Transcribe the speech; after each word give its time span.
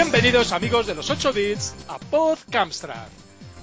Bienvenidos 0.00 0.52
amigos 0.52 0.86
de 0.86 0.94
los 0.94 1.10
8 1.10 1.32
bits 1.32 1.74
a 1.88 1.98
Pod 1.98 2.38
Camstrad. 2.52 3.08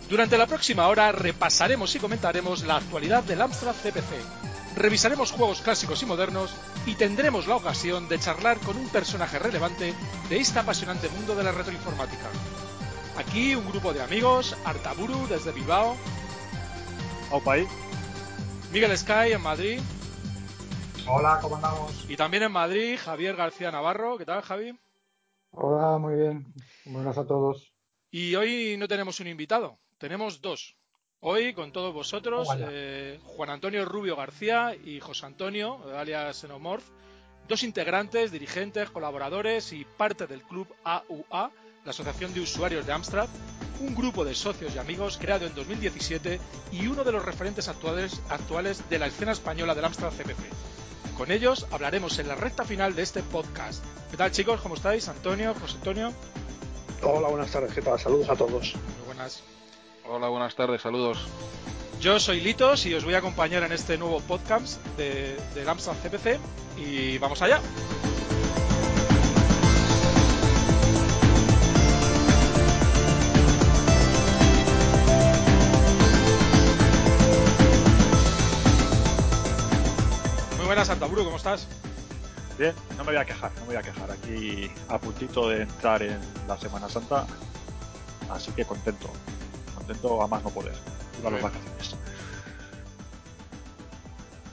Durante 0.09 0.37
la 0.37 0.45
próxima 0.45 0.89
hora 0.89 1.13
repasaremos 1.13 1.95
y 1.95 1.99
comentaremos 1.99 2.65
la 2.65 2.75
actualidad 2.75 3.23
del 3.23 3.41
Amstrad 3.41 3.73
CPC. 3.73 4.75
Revisaremos 4.75 5.31
juegos 5.31 5.61
clásicos 5.61 6.03
y 6.03 6.05
modernos 6.05 6.53
y 6.85 6.95
tendremos 6.95 7.47
la 7.47 7.55
ocasión 7.55 8.09
de 8.09 8.19
charlar 8.19 8.59
con 8.59 8.75
un 8.75 8.89
personaje 8.89 9.39
relevante 9.39 9.93
de 10.27 10.37
este 10.37 10.59
apasionante 10.59 11.07
mundo 11.07 11.35
de 11.35 11.43
la 11.45 11.53
retroinformática. 11.53 12.27
Aquí 13.17 13.55
un 13.55 13.69
grupo 13.69 13.93
de 13.93 14.03
amigos, 14.03 14.57
Artaburu 14.65 15.27
desde 15.29 15.53
Bilbao, 15.53 15.95
Aupai. 17.31 17.65
Miguel 18.73 18.97
Sky 18.97 19.31
en 19.31 19.41
Madrid 19.41 19.79
Hola, 21.07 21.39
¿cómo 21.41 21.55
andamos? 21.55 21.93
y 22.09 22.17
también 22.17 22.43
en 22.43 22.51
Madrid 22.51 22.99
Javier 23.01 23.37
García 23.37 23.71
Navarro. 23.71 24.17
¿Qué 24.17 24.25
tal, 24.25 24.41
Javi? 24.41 24.77
Hola, 25.57 25.97
muy 25.97 26.15
bien. 26.15 26.53
Buenas 26.83 27.17
a 27.17 27.25
todos. 27.25 27.71
Y 28.11 28.35
hoy 28.35 28.75
no 28.77 28.89
tenemos 28.89 29.21
un 29.21 29.27
invitado, 29.27 29.79
tenemos 29.97 30.41
dos. 30.41 30.75
Hoy 31.21 31.53
con 31.53 31.71
todos 31.71 31.93
vosotros, 31.93 32.49
eh, 32.59 33.19
Juan 33.23 33.49
Antonio 33.49 33.85
Rubio 33.85 34.17
García 34.17 34.75
y 34.75 34.99
José 34.99 35.27
Antonio, 35.27 35.79
alias 35.95 36.41
Xenomorph, 36.41 36.83
dos 37.47 37.63
integrantes, 37.63 38.33
dirigentes, 38.33 38.89
colaboradores 38.89 39.71
y 39.71 39.85
parte 39.85 40.27
del 40.27 40.43
club 40.43 40.67
AUA, 40.83 41.51
la 41.85 41.91
Asociación 41.91 42.33
de 42.33 42.41
Usuarios 42.41 42.85
de 42.85 42.91
Amstrad, 42.91 43.27
un 43.79 43.93
grupo 43.93 44.25
de 44.25 44.33
socios 44.33 44.73
y 44.75 44.79
amigos 44.79 45.17
creado 45.21 45.45
en 45.45 45.53
2017 45.53 46.39
y 46.71 46.87
uno 46.87 47.03
de 47.03 47.11
los 47.11 47.23
referentes 47.23 47.67
actuales, 47.67 48.21
actuales 48.29 48.89
de 48.89 48.97
la 48.97 49.05
escena 49.05 49.31
española 49.31 49.75
del 49.75 49.85
Amstrad 49.85 50.11
CPC. 50.11 51.15
Con 51.15 51.31
ellos 51.31 51.67
hablaremos 51.71 52.17
en 52.17 52.27
la 52.27 52.35
recta 52.35 52.65
final 52.65 52.95
de 52.95 53.03
este 53.03 53.21
podcast. 53.21 53.83
¿Qué 54.09 54.17
tal 54.17 54.31
chicos? 54.31 54.59
¿Cómo 54.61 54.75
estáis? 54.75 55.07
Antonio, 55.07 55.53
José 55.61 55.75
Antonio. 55.77 56.11
Hola, 57.03 57.27
buenas 57.27 57.51
tardes, 57.51 57.71
¿qué 57.71 57.83
tal? 57.83 57.99
Saludos 57.99 58.29
a 58.29 58.35
todos. 58.35 58.73
Muy 58.73 59.05
buenas. 59.05 59.43
Hola, 60.09 60.27
buenas 60.27 60.55
tardes, 60.55 60.81
saludos. 60.81 61.19
Yo 62.01 62.19
soy 62.19 62.41
Litos 62.41 62.85
y 62.87 62.95
os 62.95 63.05
voy 63.05 63.13
a 63.13 63.19
acompañar 63.19 63.61
en 63.63 63.71
este 63.71 63.97
nuevo 63.97 64.19
podcast 64.21 64.83
de, 64.97 65.37
del 65.53 65.69
Amstrad 65.69 65.95
CPC 66.01 66.39
y 66.77 67.19
vamos 67.19 67.43
allá. 67.43 67.61
Buenas, 80.75 80.89
Santaburu, 80.89 81.23
¿cómo 81.23 81.37
estás? 81.37 81.69
Bien, 82.59 82.73
no 82.97 83.05
me 83.05 83.11
voy 83.11 83.15
a 83.15 83.23
quejar, 83.23 83.49
no 83.53 83.61
me 83.61 83.67
voy 83.67 83.75
a 83.77 83.81
quejar. 83.81 84.11
Aquí 84.11 84.69
a 84.89 84.99
puntito 84.99 85.47
de 85.47 85.61
entrar 85.61 86.03
en 86.03 86.19
la 86.49 86.57
Semana 86.57 86.89
Santa, 86.89 87.25
así 88.29 88.51
que 88.51 88.65
contento. 88.65 89.09
Contento 89.73 90.21
a 90.21 90.27
más 90.27 90.43
no 90.43 90.49
poder. 90.49 90.75
Las 91.23 91.41
vacaciones. 91.41 91.95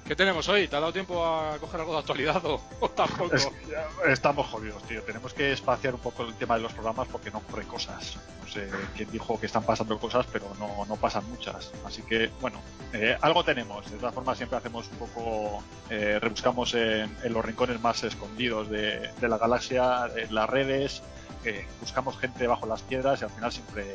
¿Qué 0.07 0.17
tenemos 0.17 0.49
hoy? 0.49 0.67
¿Te 0.67 0.75
ha 0.77 0.81
dado 0.81 0.93
tiempo 0.93 1.25
a 1.25 1.57
coger 1.59 1.81
algo 1.81 1.93
de 1.93 2.01
actualidad 2.01 2.45
o, 2.45 2.61
o 2.81 2.91
tampoco? 2.91 3.35
Es- 3.35 3.49
ya, 3.71 3.87
estamos 4.13 4.47
jodidos, 4.49 4.83
tío. 4.83 5.01
Tenemos 5.05 5.33
que 5.33 5.53
espaciar 5.53 5.95
un 5.95 6.01
poco 6.01 6.25
el 6.25 6.35
tema 6.35 6.57
de 6.57 6.63
los 6.63 6.73
programas 6.73 7.07
porque 7.09 7.31
no 7.31 7.39
ocurren 7.39 7.67
cosas. 7.69 8.19
No 8.45 8.49
sé 8.51 8.69
quién 8.97 9.11
dijo 9.13 9.39
que 9.39 9.47
están 9.47 9.63
pasando 9.63 9.99
cosas, 10.01 10.27
pero 10.31 10.47
no, 10.59 10.85
no 10.87 10.97
pasan 10.97 11.25
muchas. 11.31 11.71
Así 11.87 12.03
que, 12.03 12.31
bueno, 12.41 12.61
eh, 12.93 13.17
algo 13.21 13.45
tenemos. 13.45 13.89
De 13.91 13.97
todas 13.97 14.13
formas, 14.15 14.37
siempre 14.37 14.59
hacemos 14.59 14.89
un 14.89 14.99
poco, 14.99 15.63
eh, 15.89 16.19
rebuscamos 16.21 16.75
en, 16.75 17.17
en 17.23 17.33
los 17.33 17.45
rincones 17.45 17.81
más 17.81 18.03
escondidos 18.03 18.69
de, 18.69 19.09
de 19.21 19.29
la 19.29 19.39
galaxia, 19.39 20.11
en 20.17 20.35
las 20.35 20.51
redes, 20.51 21.03
eh, 21.45 21.65
buscamos 21.81 22.19
gente 22.19 22.47
bajo 22.49 22.67
las 22.67 22.83
piedras 22.83 23.21
y 23.21 23.25
al 23.25 23.31
final 23.31 23.53
siempre, 23.53 23.87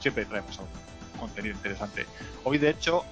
siempre 0.00 0.24
traemos 0.26 0.58
algo, 0.58 0.70
contenido 1.18 1.54
interesante. 1.54 2.04
Hoy, 2.44 2.58
de 2.58 2.70
hecho, 2.70 3.04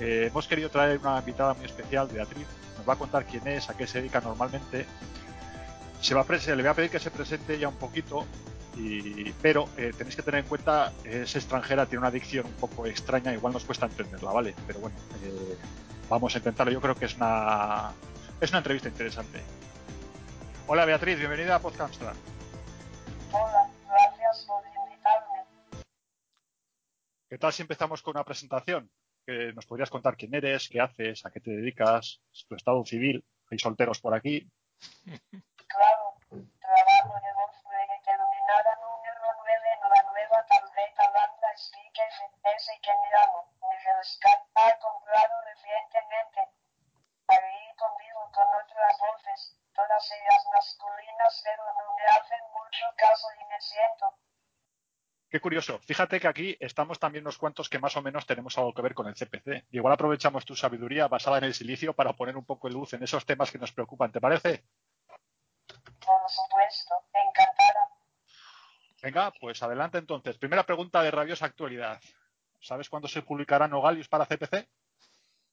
eh, 0.00 0.26
hemos 0.26 0.46
querido 0.46 0.68
traer 0.70 0.98
una 0.98 1.18
invitada 1.18 1.54
muy 1.54 1.64
especial, 1.64 2.08
Beatriz. 2.08 2.46
Nos 2.76 2.88
va 2.88 2.94
a 2.94 2.96
contar 2.96 3.24
quién 3.24 3.46
es, 3.48 3.70
a 3.70 3.76
qué 3.76 3.86
se 3.86 3.98
dedica 3.98 4.20
normalmente. 4.20 4.86
Se 6.00 6.14
va 6.14 6.20
a 6.20 6.38
se 6.38 6.54
le 6.54 6.62
voy 6.62 6.70
a 6.70 6.74
pedir 6.74 6.90
que 6.90 6.98
se 6.98 7.10
presente 7.10 7.58
ya 7.58 7.68
un 7.68 7.76
poquito, 7.76 8.26
y, 8.76 9.32
pero 9.40 9.68
eh, 9.78 9.92
tenéis 9.96 10.16
que 10.16 10.22
tener 10.22 10.40
en 10.40 10.48
cuenta, 10.48 10.92
es 11.04 11.34
extranjera, 11.34 11.86
tiene 11.86 12.00
una 12.00 12.10
dicción 12.10 12.46
un 12.46 12.52
poco 12.52 12.86
extraña, 12.86 13.32
igual 13.32 13.54
nos 13.54 13.64
cuesta 13.64 13.86
entenderla, 13.86 14.30
¿vale? 14.30 14.54
Pero 14.66 14.80
bueno, 14.80 14.96
eh, 15.24 15.56
vamos 16.10 16.34
a 16.34 16.38
intentarlo. 16.38 16.72
Yo 16.72 16.80
creo 16.80 16.94
que 16.94 17.06
es 17.06 17.16
una, 17.16 17.92
es 18.40 18.50
una 18.50 18.58
entrevista 18.58 18.88
interesante. 18.88 19.42
Hola 20.66 20.84
Beatriz, 20.84 21.18
bienvenida 21.18 21.54
a 21.54 21.58
Podcastra. 21.60 22.12
Hola, 23.32 23.70
gracias 23.88 24.44
por 24.46 24.62
invitarme. 24.66 25.44
¿Qué 27.30 27.38
tal 27.38 27.52
si 27.52 27.62
empezamos 27.62 28.02
con 28.02 28.16
una 28.16 28.24
presentación? 28.24 28.90
Que 29.26 29.52
nos 29.52 29.66
podrías 29.66 29.90
contar 29.90 30.16
quién 30.16 30.34
eres, 30.34 30.68
qué 30.68 30.80
haces, 30.80 31.26
a 31.26 31.30
qué 31.30 31.40
te 31.40 31.50
dedicas, 31.50 32.22
tu 32.48 32.54
estado 32.54 32.84
civil. 32.84 33.24
Hay 33.50 33.58
solteros 33.58 34.00
por 34.00 34.14
aquí. 34.14 34.48
Claro, 35.66 36.14
trabajo 36.30 37.14
de 37.18 37.32
Volkswagen 37.34 38.02
terminada 38.04 38.78
número 38.80 39.22
9 39.38 39.50
en 39.74 39.90
la 39.90 40.02
nueva 40.10 40.46
tarjeta 40.46 41.10
Lambda 41.10 41.50
Speak 41.56 41.96
FS 41.96 42.72
que 42.82 42.90
me 42.90 43.10
llamo 43.10 43.56
ha 44.54 44.78
comprado 44.78 45.34
recientemente. 45.44 46.40
Ahí 47.28 47.76
convivo 47.76 48.30
con 48.32 48.46
otras 48.46 48.96
voces, 48.98 49.58
todas 49.74 50.10
ellas 50.12 50.42
masculinas, 50.52 51.42
pero 51.44 51.64
no 51.64 51.94
me 51.96 52.04
hacen 52.04 52.42
mucho 52.52 52.86
caso 52.96 53.26
y 53.40 53.44
me 53.44 53.60
siento. 53.60 54.25
Qué 55.28 55.40
curioso. 55.40 55.80
Fíjate 55.80 56.20
que 56.20 56.28
aquí 56.28 56.56
estamos 56.60 57.00
también 57.00 57.24
unos 57.24 57.36
cuantos 57.36 57.68
que 57.68 57.80
más 57.80 57.96
o 57.96 58.02
menos 58.02 58.26
tenemos 58.26 58.56
algo 58.58 58.72
que 58.72 58.82
ver 58.82 58.94
con 58.94 59.08
el 59.08 59.14
CPC. 59.14 59.66
Igual 59.72 59.92
aprovechamos 59.92 60.44
tu 60.44 60.54
sabiduría 60.54 61.08
basada 61.08 61.38
en 61.38 61.44
el 61.44 61.54
silicio 61.54 61.94
para 61.94 62.12
poner 62.12 62.36
un 62.36 62.44
poco 62.44 62.68
de 62.68 62.74
luz 62.74 62.92
en 62.94 63.02
esos 63.02 63.26
temas 63.26 63.50
que 63.50 63.58
nos 63.58 63.72
preocupan. 63.72 64.12
¿Te 64.12 64.20
parece? 64.20 64.64
Por 65.66 66.30
supuesto, 66.30 66.94
encantada. 67.12 67.90
Venga, 69.02 69.32
pues 69.40 69.60
adelante 69.62 69.98
entonces. 69.98 70.38
Primera 70.38 70.64
pregunta 70.64 71.02
de 71.02 71.10
rabiosa 71.10 71.46
actualidad. 71.46 72.00
¿Sabes 72.60 72.88
cuándo 72.88 73.08
se 73.08 73.22
publicará 73.22 73.66
Nogalius 73.66 74.08
para 74.08 74.26
CPC? 74.26 74.68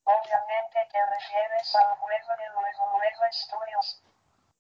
Obviamente 0.06 0.80
te 0.92 1.00
refieres 1.06 1.76
al 1.76 1.98
juego 1.98 2.30
de 2.38 2.50
Luego 2.54 3.00
Luego 3.00 3.24
Studios. 3.32 4.04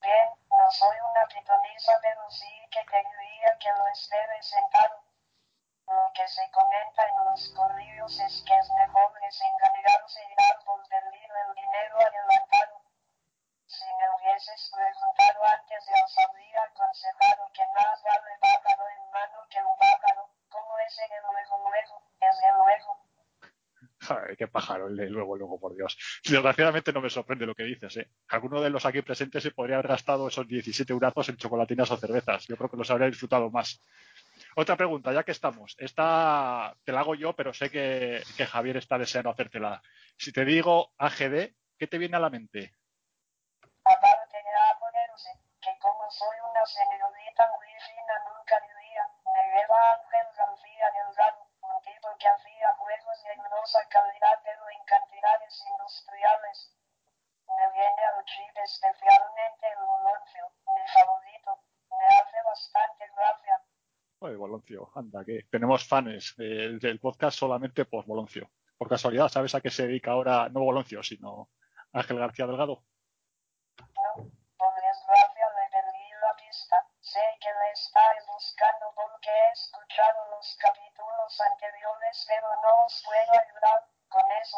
Bien, 0.01 0.27
no 0.49 0.71
soy 0.71 0.97
una 0.99 1.27
pitonisa, 1.27 1.93
pero 2.01 2.29
sí 2.29 2.51
que 2.71 2.79
te 2.89 2.97
diría 2.97 3.57
que 3.59 3.69
lo 3.69 3.87
esté 3.93 4.17
presentado. 4.27 5.02
Lo 5.87 6.11
que 6.15 6.27
se 6.27 6.49
comenta 6.51 7.01
en 7.07 7.25
los 7.25 7.49
corrillos 7.55 8.19
es 8.19 8.43
que 8.47 8.57
es 8.57 8.69
mejor 8.71 9.13
desengañarse 9.19 10.19
y 10.23 10.35
dar 10.35 10.63
por 10.63 10.79
perdido 10.87 11.33
el 11.47 11.55
dinero 11.55 11.95
adelantado. 11.99 12.81
Si 13.67 13.85
me 13.85 14.07
hubieses 14.15 14.71
preguntado 14.71 15.43
antes, 15.43 15.85
ya 15.85 16.05
os 16.05 16.17
habría 16.19 16.63
aconsejado 16.63 17.51
que 17.53 17.65
más 17.75 18.01
vale 18.03 18.37
pájaro 18.39 18.83
en 18.89 19.11
mano 19.11 19.47
que 19.49 19.59
un 19.59 19.77
pájaro. 19.77 20.29
como 20.49 20.77
ese 20.87 21.01
de 21.09 21.19
luego 21.21 21.57
luego, 21.67 21.95
es 22.21 22.35
de 22.39 22.51
luego. 22.53 23.03
Joder, 24.07 24.37
qué 24.37 24.47
pájaro 24.47 24.87
el 24.87 24.97
de 24.97 25.09
luego, 25.09 25.35
luego, 25.35 25.59
por 25.59 25.75
Dios. 25.75 25.97
Desgraciadamente 26.23 26.91
no 26.93 27.01
me 27.01 27.09
sorprende 27.09 27.45
lo 27.45 27.55
que 27.55 27.63
dices, 27.63 27.97
¿eh? 27.97 28.09
Alguno 28.27 28.61
de 28.61 28.69
los 28.69 28.85
aquí 28.85 29.01
presentes 29.01 29.41
se 29.41 29.51
podría 29.51 29.77
haber 29.77 29.87
gastado 29.87 30.27
esos 30.27 30.47
17 30.47 30.91
eurazos 30.91 31.29
en 31.29 31.37
chocolatinas 31.37 31.89
o 31.91 31.97
cervezas. 31.97 32.45
Yo 32.47 32.57
creo 32.57 32.69
que 32.69 32.77
los 32.77 32.91
habría 32.91 33.07
disfrutado 33.07 33.49
más. 33.49 33.81
Otra 34.55 34.75
pregunta, 34.75 35.11
ya 35.11 35.23
que 35.23 35.31
estamos. 35.31 35.75
Esta 35.79 36.75
te 36.83 36.91
la 36.91 36.99
hago 36.99 37.15
yo, 37.15 37.33
pero 37.33 37.53
sé 37.53 37.71
que, 37.71 38.21
que 38.37 38.45
Javier 38.45 38.77
está 38.77 38.97
deseando 38.97 39.31
hacértela. 39.31 39.81
Si 40.17 40.31
te 40.31 40.45
digo 40.45 40.93
AGD, 40.97 41.55
¿qué 41.77 41.87
te 41.87 41.97
viene 41.97 42.17
a 42.17 42.19
la 42.19 42.29
mente? 42.29 42.73
Aparte 43.83 44.37
de 44.37 44.79
ponerse, 44.79 45.29
que 45.59 45.77
como 45.79 46.09
soy 46.11 46.37
una 46.51 46.65
señorita 46.65 47.49
muy 47.57 47.67
fina 47.81 48.15
nunca 48.29 48.61
diría, 48.61 49.03
me 49.25 49.43
lleva 49.57 49.91
Ángel 49.91 50.27
García 50.37 50.87
Delgado, 50.91 51.49
un 51.61 51.81
tipo 51.81 52.07
que 52.19 52.27
hacía 52.27 52.69
juegos 52.77 53.23
de 53.23 53.35
dudosa 53.35 53.81
calidad 53.89 54.39
pero 54.43 54.69
en 54.69 54.85
cantidades 54.85 55.65
industriales. 55.67 56.77
Me 57.47 57.71
viene 57.73 58.03
al 58.05 58.23
chip 58.25 58.55
especialmente 58.55 59.67
el 59.67 59.83
Boloncio, 59.83 60.45
mi 60.67 60.87
favorito, 60.93 61.59
me 61.89 62.05
hace 62.05 62.37
bastante 62.45 63.07
gracia. 63.15 63.62
Oye, 64.23 64.37
Boloncio, 64.37 64.89
anda, 64.95 65.25
que 65.25 65.47
tenemos 65.51 65.85
fans 65.85 66.35
eh, 66.37 66.79
del 66.79 66.97
podcast 66.97 67.37
solamente 67.37 67.83
por 67.83 68.05
Boloncio. 68.05 68.49
Por 68.77 68.87
casualidad, 68.87 69.27
¿sabes 69.27 69.53
a 69.53 69.59
qué 69.59 69.69
se 69.69 69.85
dedica 69.85 70.11
ahora? 70.11 70.47
No 70.47 70.61
Boloncio, 70.61 71.03
sino 71.03 71.49
Ángel 71.91 72.19
García 72.19 72.47
Delgado. 72.47 72.85
No, 73.77 74.23
por 74.55 74.73
desgracia 74.75 75.45
le 75.59 75.65
perdí 75.75 76.07
la 76.21 76.33
pista. 76.37 76.87
Sé 77.01 77.19
que 77.41 77.49
le 77.49 77.71
estáis 77.73 78.23
buscando 78.33 78.85
porque 78.95 79.29
he 79.29 79.51
escuchado 79.51 80.19
los 80.31 80.57
capítulos 80.57 81.41
anteriores, 81.51 82.25
pero 82.25 82.47
no 82.63 82.85
os 82.85 83.03
puedo 83.03 83.41
ayudar 83.43 83.89
con 84.07 84.23
eso. 84.41 84.57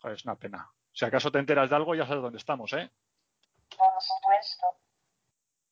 Joder, 0.00 0.16
es 0.16 0.24
una 0.24 0.34
pena. 0.34 0.68
Si 0.92 1.04
acaso 1.04 1.30
te 1.30 1.38
enteras 1.38 1.70
de 1.70 1.76
algo, 1.76 1.94
ya 1.94 2.08
sabes 2.08 2.24
dónde 2.24 2.38
estamos, 2.38 2.72
¿eh? 2.72 2.90
Por 3.78 4.02
supuesto. 4.02 4.66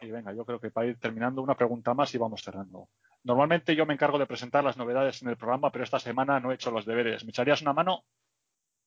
Y 0.03 0.12
venga, 0.12 0.32
yo 0.32 0.44
creo 0.44 0.61
que 0.61 0.70
para 0.70 0.87
ir 0.87 1.00
terminando 1.00 1.43
una 1.43 1.56
pregunta 1.56 1.93
más 1.94 2.15
y 2.15 2.19
vamos 2.19 2.44
cerrando. 2.44 2.88
Normalmente 3.25 3.75
yo 3.75 3.85
me 3.85 3.94
encargo 3.94 4.19
de 4.19 4.26
presentar 4.26 4.65
las 4.65 4.76
novedades 4.76 5.23
en 5.23 5.29
el 5.29 5.37
programa, 5.37 5.70
pero 5.70 5.85
esta 5.85 5.99
semana 5.99 6.41
no 6.41 6.50
he 6.50 6.55
hecho 6.55 6.70
los 6.70 6.87
deberes. 6.87 7.25
¿Me 7.25 7.31
echarías 7.31 7.62
una 7.62 7.73
mano? 7.73 8.05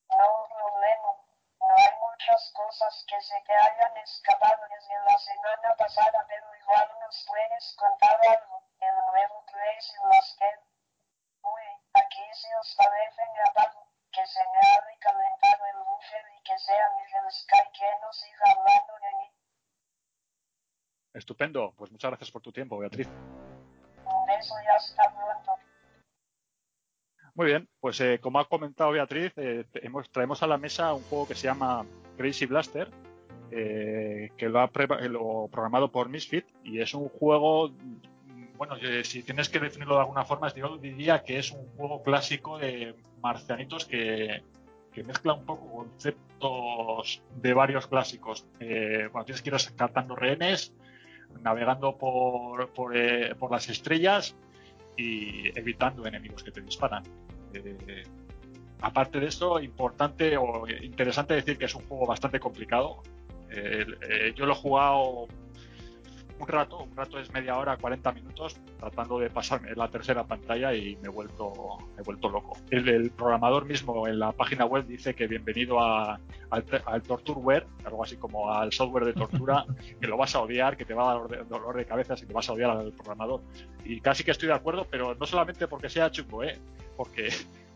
No 0.08 0.26
problema. 0.48 1.10
No 1.60 1.74
hay 1.76 1.92
muchas 2.00 2.52
cosas 2.54 3.04
que 3.06 3.20
se 3.20 3.34
te 3.46 3.54
hayan 3.54 3.96
escapado 3.98 4.62
desde 4.68 4.94
la 5.04 5.18
semana 5.18 5.76
pasada, 5.76 6.24
pero 6.26 6.46
igual 6.56 6.88
nos 7.00 7.24
puedes 7.28 7.76
contar 7.76 8.18
algo. 8.26 8.62
El 8.80 8.94
nuevo 9.12 9.44
Crazy 9.46 9.96
Blaster. 10.04 10.60
Uy, 11.42 11.66
aquí 11.94 12.24
si 12.32 12.48
os 12.60 12.74
parece 12.76 13.22
apago. 13.48 13.86
Que 14.12 14.26
se 14.26 14.40
me 14.40 14.58
ha 14.58 14.80
recalentado 14.80 15.66
el 15.72 15.78
buffer 15.84 16.24
y 16.36 16.42
que 16.42 16.58
sea 16.58 16.90
Miguel 16.96 17.32
Sky 17.32 17.64
que 17.72 17.88
no 18.02 18.12
siga 18.12 18.44
hablando 18.50 18.92
de 19.00 19.16
mí. 19.16 19.30
Estupendo. 21.14 21.72
Pues 21.76 21.90
muchas 21.90 22.10
gracias 22.10 22.30
por 22.30 22.42
tu 22.42 22.52
tiempo, 22.52 22.78
Beatriz. 22.78 23.08
Un 24.04 24.26
beso 24.26 24.54
y 24.62 24.66
hasta 24.76 25.02
pronto. 25.14 25.52
Muy 27.34 27.46
bien, 27.46 27.68
pues 27.80 28.00
eh, 28.00 28.18
como 28.20 28.38
ha 28.40 28.48
comentado 28.48 28.90
Beatriz, 28.90 29.32
eh, 29.36 29.64
hemos- 29.74 30.10
traemos 30.10 30.42
a 30.42 30.46
la 30.46 30.58
mesa 30.58 30.92
un 30.92 31.02
juego 31.04 31.26
que 31.26 31.34
se 31.34 31.46
llama 31.46 31.86
Crazy 32.18 32.44
Blaster, 32.44 32.90
eh, 33.50 34.30
que 34.36 34.48
lo 34.48 34.60
ha 34.60 34.70
lo 35.08 35.48
programado 35.50 35.90
por 35.90 36.08
Misfit 36.08 36.46
y 36.62 36.80
es 36.80 36.92
un 36.94 37.08
juego, 37.08 37.68
mm, 37.68 38.56
bueno, 38.56 38.76
eh, 38.76 39.02
si 39.04 39.22
tienes 39.22 39.48
que 39.48 39.60
definirlo 39.60 39.94
de 39.94 40.00
alguna 40.00 40.24
forma, 40.24 40.52
yo 40.54 40.76
diría 40.76 41.22
que 41.22 41.38
es 41.38 41.52
un 41.52 41.66
juego 41.76 42.02
clásico 42.02 42.58
de 42.58 42.94
marcianitos 43.22 43.86
que, 43.86 44.42
mezcla 45.06 45.32
un 45.32 45.46
poco 45.46 45.70
conceptos 45.70 47.22
de 47.36 47.54
varios 47.54 47.86
clásicos. 47.86 48.46
Eh, 48.60 49.08
bueno, 49.10 49.24
tienes 49.24 49.40
que 49.40 49.48
ir 49.48 49.56
captando 49.74 50.14
rehenes, 50.14 50.74
navegando 51.40 51.96
por, 51.96 52.68
por, 52.70 52.96
eh, 52.96 53.34
por 53.34 53.50
las 53.50 53.68
estrellas 53.68 54.34
y 54.96 55.56
evitando 55.58 56.06
enemigos 56.06 56.42
que 56.42 56.50
te 56.50 56.60
disparan. 56.60 57.02
Eh, 57.54 58.04
aparte 58.80 59.20
de 59.20 59.26
esto, 59.26 59.60
importante 59.60 60.36
o 60.36 60.66
interesante 60.68 61.34
decir 61.34 61.56
que 61.56 61.66
es 61.66 61.74
un 61.74 61.82
juego 61.86 62.06
bastante 62.06 62.38
complicado. 62.40 63.02
Eh, 63.50 63.86
eh, 64.08 64.32
yo 64.34 64.46
lo 64.46 64.52
he 64.52 64.56
jugado 64.56 65.28
un 66.42 66.48
rato, 66.48 66.82
un 66.82 66.96
rato 66.96 67.18
es 67.18 67.32
media 67.32 67.56
hora, 67.56 67.76
40 67.76 68.12
minutos, 68.12 68.56
tratando 68.78 69.18
de 69.18 69.30
pasarme 69.30 69.74
la 69.76 69.88
tercera 69.88 70.24
pantalla 70.24 70.74
y 70.74 70.96
me 70.96 71.06
he 71.06 71.10
vuelto, 71.10 71.52
me 71.94 72.00
he 72.00 72.04
vuelto 72.04 72.28
loco. 72.28 72.56
El, 72.70 72.88
el 72.88 73.10
programador 73.12 73.64
mismo 73.64 74.06
en 74.08 74.18
la 74.18 74.32
página 74.32 74.64
web 74.64 74.84
dice 74.86 75.14
que 75.14 75.26
bienvenido 75.26 75.80
a- 75.80 76.18
al, 76.50 76.64
al 76.86 77.02
Tortureware, 77.02 77.66
algo 77.84 78.02
así 78.04 78.16
como 78.16 78.52
al 78.52 78.72
software 78.72 79.04
de 79.04 79.12
tortura, 79.12 79.64
que 80.00 80.06
lo 80.06 80.16
vas 80.16 80.34
a 80.34 80.40
odiar, 80.40 80.76
que 80.76 80.84
te 80.84 80.94
va 80.94 81.12
a 81.12 81.18
dar 81.18 81.48
dolor 81.48 81.76
de, 81.76 81.84
cabeza 81.86 82.14
y 82.20 82.26
que 82.26 82.32
vas 82.32 82.48
a 82.48 82.52
odiar 82.52 82.70
al 82.70 82.92
programador. 82.92 83.40
Y 83.84 84.00
casi 84.00 84.24
que 84.24 84.32
estoy 84.32 84.48
de 84.48 84.54
acuerdo, 84.54 84.86
pero 84.90 85.14
no 85.14 85.26
solamente 85.26 85.68
porque 85.68 85.88
sea 85.88 86.10
chungo, 86.10 86.42
¿eh? 86.42 86.58
porque 86.96 87.28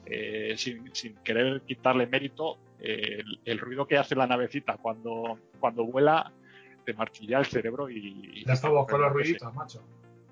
eh, 0.06 0.54
sin, 0.56 0.94
sin 0.94 1.14
querer 1.22 1.62
quitarle 1.62 2.06
mérito, 2.06 2.58
eh, 2.80 3.20
el, 3.20 3.40
el 3.44 3.58
ruido 3.58 3.86
que 3.86 3.96
hace 3.96 4.14
la 4.14 4.26
navecita 4.26 4.76
cuando, 4.76 5.38
cuando 5.60 5.84
vuela 5.84 6.32
te 6.86 6.94
martilla 6.94 7.40
el 7.40 7.46
cerebro 7.46 7.90
y... 7.90 8.44
Ya 8.46 8.52
estamos 8.54 8.86
con 8.86 9.00
los 9.00 9.10
Sí. 9.10 9.14
ruiditos, 9.14 9.54
macho. 9.54 9.82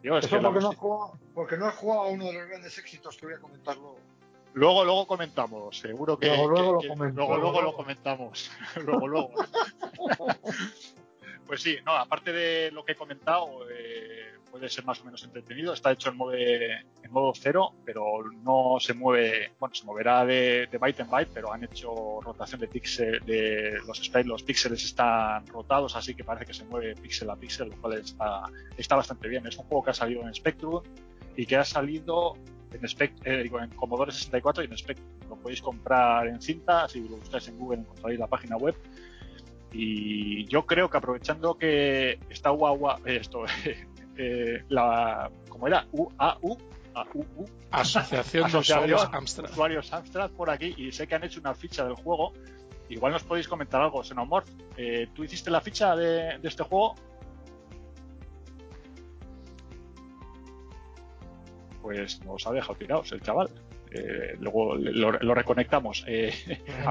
Es 0.03 0.25
Eso 0.25 0.37
que 0.37 0.43
porque 0.43 0.61
no, 0.61 0.73
jugado, 0.75 1.19
porque 1.35 1.57
no 1.57 1.67
has 1.67 1.75
jugado 1.75 2.03
a 2.03 2.09
uno 2.09 2.27
de 2.27 2.33
los 2.35 2.47
grandes 2.49 2.79
éxitos 2.79 3.17
que 3.17 3.27
voy 3.27 3.35
a 3.35 3.39
comentar 3.39 3.77
luego. 3.77 3.99
Luego, 4.53 4.85
luego 4.85 5.07
comentamos, 5.07 5.77
seguro 5.79 6.17
que. 6.17 6.29
Luego, 6.29 6.49
luego 6.49 6.67
que- 6.67 6.73
lo 6.73 6.79
que- 6.81 6.89
comento, 6.89 7.17
luego, 7.17 7.37
luego, 7.39 7.51
luego 7.53 7.63
lo 7.73 7.77
comentamos. 7.77 8.51
luego, 8.87 9.09
luego. 9.09 9.31
pues 11.47 11.63
sí, 11.63 11.77
no, 11.85 11.93
aparte 11.93 12.33
de 12.33 12.71
lo 12.71 12.85
que 12.85 12.93
he 12.93 12.97
comentado, 12.97 13.69
eh, 13.71 14.33
puede 14.51 14.69
ser 14.69 14.85
más 14.85 15.01
o 15.01 15.05
menos 15.05 15.23
entretenido. 15.25 15.73
Está 15.73 15.93
hecho 15.93 16.11
en 16.11 16.17
modo, 16.17 16.33
en 16.35 16.85
modo 17.11 17.33
cero, 17.35 17.73
pero 17.85 18.23
no 18.43 18.77
se 18.81 18.95
mueve. 18.95 19.53
Bueno, 19.59 19.75
se 19.75 19.85
moverá 19.85 20.25
de, 20.25 20.69
de 20.71 20.79
byte 20.79 21.01
en 21.01 21.11
byte, 21.11 21.31
pero 21.35 21.53
han 21.53 21.65
hecho 21.65 22.21
rotación 22.23 22.61
de 22.61 22.69
píxel. 22.69 23.21
De 23.27 23.79
los 23.87 23.99
sprites, 23.99 24.27
los 24.27 24.43
píxeles 24.43 24.85
están 24.85 25.47
rotados, 25.49 25.97
así 25.97 26.15
que 26.15 26.25
parece 26.25 26.47
que 26.47 26.55
se 26.55 26.65
mueve 26.65 26.95
píxel 26.95 27.29
a 27.31 27.37
píxel, 27.37 27.69
lo 27.71 27.77
cual 27.81 27.95
está, 27.99 28.45
está 28.77 28.97
bastante 28.97 29.29
bien. 29.29 29.47
Es 29.47 29.57
un 29.57 29.65
juego 29.65 29.85
que 29.85 29.91
ha 29.91 29.95
salido 29.95 30.23
en 30.23 30.33
Spectrum 30.35 30.83
y 31.37 31.47
que 31.47 31.57
ha 31.57 31.65
salido 31.65 32.37
en, 32.73 32.81
Spect- 32.83 33.23
eh, 33.25 33.43
digo, 33.43 33.61
en 33.61 33.71
Commodore 33.71 34.13
64 34.13 34.63
y 34.63 34.67
en 34.67 34.77
Spectrum. 34.79 35.09
Lo 35.29 35.37
podéis 35.37 35.63
comprar 35.63 36.29
en 36.29 36.41
cinta, 36.41 36.87
si 36.89 37.01
lo 37.01 37.17
buscáis 37.17 37.49
en 37.49 37.59
Google 37.59 37.81
encontraréis 37.81 38.21
la 38.21 38.27
página 38.29 38.57
web. 38.57 38.75
Y 39.77 40.47
yo 40.47 40.65
creo 40.67 40.89
que 40.89 40.97
aprovechando 40.97 41.59
que 41.59 42.21
está 42.31 42.53
UAU, 42.53 42.91
eh, 43.05 43.17
esto, 43.21 43.45
eh, 44.17 44.65
la, 44.69 45.31
¿cómo 45.49 45.67
era? 45.67 45.87
UAU, 45.91 46.57
AUU, 46.95 47.47
Asociación 47.73 48.45
de 48.45 48.49
Asociación 48.49 48.85
Usuarios 48.85 49.09
Amstrad. 49.13 49.51
usuarios 49.51 49.93
Amstrad 49.93 50.31
por 50.31 50.49
aquí 50.49 50.75
y 50.77 50.93
sé 50.93 51.09
que 51.09 51.17
han 51.17 51.25
hecho 51.25 51.41
una 51.41 51.55
ficha 51.55 51.85
del 51.85 51.95
juego. 51.95 52.33
Igual 52.89 53.13
nos 53.13 53.25
podéis 53.25 53.49
comentar 53.49 53.83
algo, 53.83 54.05
Xenomorph. 54.05 54.49
Eh, 54.77 55.09
¿Tú 55.13 55.25
hiciste 55.25 55.51
la 55.51 55.61
ficha 55.61 55.97
de, 55.97 56.39
de 56.39 56.49
este 56.49 56.63
juego? 56.63 56.95
Pues 61.83 62.25
nos 62.25 62.47
ha 62.47 62.53
dejado 62.53 62.77
tirados 62.77 63.11
el 63.11 63.21
chaval. 63.23 63.51
Eh, 63.97 64.37
luego 64.41 64.75
lo, 64.75 65.13
lo 65.13 65.35
reconectamos. 65.35 66.05
Eh, 66.09 66.33
En 66.49 66.85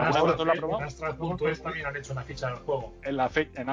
también 1.61 1.85
han 1.85 1.97
hecho 1.97 2.13
una 2.13 2.23
ficha 2.23 2.47
del 2.47 2.55
juego. 2.59 2.93
En, 3.03 3.17
la 3.17 3.27
fe- 3.27 3.51
en 3.55 3.69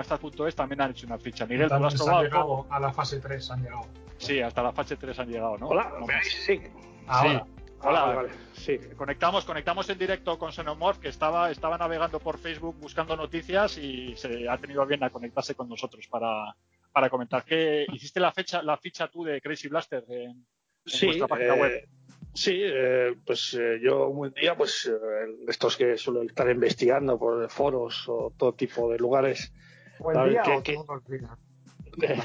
también 0.57 0.81
han 0.81 0.91
hecho 0.91 1.07
una 1.07 1.17
ficha. 1.19 1.47
Miguel, 1.47 1.69
¿tú 1.69 1.79
lo 1.79 1.87
has 1.87 1.95
probado 1.95 2.19
han 2.19 2.25
llegado 2.25 2.67
a 2.69 2.81
la 2.81 2.93
fase 2.93 3.21
3, 3.21 3.51
han 3.53 3.63
llegado. 3.63 3.87
Sí, 4.19 4.41
hasta 4.41 4.63
la 4.65 4.73
fase 4.73 4.97
3 4.97 5.17
han 5.21 5.29
llegado, 5.31 5.57
¿no? 5.59 5.69
Hola, 5.69 5.93
No. 6.01 6.07
Sí. 6.23 6.61
Ahora, 7.07 7.47
Hola. 7.83 8.01
Ah, 8.03 8.05
vale, 8.07 8.17
vale. 8.17 8.29
Sí. 8.53 8.79
Conectamos, 8.97 9.45
conectamos 9.45 9.89
en 9.89 9.99
directo 9.99 10.39
con 10.39 10.53
Xenomorph, 10.53 10.99
que 10.99 11.09
estaba, 11.09 11.51
estaba 11.51 11.79
navegando 11.79 12.19
por 12.19 12.37
Facebook 12.39 12.77
buscando 12.81 13.17
noticias 13.17 13.79
y 13.79 14.15
se 14.17 14.49
ha 14.49 14.59
tenido 14.59 14.83
a 14.83 14.87
bien 14.87 15.03
a 15.05 15.11
conectarse 15.11 15.55
con 15.55 15.69
nosotros 15.69 16.07
para, 16.09 16.55
para 16.93 17.09
comentar. 17.09 17.45
¿Qué, 17.45 17.87
¿Hiciste 17.93 18.21
la 18.21 18.33
fecha, 18.33 18.61
la 18.63 18.77
ficha 18.77 19.09
tú 19.09 19.25
de 19.25 19.41
Crazy 19.41 19.69
Blaster 19.69 20.05
en, 20.09 20.31
en 20.31 20.47
Sí, 20.85 21.07
vuestra 21.07 21.29
página 21.29 21.55
eh, 21.55 21.61
web? 21.61 21.89
Sí 22.35 22.61
eh, 22.63 23.15
pues 23.25 23.55
eh, 23.59 23.79
yo 23.83 24.09
un 24.09 24.17
buen 24.19 24.33
día, 24.35 24.57
pues 24.57 24.87
eh, 24.87 25.37
estos 25.49 25.77
que 25.77 25.97
suelo 25.99 26.23
estar 26.23 26.49
investigando 26.51 27.19
por 27.19 27.51
foros 27.51 28.05
o 28.09 28.33
todo 28.37 28.53
tipo 28.55 28.91
de 28.91 28.99
lugares. 28.99 29.53
¿O 29.99 30.11
el 30.13 30.17
A 30.19 30.23
ver, 30.23 30.31
día 30.33 30.43
¿qué- 30.45 30.53
o 30.57 30.63
qué? 30.63 30.75
todos 30.75 30.89
los 30.89 31.07
días? 31.09 31.31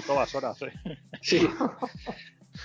A 0.03 0.05
todas 0.07 0.35
horas, 0.35 0.61
¿eh? 0.61 0.71
Sí. 1.21 1.39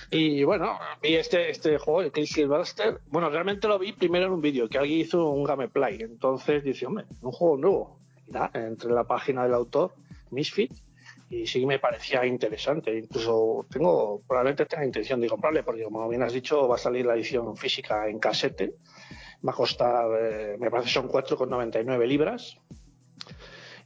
Y 0.09 0.43
bueno, 0.45 0.79
vi 1.01 1.15
este, 1.15 1.49
este 1.49 1.77
juego, 1.77 2.01
el 2.01 2.13
Crazy 2.13 2.45
Blaster. 2.45 3.01
Bueno, 3.07 3.29
realmente 3.29 3.67
lo 3.67 3.77
vi 3.77 3.91
primero 3.91 4.27
en 4.27 4.31
un 4.31 4.39
vídeo 4.41 4.69
que 4.69 4.77
alguien 4.77 4.99
hizo 5.01 5.29
un 5.29 5.43
gameplay. 5.43 5.97
Entonces 6.01 6.63
dice, 6.63 6.85
hombre, 6.85 7.05
un 7.21 7.31
juego 7.33 7.57
nuevo. 7.57 7.99
Y 8.25 8.31
nada, 8.31 8.51
entré 8.53 8.87
en 8.87 8.95
la 8.95 9.03
página 9.03 9.43
del 9.43 9.53
autor, 9.53 9.93
Misfit, 10.29 10.71
y 11.31 11.47
sí 11.47 11.65
me 11.65 11.79
parecía 11.79 12.25
interesante. 12.25 12.95
Incluso 12.95 13.65
tengo, 13.71 14.21
probablemente 14.27 14.65
tenga 14.65 14.85
intención 14.85 15.19
de 15.21 15.29
comprarle, 15.29 15.63
porque 15.63 15.83
como 15.83 16.07
bien 16.09 16.21
has 16.23 16.33
dicho, 16.33 16.67
va 16.67 16.75
a 16.75 16.77
salir 16.77 17.05
la 17.05 17.15
edición 17.15 17.55
física 17.55 18.07
en 18.09 18.19
casete. 18.19 18.75
Va 19.47 19.51
a 19.53 19.55
costar, 19.55 20.05
eh, 20.21 20.57
me 20.59 20.69
parece 20.69 20.89
son 20.89 21.07
4,99 21.07 22.05
libras. 22.05 22.57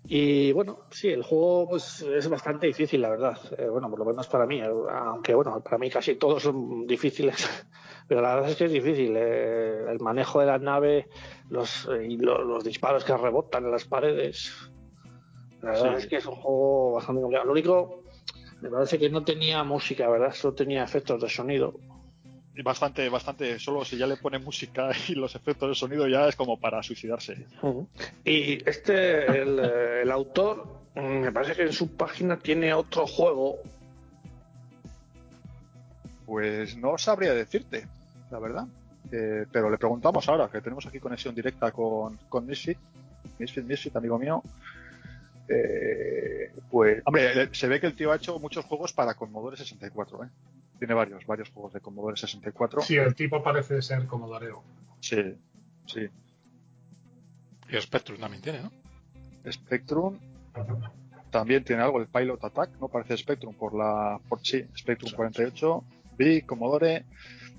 Y 0.07 0.51
bueno, 0.51 0.81
sí, 0.91 1.09
el 1.09 1.23
juego 1.23 1.67
pues, 1.69 2.01
es 2.01 2.29
bastante 2.29 2.67
difícil, 2.67 3.01
la 3.01 3.09
verdad. 3.09 3.37
Eh, 3.57 3.67
bueno, 3.67 3.89
por 3.89 3.97
lo 3.99 4.05
menos 4.05 4.27
para 4.27 4.45
mí, 4.45 4.61
aunque 4.61 5.33
bueno, 5.33 5.61
para 5.63 5.77
mí 5.79 5.89
casi 5.89 6.15
todos 6.15 6.43
son 6.43 6.85
difíciles, 6.85 7.35
pero 8.07 8.21
la 8.21 8.35
verdad 8.35 8.51
es 8.51 8.55
que 8.57 8.65
es 8.65 8.71
difícil. 8.71 9.15
eh, 9.17 9.85
el 9.89 9.99
manejo 9.99 10.39
de 10.41 10.45
la 10.45 10.59
nave 10.59 11.07
los, 11.49 11.89
y 12.07 12.17
lo- 12.17 12.43
los 12.43 12.63
disparos 12.63 13.03
que 13.03 13.17
rebotan 13.17 13.65
en 13.65 13.71
las 13.71 13.85
paredes. 13.85 14.51
La 15.61 15.71
verdad 15.71 15.91
Sí. 15.97 16.03
es 16.03 16.07
que 16.07 16.15
es 16.17 16.25
un 16.25 16.35
juego 16.35 16.93
bastante 16.93 17.21
complicado. 17.21 17.45
Lo 17.47 17.51
único, 17.53 18.03
me 18.61 18.69
parece 18.69 18.99
que 18.99 19.09
no 19.09 19.23
tenía 19.23 19.63
música, 19.63 20.07
¿verdad? 20.09 20.33
Solo 20.33 20.53
tenía 20.53 20.83
efectos 20.83 21.21
de 21.21 21.29
sonido. 21.29 21.73
Y 22.55 22.61
Bastante, 22.61 23.09
bastante. 23.09 23.59
Solo 23.59 23.83
si 23.83 23.97
ya 23.97 24.07
le 24.07 24.15
ponen 24.17 24.43
música 24.43 24.89
y 25.09 25.15
los 25.15 25.35
efectos 25.35 25.69
de 25.69 25.75
sonido 25.75 26.07
ya 26.07 26.27
es 26.27 26.35
como 26.35 26.57
para 26.59 26.81
suicidarse. 26.83 27.45
Y 28.23 28.67
este, 28.69 29.25
el, 29.41 29.59
eh, 29.59 30.01
el 30.03 30.11
autor, 30.11 30.65
mm, 30.95 31.01
me 31.01 31.31
parece 31.31 31.53
que 31.55 31.63
en 31.63 31.73
su 31.73 31.95
página 31.97 32.37
tiene 32.37 32.73
otro 32.73 33.05
juego 33.07 33.57
Pues 36.25 36.75
no 36.77 36.97
sabría 36.97 37.33
decirte, 37.33 37.87
la 38.31 38.39
verdad. 38.39 38.65
Eh, 39.11 39.45
pero 39.51 39.69
le 39.69 39.77
preguntamos 39.77 40.27
ahora, 40.27 40.49
que 40.49 40.61
tenemos 40.61 40.85
aquí 40.87 40.99
conexión 40.99 41.35
directa 41.35 41.71
con, 41.71 42.17
con 42.29 42.45
Misfit. 42.47 42.77
Misfit, 43.37 43.63
Misfit, 43.65 43.95
amigo 43.95 44.17
mío. 44.17 44.41
Eh, 45.47 46.51
pues, 46.71 47.01
hombre, 47.05 47.43
eh, 47.43 47.49
se 47.51 47.67
ve 47.67 47.79
que 47.79 47.87
el 47.87 47.95
tío 47.95 48.11
ha 48.11 48.15
hecho 48.15 48.39
muchos 48.39 48.65
juegos 48.65 48.93
para 48.93 49.13
Commodore 49.13 49.57
64, 49.57 50.23
¿eh? 50.23 50.29
Tiene 50.79 50.93
varios, 50.93 51.25
varios 51.25 51.49
juegos 51.49 51.73
de 51.73 51.79
Commodore 51.79 52.17
64. 52.17 52.81
sí, 52.81 52.97
el 52.97 53.15
tipo 53.15 53.43
parece 53.43 53.81
ser 53.81 54.07
comodoreo. 54.07 54.63
Sí, 54.99 55.37
sí. 55.85 56.09
Y 57.69 57.81
Spectrum 57.81 58.19
también 58.19 58.41
tiene, 58.41 58.61
¿no? 58.61 58.71
Spectrum 59.51 60.17
también 61.31 61.63
tiene 61.63 61.83
algo, 61.83 61.99
el 61.99 62.07
Pilot 62.07 62.43
Attack, 62.43 62.71
¿no? 62.79 62.87
Parece 62.87 63.17
Spectrum 63.17 63.53
por 63.53 63.75
la. 63.75 64.19
Por, 64.27 64.39
sí, 64.45 64.65
Spectrum 64.75 65.11
48. 65.13 65.83
VIC, 66.17 66.45
Commodore. 66.45 67.05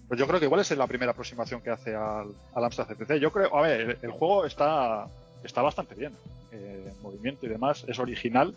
Pues 0.08 0.18
yo 0.18 0.26
creo 0.26 0.38
que 0.38 0.46
igual 0.46 0.60
es 0.60 0.70
la 0.76 0.86
primera 0.86 1.12
aproximación 1.12 1.60
que 1.60 1.70
hace 1.70 1.94
al, 1.94 2.28
al 2.54 2.64
Amstrad 2.64 2.86
CPC. 2.86 3.18
Yo 3.18 3.32
creo, 3.32 3.54
a 3.56 3.62
ver, 3.62 3.80
el, 3.80 3.98
el 4.02 4.10
juego 4.12 4.46
está, 4.46 5.06
está 5.42 5.62
bastante 5.62 5.94
bien. 5.94 6.12
Eh, 6.52 6.92
movimiento 7.02 7.46
y 7.46 7.48
demás. 7.48 7.84
Es 7.88 7.98
original 7.98 8.54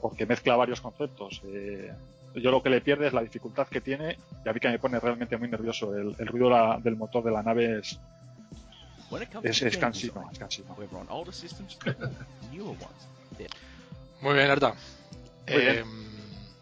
porque 0.00 0.26
mezcla 0.26 0.56
varios 0.56 0.80
conceptos. 0.80 1.40
Eh, 1.46 1.92
yo 2.34 2.50
lo 2.50 2.62
que 2.62 2.70
le 2.70 2.80
pierde 2.80 3.06
es 3.08 3.12
la 3.12 3.22
dificultad 3.22 3.66
que 3.68 3.80
tiene 3.80 4.16
y 4.44 4.48
a 4.48 4.52
mí 4.52 4.60
que 4.60 4.68
me 4.68 4.78
pone 4.78 4.98
realmente 5.00 5.36
muy 5.36 5.48
nervioso. 5.48 5.94
El, 5.96 6.14
el 6.18 6.26
ruido 6.26 6.48
la- 6.50 6.78
del 6.82 6.96
motor 6.96 7.22
de 7.24 7.30
la 7.30 7.42
nave 7.42 7.78
es, 7.80 7.98
es, 9.42 9.62
es 9.62 9.76
cansino, 9.76 10.28
es 10.32 10.38
cansino. 10.38 10.74
whether 10.78 10.96
on 10.96 11.06
older 11.10 11.34
systems 11.34 11.76
or 11.86 11.94
newer 12.50 12.68
ones, 12.70 13.06
they're 13.36 13.50
Muy 14.22 14.34
bien, 14.34 14.50
Arta. 14.50 14.74
Muy 15.48 15.60
bien. 15.60 15.76
Eh, 15.78 15.84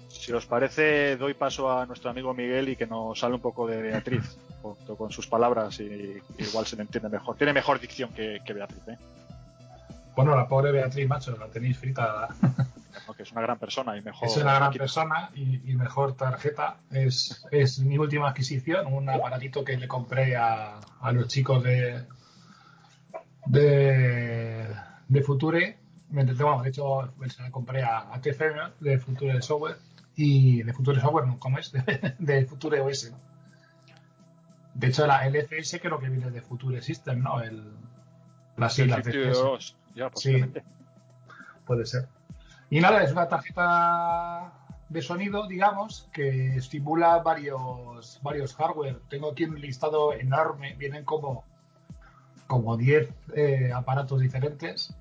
Si 0.08 0.32
os 0.32 0.44
parece, 0.46 1.16
doy 1.16 1.34
paso 1.34 1.70
a 1.70 1.86
nuestro 1.86 2.10
amigo 2.10 2.34
Miguel 2.34 2.68
y 2.68 2.76
que 2.76 2.86
nos 2.86 3.22
hable 3.24 3.36
un 3.36 3.40
poco 3.40 3.66
de 3.66 3.80
Beatriz, 3.80 4.36
junto 4.62 4.96
con 4.96 5.10
sus 5.10 5.26
palabras 5.26 5.78
y 5.80 6.20
igual 6.38 6.66
se 6.66 6.76
le 6.76 6.82
entiende 6.82 7.08
mejor. 7.08 7.36
Tiene 7.36 7.52
mejor 7.54 7.80
dicción 7.80 8.10
que, 8.12 8.40
que 8.44 8.52
Beatriz, 8.52 8.82
¿eh? 8.88 8.98
Bueno, 10.24 10.36
la 10.36 10.48
pobre 10.48 10.72
Beatriz, 10.72 11.08
macho, 11.08 11.36
la 11.36 11.48
tenéis 11.48 11.78
frita. 11.78 12.28
Porque 13.06 13.22
es 13.22 13.32
una 13.32 13.40
gran 13.40 13.58
persona 13.58 13.96
y 13.96 14.02
mejor. 14.02 14.28
Es 14.28 14.36
una 14.36 14.54
gran 14.54 14.72
persona 14.72 15.30
y, 15.34 15.70
y 15.70 15.74
mejor 15.76 16.14
tarjeta. 16.14 16.76
Es, 16.90 17.46
es 17.50 17.78
mi 17.80 17.98
última 17.98 18.28
adquisición, 18.28 18.92
un 18.92 19.08
aparatito 19.08 19.64
que 19.64 19.76
le 19.76 19.88
compré 19.88 20.36
a, 20.36 20.78
a 21.00 21.12
los 21.12 21.28
chicos 21.28 21.62
de 21.62 22.04
de, 23.46 24.66
de 25.08 25.22
Future. 25.22 25.78
Bueno, 26.08 26.62
de 26.62 26.68
hecho, 26.68 27.12
se 27.28 27.42
la 27.42 27.50
compré 27.50 27.82
a, 27.82 28.12
a 28.12 28.20
TFM 28.20 28.72
de 28.80 28.98
Future 28.98 29.40
Software 29.42 29.76
y 30.16 30.62
de 30.62 30.72
Future 30.72 31.00
Software, 31.00 31.26
¿no? 31.26 31.38
¿cómo 31.38 31.58
es? 31.58 31.72
De, 31.72 32.16
de 32.18 32.46
Future 32.46 32.80
OS, 32.80 33.10
¿no? 33.12 33.18
De 34.74 34.88
hecho, 34.88 35.06
la 35.06 35.28
LFS 35.28 35.78
creo 35.80 35.98
que 35.98 36.08
viene 36.08 36.30
de 36.30 36.40
Future 36.40 36.80
System, 36.80 37.22
¿no? 37.22 37.40
El, 37.42 37.72
las 38.60 38.74
siglas 38.74 39.04
de 39.04 39.10
FS. 39.10 39.34
52, 39.34 39.76
ya, 39.94 40.10
posiblemente. 40.10 40.62
Puede 41.66 41.86
ser. 41.86 42.08
Y 42.70 42.80
nada, 42.80 43.02
es 43.02 43.12
una 43.12 43.28
tarjeta 43.28 44.52
de 44.88 45.02
sonido, 45.02 45.46
digamos, 45.46 46.08
que 46.12 46.56
estimula 46.56 47.18
varios, 47.18 48.20
varios 48.22 48.54
hardware. 48.54 49.00
Tengo 49.08 49.30
aquí 49.30 49.44
un 49.44 49.60
listado 49.60 50.12
enorme, 50.12 50.74
vienen 50.74 51.04
como, 51.04 51.44
como 52.46 52.76
10 52.76 53.12
eh, 53.34 53.72
aparatos 53.72 54.20
diferentes 54.20 54.94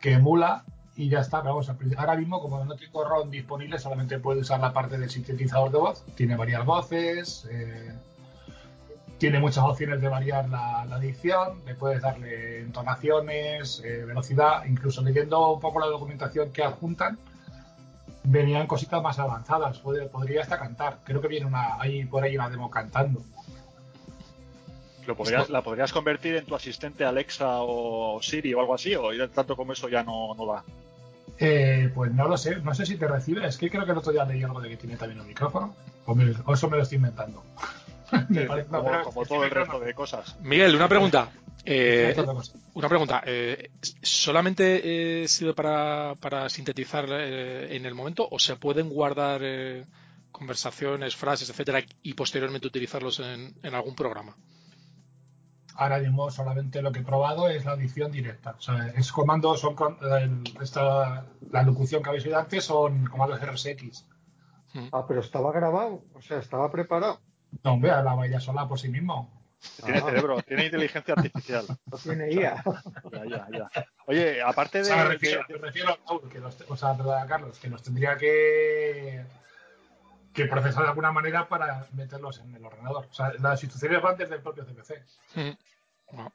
que 0.00 0.12
emula 0.12 0.64
y 0.96 1.08
ya 1.08 1.20
está. 1.20 1.40
Vamos, 1.40 1.70
ahora 1.96 2.16
mismo, 2.16 2.40
como 2.40 2.64
no 2.64 2.76
tengo 2.76 3.04
ROM 3.04 3.30
disponible, 3.30 3.78
solamente 3.78 4.18
puedo 4.18 4.40
usar 4.40 4.60
la 4.60 4.72
parte 4.72 4.98
del 4.98 5.08
sintetizador 5.08 5.70
de 5.70 5.78
voz. 5.78 6.04
Tiene 6.14 6.36
varias 6.36 6.64
voces, 6.64 7.48
eh, 7.50 7.92
tiene 9.18 9.40
muchas 9.40 9.64
opciones 9.64 10.00
de 10.00 10.08
variar 10.08 10.48
la, 10.48 10.84
la 10.84 10.98
dicción, 10.98 11.60
le 11.66 11.74
puedes 11.74 12.00
darle 12.02 12.60
entonaciones, 12.60 13.82
eh, 13.84 14.04
velocidad, 14.06 14.64
incluso 14.66 15.02
leyendo 15.02 15.54
un 15.54 15.60
poco 15.60 15.80
la 15.80 15.86
documentación 15.86 16.52
que 16.52 16.62
adjuntan, 16.62 17.18
venían 18.24 18.66
cositas 18.66 19.02
más 19.02 19.18
avanzadas, 19.18 19.78
Puede- 19.78 20.06
podría 20.08 20.42
hasta 20.42 20.58
cantar, 20.58 20.98
creo 21.04 21.20
que 21.20 21.28
viene 21.28 21.46
una, 21.46 21.80
hay 21.80 22.04
por 22.04 22.22
ahí 22.22 22.36
una 22.36 22.48
demo 22.48 22.70
cantando. 22.70 23.20
Lo 25.06 25.16
podrías- 25.16 25.48
¿La 25.48 25.62
podrías 25.62 25.92
convertir 25.92 26.36
en 26.36 26.44
tu 26.44 26.54
asistente 26.54 27.04
Alexa 27.04 27.62
o 27.62 28.20
Siri 28.22 28.52
o 28.54 28.60
algo 28.60 28.74
así? 28.74 28.94
¿O 28.94 29.08
tanto 29.30 29.56
como 29.56 29.72
eso 29.72 29.88
ya 29.88 30.02
no, 30.04 30.34
no 30.34 30.46
va? 30.46 30.62
Eh, 31.38 31.90
pues 31.94 32.12
no 32.12 32.28
lo 32.28 32.36
sé, 32.36 32.56
no 32.56 32.74
sé 32.74 32.84
si 32.84 32.96
te 32.96 33.06
recibe, 33.08 33.46
es 33.46 33.56
que 33.56 33.70
creo 33.70 33.84
que 33.86 33.92
el 33.92 33.98
otro 33.98 34.12
día 34.12 34.24
leí 34.24 34.42
algo 34.42 34.60
de 34.60 34.68
que 34.70 34.76
tiene 34.76 34.96
también 34.96 35.20
un 35.20 35.26
micrófono, 35.26 35.74
o, 36.04 36.14
me- 36.14 36.34
o 36.44 36.52
eso 36.52 36.68
me 36.68 36.76
lo 36.76 36.82
estoy 36.82 36.96
inventando. 36.96 37.42
Me 38.28 38.42
parece- 38.44 38.70
no, 38.70 38.78
como 38.78 38.90
pero 38.90 39.02
como 39.04 39.22
es 39.22 39.28
todo 39.28 39.44
el 39.44 39.50
resto 39.50 39.72
no- 39.78 39.80
de 39.80 39.94
cosas. 39.94 40.36
Miguel, 40.40 40.74
una 40.74 40.88
pregunta. 40.88 41.30
Eh, 41.64 42.14
una 42.74 42.88
pregunta. 42.88 43.22
eh, 43.26 43.70
¿Solamente 44.02 45.22
eh, 45.24 45.28
sirve 45.28 45.52
para, 45.54 46.14
para 46.14 46.48
sintetizar 46.48 47.06
eh, 47.10 47.76
en 47.76 47.84
el 47.84 47.94
momento 47.94 48.26
o 48.30 48.38
se 48.38 48.56
pueden 48.56 48.88
guardar 48.88 49.40
eh, 49.44 49.84
conversaciones, 50.32 51.14
frases, 51.16 51.50
etcétera, 51.50 51.82
y 52.02 52.14
posteriormente 52.14 52.66
utilizarlos 52.68 53.20
en, 53.20 53.54
en 53.62 53.74
algún 53.74 53.94
programa? 53.94 54.36
Ahora 55.74 55.98
mismo 56.00 56.30
solamente 56.30 56.82
lo 56.82 56.90
que 56.90 57.00
he 57.00 57.04
probado 57.04 57.48
es 57.48 57.64
la 57.64 57.74
edición 57.74 58.10
directa. 58.10 58.56
O 58.58 58.60
sea, 58.60 58.88
es 58.96 59.12
comandos, 59.12 59.60
son 59.60 59.74
con- 59.74 59.98
esta- 60.60 61.26
la 61.50 61.62
locución 61.62 62.02
que 62.02 62.08
habéis 62.08 62.24
oído 62.24 62.38
antes 62.38 62.64
son 62.64 63.04
comandos 63.06 63.40
RSX. 63.40 64.06
Ah, 64.92 65.04
pero 65.06 65.20
estaba 65.20 65.52
grabado, 65.52 66.02
o 66.14 66.22
sea, 66.22 66.38
estaba 66.38 66.70
preparado. 66.70 67.20
No, 67.64 67.72
hombre, 67.72 67.90
hablaba 67.90 68.26
ella 68.26 68.40
sola 68.40 68.68
por 68.68 68.78
sí 68.78 68.88
mismo. 68.88 69.34
Tiene 69.84 69.98
Ah. 69.98 70.02
cerebro, 70.02 70.40
tiene 70.42 70.66
inteligencia 70.66 71.14
artificial. 71.14 71.66
No 71.86 71.98
tiene 72.02 72.30
IA. 72.32 72.62
Ya, 73.12 73.24
ya, 73.24 73.48
ya. 73.50 73.86
Oye, 74.06 74.40
aparte 74.42 74.78
O 74.78 74.82
de. 74.82 74.84
sea, 74.86 74.96
me 74.96 75.02
de- 75.02 75.08
refiero, 75.10 75.42
me 75.48 75.56
refiero 75.58 75.88
a 75.90 75.98
Raúl, 76.06 76.28
que 76.30 76.38
los, 76.38 76.56
o 76.68 76.76
sea, 76.76 76.90
a 76.90 77.26
Carlos, 77.26 77.58
que 77.58 77.68
los 77.68 77.82
tendría 77.82 78.16
que, 78.16 79.24
que 80.32 80.46
procesar 80.46 80.84
de 80.84 80.88
alguna 80.90 81.10
manera 81.10 81.48
para 81.48 81.86
meterlos 81.94 82.38
en 82.38 82.54
el 82.54 82.64
ordenador. 82.64 83.06
O 83.10 83.14
sea, 83.14 83.32
las 83.40 83.62
instrucciones 83.64 84.00
van 84.00 84.16
desde 84.16 84.36
el 84.36 84.42
propio 84.42 84.64
CPC. 84.64 85.02
Bueno, 86.12 86.32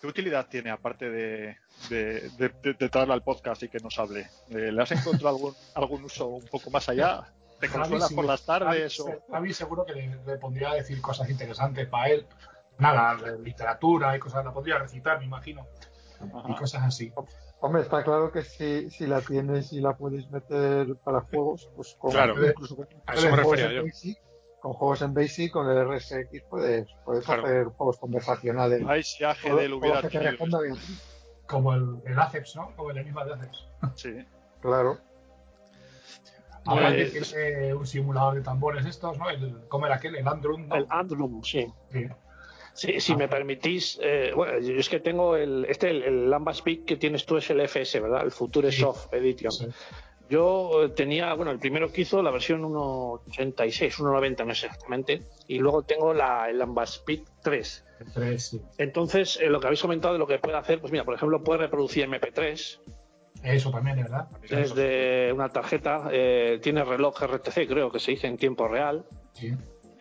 ¿Qué 0.00 0.06
utilidad 0.06 0.46
tiene 0.46 0.70
aparte 0.70 1.10
de, 1.10 1.56
de, 1.90 2.30
de- 2.30 2.48
de- 2.62 2.74
de 2.74 2.88
traerlo 2.88 3.14
al 3.14 3.22
podcast 3.24 3.62
y 3.64 3.68
que 3.68 3.78
nos 3.80 3.98
hable? 3.98 4.30
Eh, 4.48 4.70
¿Le 4.72 4.80
has 4.82 4.92
encontrado 4.92 5.36
algún, 5.36 5.54
algún 5.74 6.04
uso 6.04 6.28
un 6.28 6.46
poco 6.46 6.70
más 6.70 6.88
allá? 6.88 7.26
¿Te 7.60 7.66
Javi, 7.68 7.80
consuelas 7.80 8.08
sí. 8.08 8.14
por 8.14 8.24
las 8.24 8.44
tardes? 8.46 8.96
Javi, 8.96 9.10
O... 9.12 9.32
Javi 9.32 9.52
seguro 9.54 9.84
que 9.84 9.92
le, 9.94 10.16
le 10.24 10.36
pondría 10.38 10.70
a 10.70 10.74
decir 10.74 11.00
cosas 11.00 11.28
interesantes 11.30 11.86
para 11.88 12.08
él. 12.08 12.26
Nada, 12.78 13.14
literatura 13.42 14.16
y 14.16 14.20
cosas, 14.20 14.44
la 14.44 14.52
podría 14.52 14.78
recitar, 14.78 15.18
me 15.18 15.24
imagino. 15.24 15.66
Y 16.20 16.24
Ajá. 16.36 16.54
cosas 16.58 16.82
así. 16.84 17.12
Hombre, 17.60 17.82
está 17.82 18.04
claro 18.04 18.30
que 18.30 18.42
si, 18.42 18.88
si 18.90 19.06
la 19.08 19.20
tienes 19.20 19.72
y 19.72 19.80
la 19.80 19.96
puedes 19.96 20.30
meter 20.30 20.94
para 21.02 21.22
juegos, 21.22 21.68
pues 21.74 21.96
con, 21.98 22.12
Claro. 22.12 22.34
incluso 22.46 22.76
con, 22.76 22.86
a 23.06 23.14
eso 23.14 23.30
me 23.30 23.36
refería 23.36 23.66
en 23.66 23.72
yo. 23.72 23.82
Basic, 23.82 24.18
con 24.60 24.72
juegos 24.74 25.02
en 25.02 25.14
Basic, 25.14 25.52
con 25.52 25.68
el 25.68 25.88
RSX, 25.88 26.42
puedes, 26.48 26.88
puedes 27.04 27.24
Claro. 27.24 27.44
hacer 27.44 27.64
juegos 27.66 27.98
conversacionales. 27.98 28.82
Ay, 28.86 29.02
si 29.02 29.24
AGD 29.24 29.42
Todo- 29.48 29.56
le 29.60 29.66
todo 29.68 29.78
hubiera 29.78 30.02
tenido. 30.08 30.76
Como 31.48 31.72
el, 31.74 32.00
el 32.04 32.18
ACEPS, 32.18 32.56
¿no? 32.56 32.76
Como 32.76 32.90
el 32.92 32.98
enigma 32.98 33.24
de 33.24 33.32
ACEPS. 33.34 33.66
Sí. 33.96 34.26
Claro. 34.60 34.98
Ahora 36.68 36.88
Pues- 36.94 37.12
que 37.12 37.20
tiene 37.20 37.74
un 37.74 37.86
simulador 37.86 38.34
de 38.34 38.42
tambores 38.42 38.84
estos, 38.86 39.16
¿no? 39.18 39.28
El, 39.30 39.66
¿Cómo 39.68 39.86
era 39.86 39.96
aquel? 39.96 40.16
El 40.16 40.28
Andrum, 40.28 40.68
¿no? 40.68 40.74
El 40.76 40.86
Andrum, 40.90 41.42
sí. 41.42 41.66
Sí. 41.92 42.06
Sí, 42.74 43.00
si 43.00 43.16
me 43.16 43.26
permitís, 43.26 43.98
eh, 44.02 44.30
bueno, 44.36 44.60
yo 44.60 44.74
es 44.74 44.88
que 44.88 45.00
tengo 45.00 45.34
el, 45.36 45.64
este, 45.68 45.90
el, 45.90 46.02
el 46.04 46.30
Lambda 46.30 46.54
Speak 46.54 46.84
que 46.84 46.96
tienes 46.96 47.26
tú 47.26 47.36
es 47.36 47.50
el 47.50 47.60
FS, 47.60 47.98
¿verdad? 47.98 48.22
El 48.22 48.30
Future 48.30 48.70
Sí. 48.70 48.82
Soft 48.82 49.12
Edition. 49.12 49.50
Sí. 49.50 49.66
Yo 50.30 50.84
eh, 50.84 50.88
tenía, 50.90 51.32
bueno, 51.34 51.50
el 51.50 51.58
primero 51.58 51.90
que 51.90 52.02
hizo 52.02 52.22
la 52.22 52.30
versión 52.30 52.62
1.86, 52.62 53.96
1.90, 53.98 54.46
no 54.46 54.54
sé 54.54 54.66
exactamente, 54.66 55.22
y 55.48 55.58
luego 55.58 55.82
tengo 55.82 56.12
la, 56.14 56.48
el 56.50 56.58
Lambda 56.58 56.86
Speak 56.86 57.22
3. 57.42 57.84
El 58.00 58.12
3, 58.12 58.42
sí. 58.46 58.62
Entonces, 58.76 59.38
eh, 59.40 59.48
lo 59.48 59.58
que 59.58 59.66
habéis 59.66 59.82
comentado 59.82 60.12
de 60.14 60.20
lo 60.20 60.26
que 60.26 60.38
puede 60.38 60.56
hacer, 60.58 60.80
pues 60.80 60.92
mira, 60.92 61.04
por 61.04 61.14
ejemplo, 61.14 61.42
puede 61.42 61.60
reproducir 61.60 62.06
MP3 62.08 62.78
Eso 63.44 63.70
también, 63.70 63.96
¿verdad? 64.02 64.28
desde 64.48 65.32
una 65.32 65.48
tarjeta, 65.50 66.08
eh, 66.10 66.58
tiene 66.62 66.84
reloj 66.84 67.22
RTC, 67.22 67.66
creo 67.68 67.90
que 67.90 68.00
se 68.00 68.10
dice 68.12 68.26
en 68.26 68.36
tiempo 68.36 68.66
real. 68.68 69.04
Sí. 69.34 69.52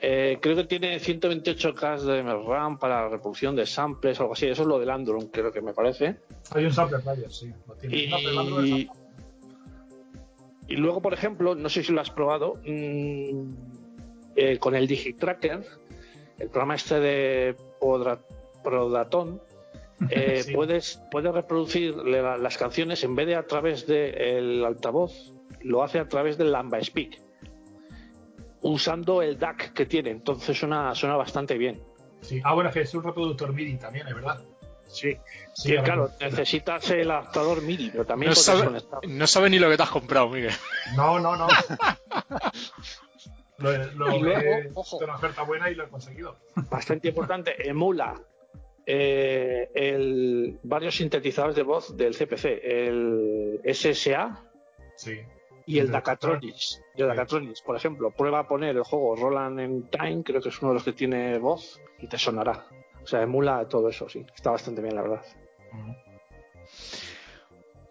Eh, 0.02 0.38
creo 0.42 0.56
que 0.56 0.64
tiene 0.66 1.00
128K 1.00 2.00
de 2.02 2.22
RAM 2.24 2.78
para 2.78 3.04
la 3.04 3.10
reproducción 3.10 3.56
de 3.56 3.66
samples 3.66 4.20
o 4.20 4.24
algo 4.24 4.34
así. 4.34 4.48
Eso 4.48 4.62
es 4.64 4.68
lo 4.68 4.78
del 4.80 4.90
Android, 4.92 5.26
creo 5.32 5.52
que 5.52 5.62
me 5.62 5.74
parece. 5.74 6.18
Hay 6.52 6.66
un 6.66 6.72
sampler 6.74 7.02
player, 7.02 7.32
sí. 7.32 7.52
Lo 7.68 7.74
tiene. 7.76 8.10
No, 8.10 8.64
Y, 8.66 8.82
es- 8.84 8.88
y 10.68 10.76
luego, 10.76 11.02
por 11.02 11.14
ejemplo, 11.14 11.56
no 11.56 11.70
sé 11.70 11.84
si 11.84 11.94
lo 11.94 12.02
has 12.02 12.10
probado, 12.12 12.56
mm, 12.66 13.54
eh, 14.36 14.58
con 14.60 14.76
el 14.76 14.86
Digitracker, 14.88 15.64
el 16.40 16.50
programa 16.50 16.76
este 16.76 17.00
de 17.00 17.56
Podra- 17.80 18.20
Prodatón, 18.64 19.42
eh, 20.10 20.44
Sí. 20.44 20.54
puedes, 20.54 21.02
puedes 21.12 21.34
reproducir 21.34 21.96
la- 21.96 22.38
las 22.38 22.58
canciones 22.58 23.04
en 23.04 23.16
vez 23.16 23.28
de 23.28 23.36
a 23.36 23.46
través 23.48 23.88
del 23.88 24.64
altavoz, 24.66 25.34
lo 25.62 25.84
hace 25.84 26.00
a 26.00 26.08
través 26.08 26.38
del 26.38 26.52
Lamba 26.52 26.82
Speak, 26.84 27.22
usando 28.62 29.22
el 29.22 29.38
DAC 29.40 29.74
que 29.74 29.86
tiene. 29.86 30.12
Entonces 30.12 30.58
suena, 30.58 30.94
suena 30.96 31.16
bastante 31.16 31.58
bien. 31.58 31.82
sí. 32.22 32.42
Ah, 32.44 32.54
bueno, 32.54 32.70
es 32.70 32.74
que 32.76 32.82
es 32.82 32.94
un 32.94 33.04
reproductor 33.04 33.54
MIDI 33.54 33.78
también, 33.78 34.08
¿es 34.08 34.14
verdad? 34.16 34.42
Sí, 34.88 35.18
ahora 35.72 35.84
claro, 35.84 36.10
necesitas 36.22 36.90
el 36.92 37.12
adaptador 37.12 37.62
MIDI, 37.62 37.90
pero 37.90 38.06
también 38.06 38.30
No 38.30 38.36
sabe, 38.36 38.64
conectar. 38.64 39.00
no 39.06 39.28
sabe 39.28 39.50
ni 39.50 39.60
lo 39.60 39.70
que 39.70 39.76
te 39.76 39.84
has 39.84 39.90
comprado, 39.90 40.30
Miguel. 40.30 40.54
No, 40.96 41.20
no, 41.20 41.36
no. 41.36 41.48
lo, 43.58 43.72
lo 43.96 44.16
Y 44.16 44.20
luego, 44.22 44.40
he 44.42 44.72
ojo. 44.74 44.98
una 45.00 45.16
oferta 45.16 45.44
buena 45.44 45.70
y 45.70 45.76
lo 45.76 45.84
he 45.86 45.90
conseguido. 45.90 46.38
bastante 46.70 47.10
importante, 47.10 47.68
emula 47.70 48.20
eh, 48.90 49.70
el, 49.76 50.60
varios 50.64 50.96
sintetizadores 50.96 51.56
de 51.58 51.64
voz 51.64 51.96
del 51.98 52.16
CPC, 52.16 52.46
el 52.64 53.60
SSA 53.66 54.44
Sí. 54.96 55.12
y 55.66 55.80
el. 55.80 55.88
Y 56.96 57.02
el 57.02 57.08
Dakatronics, 57.08 57.62
por 57.62 57.76
ejemplo, 57.76 58.12
prueba 58.12 58.40
a 58.40 58.48
poner 58.48 58.78
el 58.78 58.84
juego 58.84 59.16
Roland 59.16 59.60
en 59.60 59.90
Time, 59.90 60.24
creo 60.24 60.42
que 60.42 60.50
es 60.50 60.62
uno 60.62 60.70
de 60.70 60.76
los 60.76 60.84
que 60.84 60.94
tiene 60.94 61.38
voz, 61.38 61.82
y 62.00 62.08
te 62.08 62.18
sonará. 62.18 62.66
O 63.04 63.06
sea, 63.08 63.22
emula 63.22 63.68
todo 63.68 63.90
eso, 63.90 64.08
sí. 64.10 64.26
Está 64.34 64.52
bastante 64.52 64.82
bien, 64.82 64.96
la 64.96 65.02
verdad. 65.02 65.22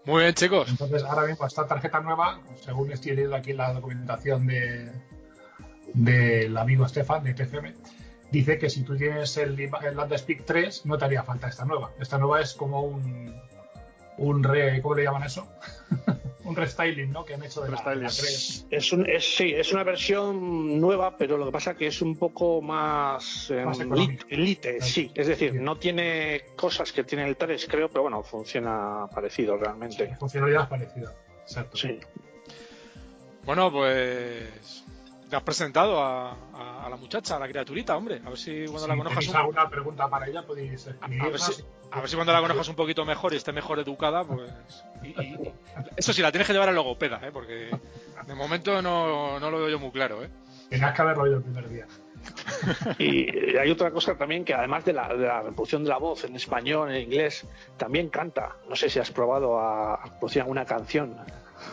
Muy 0.05 0.23
bien, 0.23 0.35
chicos. 0.35 0.69
Entonces, 0.71 1.03
ahora 1.03 1.27
mismo 1.27 1.47
esta 1.47 1.67
tarjeta 1.67 2.01
nueva, 2.01 2.41
según 2.57 2.91
estoy 2.93 3.13
leyendo 3.13 3.37
aquí 3.37 3.53
la 3.53 3.73
documentación 3.73 4.47
de 4.47 4.91
del 5.95 6.57
amigo 6.59 6.87
Stefan 6.87 7.25
de 7.25 7.33
TCM, 7.33 7.75
dice 8.31 8.59
que 8.59 8.71
si 8.71 8.83
tú 8.83 8.97
tienes 8.97 9.37
el, 9.37 9.59
el 9.61 9.97
Landspeak 9.97 10.45
3, 10.45 10.87
no 10.87 10.99
te 10.99 11.05
haría 11.05 11.23
falta 11.23 11.49
esta 11.49 11.65
nueva. 11.65 11.93
Esta 12.01 12.19
nueva 12.19 12.41
es 12.41 12.55
como 12.55 12.83
un 12.83 13.35
un 14.19 14.43
re, 14.43 14.81
¿cómo 14.83 14.95
le 14.95 15.05
llaman 15.05 15.25
eso? 15.25 15.47
un 16.45 16.57
restyling, 16.57 17.13
¿no? 17.13 17.25
Que 17.25 17.35
han 17.35 17.43
hecho 17.43 17.63
de 17.63 17.71
la, 17.71 17.77
la 17.77 17.93
Restyling. 17.93 18.09
3. 18.09 18.67
Es, 18.71 18.93
un, 18.93 19.09
es, 19.09 19.37
sí, 19.37 19.53
es 19.55 19.73
una 19.73 19.85
versión 19.85 20.81
nueva, 20.81 21.17
pero 21.17 21.37
lo 21.37 21.47
que 21.47 21.53
pasa 21.53 21.75
que 21.75 21.89
es 21.89 22.01
un 22.03 22.17
poco 22.17 22.63
más, 22.63 23.51
eh, 23.51 23.65
Más 23.65 23.81
económica. 23.81 24.27
elite, 24.31 24.81
sí. 24.81 25.11
Es 25.15 25.27
decir, 25.27 25.55
no 25.55 25.77
tiene 25.77 26.47
cosas 26.57 26.93
que 26.93 27.05
tiene 27.05 27.27
el 27.27 27.37
3, 27.37 27.67
creo, 27.69 27.89
pero 27.89 28.03
bueno, 28.03 28.23
funciona 28.23 29.07
parecido 29.15 29.57
realmente. 29.57 30.17
Funcionalidad 30.19 30.69
parecida. 30.69 31.13
Exacto. 31.43 31.77
Sí. 31.77 32.01
Bueno, 33.45 33.71
pues. 33.71 34.85
Te 35.29 35.35
has 35.37 35.43
presentado 35.43 36.01
a, 36.03 36.31
a- 36.55 36.87
a 36.87 36.89
la 36.89 36.97
muchacha, 36.97 37.37
a 37.37 37.39
la 37.41 37.49
criaturita, 37.49 37.97
hombre. 37.97 38.21
A 38.25 38.29
ver 38.29 38.39
si 38.39 38.65
cuando 38.67 38.81
Si 38.85 38.89
la 38.89 38.97
conozcas 38.97 39.29
un 39.29 39.37
alguna 39.37 39.69
pregunta 39.69 40.09
para 40.09 40.27
ella, 40.29 40.43
podéis 40.47 40.87
a 40.87 40.91
escribirla. 40.91 41.29
ver, 41.31 41.41
si, 41.41 41.65
a 41.91 42.01
ver 42.01 42.09
si 42.09 42.15
cuando 42.15 42.33
la 42.33 42.41
conozcas 42.41 42.69
un 42.69 42.77
poquito 42.77 43.05
mejor 43.05 43.33
y 43.33 43.37
esté 43.37 43.53
mejor 43.53 43.79
educada, 43.81 44.25
pues. 44.25 44.53
y- 45.03 45.09
y- 45.09 45.53
eso 45.97 46.13
sí, 46.13 46.23
la 46.23 46.31
tienes 46.31 46.47
que 46.47 46.53
llevar 46.53 46.69
al 46.69 46.75
logopeda, 46.77 47.21
¿eh? 47.25 47.31
Porque 47.33 47.71
de 48.27 48.35
momento 48.35 48.81
no, 48.83 49.41
no 49.41 49.51
lo 49.51 49.59
veo 49.59 49.69
yo 49.71 49.79
muy 49.81 49.91
claro, 49.91 50.23
¿eh? 50.23 50.31
Tenías 50.71 50.95
que 50.95 51.03
haberlo 51.03 51.25
oído 51.25 51.37
el 51.39 51.43
primer 51.43 51.69
día. 51.69 51.87
Y 52.99 53.57
hay 53.57 53.71
otra 53.71 53.91
cosa 53.91 54.17
también 54.17 54.45
que 54.45 54.55
además 54.55 54.85
de 54.85 54.93
la, 54.93 55.09
de 55.09 55.27
la 55.27 55.43
reproducción 55.43 55.83
de 55.85 55.91
la 55.91 55.99
voz 55.99 56.25
en 56.25 56.35
español, 56.37 56.91
en 56.93 57.03
inglés, 57.03 57.47
también 57.77 58.09
canta. 58.09 58.57
No 58.69 58.75
sé 58.77 58.89
si 58.91 58.99
has 58.99 59.11
probado 59.11 59.59
a, 59.59 59.95
a 59.95 60.05
reproducir 60.05 60.43
alguna 60.43 60.65
canción. 60.65 61.17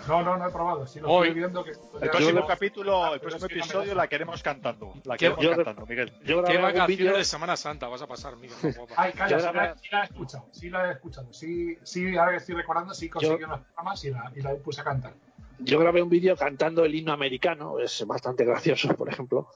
No, 0.08 0.22
no, 0.22 0.38
no 0.38 0.48
he 0.48 0.52
probado. 0.52 0.86
Sí 0.86 1.00
lo 1.00 1.10
Hoy. 1.10 1.28
estoy 1.30 1.40
viendo 1.40 1.64
que. 1.64 1.72
El 1.72 2.10
próximo 2.10 2.40
Yo- 2.42 2.48
capítulo, 2.48 3.14
el 3.14 3.20
próximo 3.22 3.46
episodio 3.46 3.96
la 3.96 4.08
queremos 4.08 4.44
cantando. 4.44 4.94
La 5.06 5.16
¿Qué- 5.16 5.26
queremos 5.34 5.44
yo- 5.44 5.56
cantando, 5.56 5.86
Miguel. 5.86 6.14
Yo 6.26 6.44
¿Qué 6.44 6.58
vacaciones 6.58 7.18
de 7.18 7.24
Semana 7.26 7.56
Santa 7.56 7.88
vas 7.88 8.02
a 8.02 8.08
pasar, 8.08 8.36
Miguel? 8.36 8.58
Ay, 8.98 9.14
calla, 9.14 9.40
sí, 9.40 9.46
la, 9.54 9.76
sí 9.78 9.88
la 9.92 10.02
he 10.02 10.06
escuchado. 10.06 10.46
Sí 10.52 10.70
la 10.70 10.88
he 10.88 10.92
escuchado. 10.92 11.32
Sí, 11.34 11.78
sí 11.84 12.18
ahora 12.18 12.32
que 12.32 12.38
estoy 12.38 12.56
recordando, 12.56 12.94
sí 12.94 13.10
conseguí 13.10 13.44
unos 13.44 13.62
programas 13.62 14.04
y 14.04 14.12
la, 14.12 14.32
y 14.36 14.42
la 14.42 14.56
puse 14.56 14.82
a 14.82 14.84
cantar. 14.84 15.14
Yo 15.60 15.80
grabé 15.80 16.02
un 16.02 16.10
vídeo 16.10 16.36
cantando 16.36 16.84
el 16.84 16.94
himno 16.96 17.14
americano, 17.14 17.80
es 17.80 18.06
bastante 18.06 18.44
gracioso, 18.44 18.90
por 18.96 19.08
ejemplo. 19.10 19.48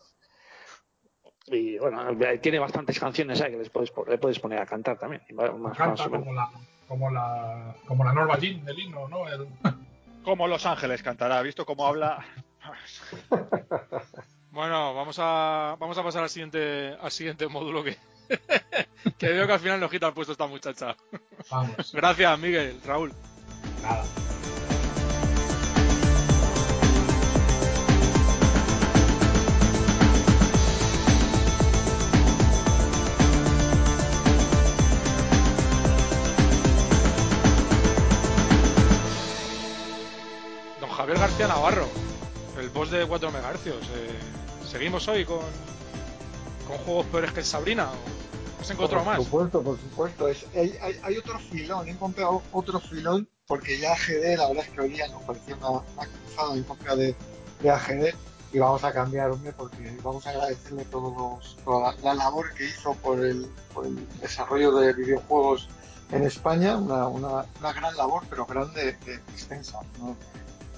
Y 1.47 1.77
bueno, 1.79 2.01
tiene 2.41 2.59
bastantes 2.59 2.99
canciones 2.99 3.41
ahí 3.41 3.51
que 3.51 3.57
les 3.57 3.69
puedes, 3.69 3.91
le 4.07 4.17
puedes 4.17 4.39
poner 4.39 4.59
a 4.59 4.65
cantar 4.65 4.97
también. 4.97 5.21
Más, 5.33 5.77
Canta 5.77 6.09
como 6.09 6.33
la, 6.33 6.49
como 6.87 7.09
la, 7.09 7.75
como 7.87 8.03
la 8.03 8.13
Norma 8.13 8.37
Jean 8.37 8.63
del 8.65 8.79
himno, 8.79 9.07
¿no? 9.07 9.27
El- 9.29 9.47
Como 10.27 10.45
Los 10.45 10.65
Ángeles 10.65 11.01
cantará, 11.01 11.41
¿visto 11.41 11.65
cómo 11.65 11.87
habla? 11.87 12.25
Bueno, 14.51 14.93
vamos 14.95 15.17
a, 15.19 15.77
vamos 15.79 15.97
a 15.99 16.03
pasar 16.03 16.23
al 16.23 16.29
siguiente, 16.29 16.97
al 16.99 17.11
siguiente 17.11 17.47
módulo 17.47 17.83
que, 17.83 17.95
que 19.19 19.27
veo 19.27 19.45
que 19.45 19.53
al 19.53 19.59
final 19.59 19.79
nos 19.79 19.91
quita 19.91 20.07
el 20.07 20.13
puesto 20.13 20.31
esta 20.31 20.47
muchacha. 20.47 20.97
Vamos, 21.51 21.93
Gracias, 21.93 22.39
Miguel, 22.39 22.81
Raúl. 22.83 23.13
nada. 23.83 24.03
Navarro, 41.67 41.89
el 42.61 42.69
boss 42.69 42.91
de 42.91 43.05
4 43.05 43.29
MHz. 43.29 43.67
Eh, 43.67 43.73
¿Seguimos 44.71 45.05
hoy 45.09 45.25
con, 45.25 45.39
con 46.65 46.77
juegos 46.85 47.05
peores 47.07 47.33
que 47.33 47.41
el 47.41 47.45
Sabrina? 47.45 47.89
¿o 47.91 48.61
¿Has 48.61 48.69
encontrado 48.71 49.03
por 49.03 49.13
más? 49.17 49.23
supuesto, 49.25 49.61
por 49.61 49.77
supuesto. 49.77 50.27
Es- 50.29 50.45
hay, 50.55 50.77
hay- 50.81 50.97
hay 51.03 51.17
otro 51.17 51.37
filón, 51.39 51.85
he 51.89 51.91
encontrado 51.91 52.41
otro 52.53 52.79
filón 52.79 53.27
porque 53.47 53.77
ya 53.79 53.91
AGD, 53.91 54.37
la 54.37 54.47
verdad 54.47 54.63
es 54.65 54.69
que 54.69 54.79
hoy 54.79 54.89
día 54.91 55.09
nos 55.09 55.21
pareció 55.23 55.57
una, 55.57 55.69
una 55.71 56.07
cruzada 56.07 56.53
en 56.55 56.63
contra 56.63 56.95
de, 56.95 57.13
de 57.61 57.69
AGD 57.69 58.13
y 58.53 58.59
vamos 58.59 58.85
a 58.85 58.93
cambiar, 58.93 59.31
hombre, 59.31 59.51
porque 59.51 59.97
vamos 60.01 60.25
a 60.25 60.29
agradecerle 60.29 60.85
todos 60.85 61.13
los- 61.17 61.57
toda 61.65 61.91
la, 61.95 62.01
la 62.01 62.13
labor 62.13 62.53
que 62.53 62.65
hizo 62.65 62.93
por 62.93 63.19
el, 63.25 63.45
por 63.73 63.85
el 63.85 64.07
desarrollo 64.21 64.71
de 64.71 64.93
videojuegos 64.93 65.67
en 66.13 66.23
España, 66.23 66.77
una, 66.77 67.07
una, 67.09 67.45
una 67.59 67.73
gran 67.73 67.93
labor, 67.97 68.23
pero 68.29 68.45
grande, 68.45 68.97
de, 69.05 69.15
extensa, 69.33 69.81
¿no? 69.99 70.15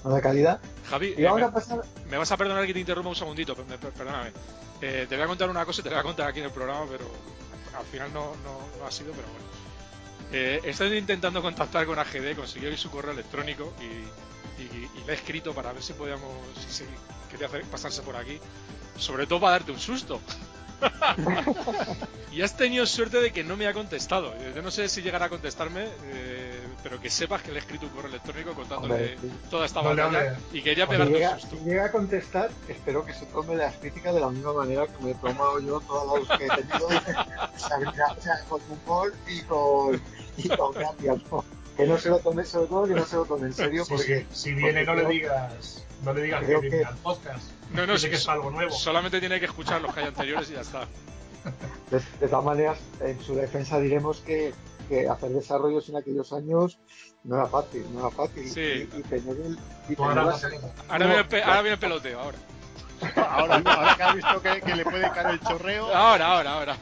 No 0.04 0.14
de 0.14 0.20
calidad. 0.22 0.60
Javi, 0.88 1.14
Y 1.16 1.24
eh, 1.24 1.32
me, 1.32 1.42
a 1.42 1.50
pasar 1.50 1.82
me 2.10 2.16
vas 2.16 2.32
a 2.32 2.36
perdonar 2.36 2.66
que 2.66 2.72
te 2.72 2.80
interrumpa 2.80 3.10
un 3.10 3.16
segundito, 3.16 3.54
per- 3.54 3.66
perdóname. 3.92 4.32
Eh, 4.80 5.06
te 5.08 5.14
voy 5.16 5.24
a 5.24 5.28
contar 5.28 5.50
una 5.50 5.64
cosa 5.66 5.80
y 5.80 5.84
te 5.84 5.90
la 5.90 5.96
voy 5.96 6.00
a 6.00 6.04
contar 6.04 6.28
aquí 6.28 6.38
en 6.40 6.46
el 6.46 6.50
programa, 6.52 6.86
pero 6.90 7.04
al 7.78 7.84
final 7.86 8.12
no, 8.12 8.32
no- 8.44 8.60
no 8.78 8.86
ha 8.86 8.90
sido, 8.90 9.12
pero 9.12 9.28
bueno. 9.28 9.44
Eh, 10.32 10.60
estoy 10.64 10.96
intentando 10.96 11.42
contactar 11.42 11.84
con 11.86 11.98
AGD, 11.98 12.34
conseguí 12.36 12.66
hoy 12.66 12.76
su 12.76 12.90
correo 12.90 13.12
electrónico 13.12 13.72
y, 13.80 14.62
y- 14.62 14.90
y 15.00 15.04
le 15.06 15.12
he 15.12 15.16
escrito 15.16 15.52
para 15.54 15.72
ver 15.72 15.82
si 15.82 15.92
podíamos, 15.92 16.30
si 16.58 16.70
se 16.72 16.86
quería 17.30 17.46
hacer- 17.48 17.64
pasarse 17.64 18.00
por 18.02 18.16
aquí, 18.16 18.38
sobre 18.96 19.26
todo 19.26 19.40
para 19.40 19.52
darte 19.52 19.72
un 19.72 19.80
susto. 19.80 20.20
y 22.32 22.42
has 22.42 22.56
tenido 22.56 22.86
suerte 22.86 23.20
de 23.20 23.32
que 23.32 23.44
no 23.44 23.56
me 23.56 23.66
ha 23.66 23.72
contestado. 23.72 24.32
Yo 24.54 24.62
no 24.62 24.70
sé 24.70 24.88
si 24.88 25.02
llegará 25.02 25.26
a 25.26 25.28
contestarme, 25.28 25.86
eh, 26.04 26.60
pero 26.82 27.00
que 27.00 27.10
sepas 27.10 27.42
que 27.42 27.50
le 27.50 27.56
he 27.56 27.60
escrito 27.60 27.86
un 27.86 27.92
correo 27.92 28.08
electrónico 28.08 28.54
contándole 28.54 28.94
Hombre, 28.94 29.18
sí. 29.20 29.30
toda 29.50 29.66
esta 29.66 29.82
No 29.82 29.90
batalla 29.90 30.06
hables. 30.18 30.32
y 30.52 30.62
quería 30.62 30.84
Si 30.86 30.90
pegarte 30.90 31.12
llega, 31.12 31.30
un 31.34 31.40
susto. 31.40 31.56
si 31.56 31.64
llega 31.64 31.84
a 31.86 31.92
contestar, 31.92 32.50
espero 32.68 33.04
que 33.04 33.12
se 33.14 33.26
tome 33.26 33.56
las 33.56 33.74
críticas 33.76 34.14
de 34.14 34.20
la 34.20 34.28
misma 34.30 34.52
manera 34.52 34.86
que 34.86 35.04
me 35.04 35.10
he 35.10 35.14
tomado 35.14 35.58
yo 35.60 35.80
todas 35.80 36.28
las 36.28 36.38
que 36.38 36.46
he 36.46 36.48
tenido 36.48 36.88
Sabrina, 37.56 38.06
o 38.16 38.20
sea, 38.22 38.44
con 38.48 38.60
humor 38.70 39.12
y 39.28 39.40
con, 39.42 40.00
y 40.36 40.48
con 40.48 40.72
gracia, 40.72 41.14
¿no? 41.30 41.44
Que 41.76 41.86
no 41.86 41.98
se 41.98 42.10
lo 42.10 42.18
tome, 42.18 42.44
sobre 42.44 42.66
todo 42.66 42.84
que 42.86 42.94
no 42.94 43.04
se 43.06 43.16
lo 43.16 43.24
tome 43.24 43.46
en 43.46 43.54
serio, 43.54 43.84
Sí, 43.84 43.90
porque 43.94 44.26
sí, 44.30 44.50
si 44.50 44.54
viene, 44.54 44.84
no 44.84 44.92
porque 44.92 45.02
le 45.02 45.08
creo- 45.08 45.20
digas, 45.20 45.84
no 46.04 46.12
le 46.12 46.22
digas 46.22 46.40
que 46.40 46.46
creo 46.46 46.60
viene 46.60 46.78
que- 46.78 46.84
al 46.84 46.96
podcast. 46.98 47.44
No, 47.72 47.86
no, 47.86 47.96
sí, 47.98 48.08
que 48.10 48.16
es 48.16 48.28
algo 48.28 48.50
nuevo. 48.50 48.70
Solamente 48.72 49.20
tiene 49.20 49.38
que 49.38 49.46
escuchar 49.46 49.80
los 49.80 49.94
que 49.94 50.00
hay 50.00 50.06
anteriores 50.06 50.50
y 50.50 50.54
ya 50.54 50.60
está. 50.62 50.86
de, 51.90 51.98
de 52.20 52.28
todas 52.28 52.44
maneras, 52.44 52.78
en 53.00 53.20
su 53.22 53.34
defensa 53.34 53.78
diremos 53.78 54.18
que, 54.20 54.52
que 54.88 55.08
hacer 55.08 55.30
desarrollos 55.30 55.88
en 55.88 55.96
aquellos 55.96 56.32
años 56.32 56.78
no 57.24 57.36
era 57.36 57.46
fácil, 57.46 57.84
no 57.92 58.00
era 58.00 58.10
fácil. 58.10 58.48
Sí. 58.50 58.60
Y, 58.92 58.98
y 58.98 59.02
tener 59.02 59.36
el. 59.36 59.58
Y 59.88 59.94
Tú 59.96 60.02
tener 60.02 60.18
ahora. 60.18 60.36
Ahora, 60.88 61.06
viene, 61.06 61.20
el 61.20 61.28
pe- 61.28 61.38
ya- 61.38 61.46
ahora 61.46 61.62
viene 61.62 61.74
el 61.74 61.80
peloteo, 61.80 62.20
ahora. 62.20 62.38
Ahora, 63.16 63.62
ahora 63.64 63.96
que 63.96 64.02
ha 64.02 64.12
visto 64.14 64.42
que, 64.42 64.60
que 64.60 64.74
le 64.76 64.84
puede 64.84 65.10
caer 65.10 65.30
el 65.30 65.40
chorreo, 65.40 65.86
Ahora, 65.94 66.26
ahora, 66.26 66.52
ahora. 66.52 66.76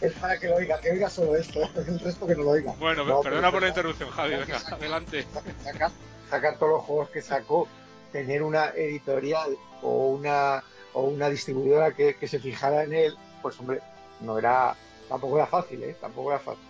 es 0.00 0.12
para 0.14 0.38
que 0.38 0.48
lo 0.48 0.56
oiga, 0.56 0.80
que 0.80 0.90
oiga 0.92 1.10
solo 1.10 1.36
esto, 1.36 1.60
el 1.76 2.00
resto 2.00 2.26
que 2.26 2.34
no 2.34 2.44
lo 2.44 2.50
oiga. 2.50 2.72
Bueno, 2.78 3.04
No, 3.04 3.20
perdona 3.20 3.42
pero 3.42 3.52
por 3.52 3.62
la 3.62 3.68
interrupción, 3.68 4.10
Javi. 4.10 4.30
Venga, 4.36 4.58
adelante. 4.70 5.26
sacar, 5.62 5.90
sacar 6.30 6.58
todos 6.58 6.72
los 6.72 6.82
juegos 6.84 7.10
que 7.10 7.20
sacó, 7.20 7.68
tener 8.12 8.42
una 8.42 8.70
editorial 8.70 9.56
o 9.82 10.08
una 10.08 10.62
o 10.92 11.02
una 11.02 11.28
distribuidora 11.28 11.92
que, 11.94 12.16
se 12.26 12.38
fijara 12.38 12.84
en 12.84 12.94
él, 12.94 13.16
pues 13.42 13.60
hombre, 13.60 13.80
no 14.20 14.38
era, 14.38 14.74
tampoco 15.10 15.36
era 15.36 15.46
fácil, 15.46 15.82
¿eh? 15.82 15.94
Tampoco 16.00 16.30
era 16.30 16.40
fácil. 16.40 16.64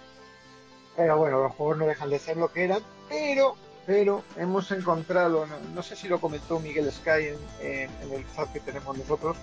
Pero 0.96 1.16
bueno, 1.18 1.42
los 1.44 1.52
juegos 1.52 1.78
no 1.78 1.86
dejan 1.86 2.10
de 2.10 2.18
ser 2.18 2.36
lo 2.36 2.52
que 2.52 2.64
eran, 2.64 2.80
pero, 3.08 3.54
pero 3.86 4.24
hemos 4.36 4.70
encontrado, 4.72 5.46
no, 5.74 5.82
sé 5.82 5.94
si 5.94 6.08
lo 6.08 6.20
comentó 6.20 6.58
Miguel 6.58 6.90
Sky 6.90 7.28
en, 7.62 7.88
el 8.12 8.24
chat 8.34 8.52
que 8.52 8.58
tenemos 8.60 8.98
nosotros, 8.98 9.36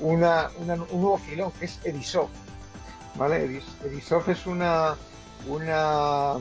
una, 0.00 0.50
una- 0.58 0.74
un 0.74 1.00
nuevo 1.00 1.18
filón 1.18 1.52
que 1.52 1.66
es 1.66 1.78
Edisoft. 1.84 2.32
¿Vale? 3.14 3.46
Edis- 3.46 3.84
Edisoft 3.84 4.28
es 4.30 4.46
una, 4.46 4.96
una 5.46 6.40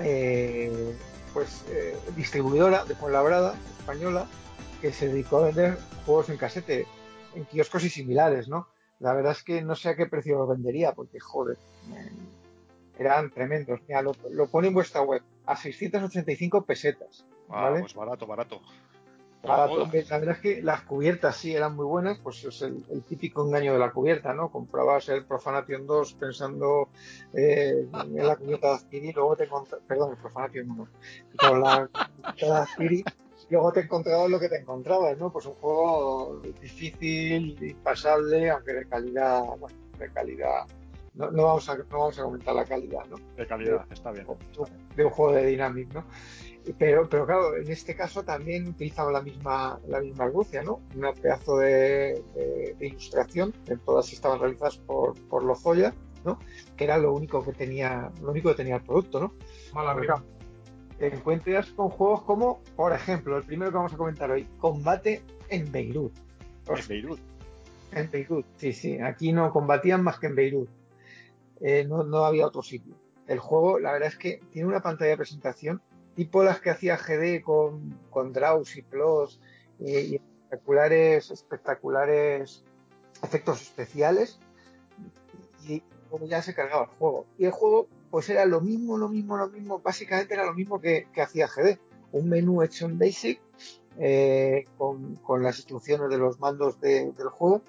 eh, 0.00 0.94
pues 1.36 1.66
eh, 1.68 1.94
distribuidora 2.16 2.86
de 2.86 2.94
Fuenlabrada, 2.94 3.54
española, 3.78 4.26
que 4.80 4.90
se 4.90 5.08
dedicó 5.08 5.36
a 5.36 5.44
vender 5.48 5.76
juegos 6.06 6.30
en 6.30 6.38
casete, 6.38 6.86
en 7.34 7.44
kioscos 7.44 7.84
y 7.84 7.90
similares, 7.90 8.48
¿no? 8.48 8.68
La 9.00 9.12
verdad 9.12 9.32
es 9.32 9.42
que 9.42 9.60
no 9.60 9.74
sé 9.74 9.90
a 9.90 9.96
qué 9.96 10.06
precio 10.06 10.38
lo 10.38 10.46
vendería, 10.46 10.92
porque 10.92 11.20
joder, 11.20 11.58
eh, 11.92 12.10
eran 12.98 13.30
tremendos. 13.30 13.80
Mira, 13.86 14.00
lo, 14.00 14.12
lo 14.30 14.46
pone 14.46 14.68
en 14.68 14.74
vuestra 14.74 15.02
web, 15.02 15.20
a 15.44 15.56
685 15.56 16.64
pesetas, 16.64 17.26
ah, 17.50 17.64
¿vale? 17.64 17.80
pues 17.80 17.92
barato, 17.92 18.26
barato. 18.26 18.62
Para 19.46 19.68
tope. 19.68 20.04
la 20.08 20.18
verdad 20.18 20.36
es 20.36 20.40
que 20.40 20.62
las 20.62 20.82
cubiertas 20.82 21.36
sí 21.36 21.54
eran 21.54 21.76
muy 21.76 21.84
buenas, 21.84 22.18
pues 22.18 22.44
es 22.44 22.62
el, 22.62 22.84
el 22.90 23.02
típico 23.02 23.46
engaño 23.46 23.72
de 23.72 23.78
la 23.78 23.92
cubierta, 23.92 24.34
¿no? 24.34 24.50
Comprabas 24.50 25.08
el 25.08 25.24
Profanation 25.24 25.86
2 25.86 26.14
pensando 26.14 26.88
eh, 27.32 27.86
en 27.92 28.26
la 28.26 28.36
cubierta 28.36 28.68
de 28.68 28.74
adquirir, 28.74 29.14
luego 29.14 29.36
te 29.36 29.44
encontrabas, 29.44 29.84
perdón, 29.86 30.10
el 30.12 30.16
Profanation 30.18 30.70
1, 30.70 30.88
con 31.38 31.60
la 31.60 31.88
cubierta 31.88 32.66
de 32.78 33.04
y 33.48 33.52
luego 33.52 33.72
te 33.72 33.80
encontrabas 33.80 34.30
lo 34.30 34.40
que 34.40 34.48
te 34.48 34.56
encontrabas, 34.56 35.16
¿no? 35.18 35.30
Pues 35.32 35.46
un 35.46 35.54
juego 35.54 36.40
difícil, 36.60 37.56
impasable, 37.62 38.50
aunque 38.50 38.72
de 38.72 38.86
calidad, 38.86 39.42
bueno, 39.58 39.76
de 39.98 40.10
calidad, 40.10 40.66
no, 41.14 41.30
no 41.30 41.44
vamos 41.44 41.68
a, 41.68 41.76
no 41.76 41.84
vamos 41.88 42.18
a 42.18 42.22
comentar 42.24 42.54
la 42.54 42.64
calidad, 42.64 43.04
¿no? 43.06 43.16
De 43.36 43.46
calidad, 43.46 43.86
está 43.90 44.10
bien. 44.10 44.26
está 44.28 44.64
bien. 44.64 44.86
de 44.96 45.04
un 45.04 45.10
juego 45.10 45.32
de 45.32 45.46
Dynamic, 45.46 45.94
¿no? 45.94 46.04
Pero, 46.78 47.08
pero 47.08 47.26
claro, 47.26 47.56
en 47.56 47.70
este 47.70 47.94
caso 47.94 48.24
también 48.24 48.66
utilizaba 48.68 49.12
la 49.12 49.22
misma, 49.22 49.78
la 49.86 50.00
misma 50.00 50.24
argucia, 50.24 50.62
¿no? 50.62 50.80
Un 50.96 51.12
pedazo 51.20 51.58
de, 51.58 52.22
de- 52.34 52.74
de 52.78 52.86
ilustración, 52.86 53.52
que 53.64 53.76
todas 53.76 54.12
estaban 54.12 54.40
realizadas 54.40 54.78
por, 54.78 55.14
por 55.28 55.44
Lozoya, 55.44 55.94
¿no? 56.24 56.38
Que 56.76 56.84
era 56.84 56.98
lo 56.98 57.12
único 57.12 57.44
que 57.44 57.52
tenía, 57.52 58.10
lo 58.20 58.32
único 58.32 58.48
que 58.50 58.56
tenía 58.56 58.76
el 58.76 58.82
producto, 58.82 59.20
¿no? 59.20 59.34
Mala 59.74 59.94
claro, 59.94 60.24
te 60.98 61.06
encuentras 61.14 61.66
con 61.70 61.88
juegos 61.88 62.22
como, 62.22 62.60
por 62.74 62.92
ejemplo, 62.92 63.36
el 63.36 63.44
primero 63.44 63.70
que 63.70 63.76
vamos 63.76 63.92
a 63.92 63.96
comentar 63.96 64.30
hoy, 64.30 64.48
Combate 64.58 65.22
en 65.50 65.70
Beirut. 65.70 66.12
Es 66.74 66.88
Beirut. 66.88 67.20
En 67.92 68.10
Beirut, 68.10 68.44
sí, 68.56 68.72
sí. 68.72 68.98
Aquí 68.98 69.32
no 69.32 69.52
combatían 69.52 70.02
más 70.02 70.18
que 70.18 70.26
en 70.26 70.34
Beirut. 70.34 70.68
Eh, 71.60 71.84
no, 71.88 72.02
no 72.02 72.24
había 72.24 72.46
otro 72.46 72.62
sitio. 72.62 72.94
El 73.28 73.38
juego, 73.38 73.78
la 73.78 73.92
verdad 73.92 74.08
es 74.08 74.16
que 74.16 74.40
tiene 74.50 74.68
una 74.68 74.80
pantalla 74.80 75.10
de 75.12 75.16
presentación 75.16 75.80
tipo 76.16 76.42
las 76.42 76.60
que 76.60 76.70
hacía 76.70 76.96
GD 76.96 77.42
con, 77.42 77.96
con 78.10 78.32
Draws 78.32 78.76
y 78.76 78.82
Plus 78.82 79.38
y 79.78 80.20
espectaculares, 81.30 81.30
efectos 83.22 83.62
especiales 83.62 84.38
y 85.68 85.82
luego 86.10 86.26
ya 86.26 86.42
se 86.42 86.54
cargaba 86.54 86.84
el 86.84 86.90
juego. 86.98 87.26
Y 87.38 87.44
el 87.44 87.50
juego, 87.52 87.88
pues 88.10 88.28
era 88.30 88.44
lo 88.46 88.60
mismo, 88.60 88.96
lo 88.96 89.08
mismo, 89.08 89.36
lo 89.36 89.48
mismo, 89.48 89.78
básicamente 89.80 90.34
era 90.34 90.44
lo 90.46 90.54
mismo 90.54 90.80
que, 90.80 91.06
que 91.12 91.22
hacía 91.22 91.46
GD. 91.48 91.78
Un 92.12 92.28
menú 92.28 92.62
hecho 92.62 92.86
en 92.86 92.98
Basic 92.98 93.40
eh, 93.98 94.66
con, 94.78 95.16
con 95.16 95.42
las 95.42 95.56
instrucciones 95.58 96.08
de 96.08 96.18
los 96.18 96.38
mandos 96.38 96.80
de- 96.80 97.12
del 97.12 97.28
juego 97.28 97.62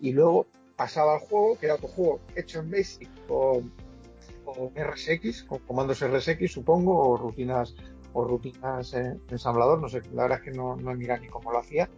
y 0.00 0.12
luego 0.12 0.46
pasaba 0.76 1.14
al 1.14 1.20
juego, 1.20 1.56
que 1.58 1.66
era 1.66 1.76
otro 1.76 1.88
juego 1.88 2.20
hecho 2.34 2.58
en 2.60 2.70
Basic 2.70 3.08
con, 3.28 3.72
con 4.44 4.72
RSX, 4.74 5.44
con 5.44 5.60
comandos 5.60 6.00
RSX 6.04 6.50
supongo, 6.52 6.98
o 7.10 7.16
rutinas 7.16 7.74
o 8.14 8.24
rutinas 8.24 8.94
en 8.94 9.20
ensamblador, 9.28 9.80
no 9.80 9.88
sé, 9.88 10.00
la 10.14 10.22
verdad 10.22 10.38
es 10.38 10.44
que 10.44 10.56
no, 10.56 10.76
no 10.76 10.90
he 10.92 10.94
mirado 10.96 11.20
ni 11.20 11.28
cómo 11.28 11.52
lo 11.52 11.58
hacía. 11.58 11.88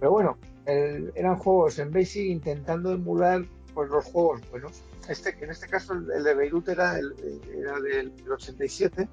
Pero 0.00 0.10
bueno, 0.10 0.36
el- 0.66 1.12
eran 1.14 1.36
juegos 1.36 1.78
en 1.78 1.90
Basic 1.92 2.26
intentando 2.26 2.92
emular 2.92 3.44
pues 3.74 3.88
los 3.90 4.04
juegos 4.06 4.40
buenos. 4.50 4.82
Este, 5.08 5.36
en 5.42 5.50
este 5.50 5.68
caso 5.68 5.92
el, 5.94 6.10
el 6.10 6.24
de 6.24 6.34
Beirut 6.34 6.68
era, 6.68 6.98
el- 6.98 7.14
era 7.56 7.78
del, 7.80 8.14
del 8.16 8.32
87, 8.32 9.08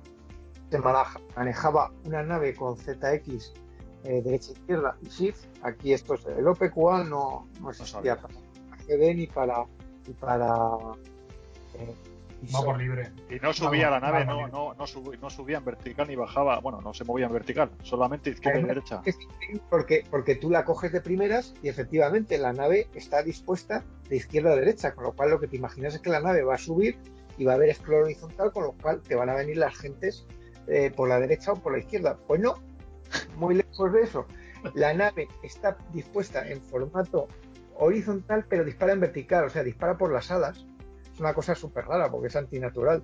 se 0.71 0.79
maneja- 0.79 1.19
manejaba 1.35 1.91
una 2.05 2.23
nave 2.23 2.55
con 2.55 2.75
ZX 2.77 3.53
eh, 4.03 4.21
derecha 4.23 4.51
izquierda 4.53 4.97
y 5.01 5.07
shift. 5.07 5.45
Aquí 5.63 5.93
esto 5.93 6.13
es 6.15 6.25
el 6.25 6.47
OPQA 6.47 7.03
no, 7.05 7.47
no 7.61 7.69
existía 7.69 8.15
para 8.21 8.33
GD 8.87 9.15
ni 9.15 9.27
para 9.27 9.65
ni 10.07 10.13
para 10.13 10.47
eh, 11.75 11.93
Va 12.53 12.61
por 12.63 12.77
libre. 12.77 13.11
Y 13.29 13.35
no 13.39 13.53
subía 13.53 13.89
la 13.89 13.99
nave, 13.99 14.25
no, 14.25 14.47
no, 14.47 14.73
no, 14.73 14.87
sub- 14.87 15.17
no 15.21 15.29
subía 15.29 15.57
en 15.57 15.65
vertical 15.65 16.07
ni 16.07 16.15
bajaba, 16.15 16.59
bueno, 16.59 16.81
no 16.81 16.93
se 16.93 17.03
movía 17.03 17.27
en 17.27 17.33
vertical, 17.33 17.71
solamente 17.83 18.29
izquierda 18.31 18.59
y 18.59 18.63
derecha. 18.63 19.01
es 19.05 19.15
que- 19.17 19.59
porque, 19.69 20.03
porque 20.09 20.35
tú 20.35 20.49
la 20.49 20.65
coges 20.65 20.91
de 20.91 21.01
primeras 21.01 21.53
y 21.63 21.69
efectivamente 21.69 22.37
la 22.37 22.53
nave 22.53 22.87
está 22.93 23.23
dispuesta 23.23 23.83
de 24.09 24.17
izquierda 24.17 24.51
a 24.51 24.55
derecha, 24.55 24.93
con 24.93 25.05
lo 25.05 25.13
cual 25.13 25.29
lo 25.31 25.39
que 25.39 25.47
te 25.47 25.55
imaginas 25.55 25.95
es 25.95 26.01
que 26.01 26.09
la 26.09 26.19
nave 26.19 26.43
va 26.43 26.55
a 26.55 26.59
subir 26.59 26.97
y 27.37 27.45
va 27.45 27.53
a 27.53 27.55
haber 27.55 27.73
scroll 27.73 28.03
horizontal, 28.03 28.51
con 28.51 28.63
lo 28.63 28.71
cual 28.73 29.01
te 29.01 29.15
van 29.15 29.29
a 29.29 29.35
venir 29.35 29.57
las 29.57 29.75
gentes 29.77 30.25
eh, 30.67 30.91
por 30.95 31.07
la 31.09 31.19
derecha 31.19 31.51
o 31.51 31.55
por 31.55 31.73
la 31.73 31.79
izquierda. 31.79 32.17
Pues 32.27 32.41
no, 32.41 32.55
muy 33.37 33.55
lejos 33.55 33.91
de 33.93 34.01
eso. 34.01 34.25
La 34.73 34.93
nave 34.93 35.27
está 35.43 35.77
dispuesta 35.93 36.47
en 36.49 36.61
formato 36.61 37.27
horizontal, 37.77 38.45
pero 38.49 38.63
dispara 38.63 38.93
en 38.93 38.99
vertical, 39.01 39.45
o 39.45 39.49
sea, 39.49 39.63
dispara 39.63 39.97
por 39.97 40.11
las 40.11 40.31
alas. 40.31 40.65
Es 41.15 41.19
una 41.21 41.33
cosa 41.33 41.55
súper 41.55 41.85
rara 41.85 42.11
porque 42.11 42.27
es 42.27 42.35
antinatural. 42.35 43.01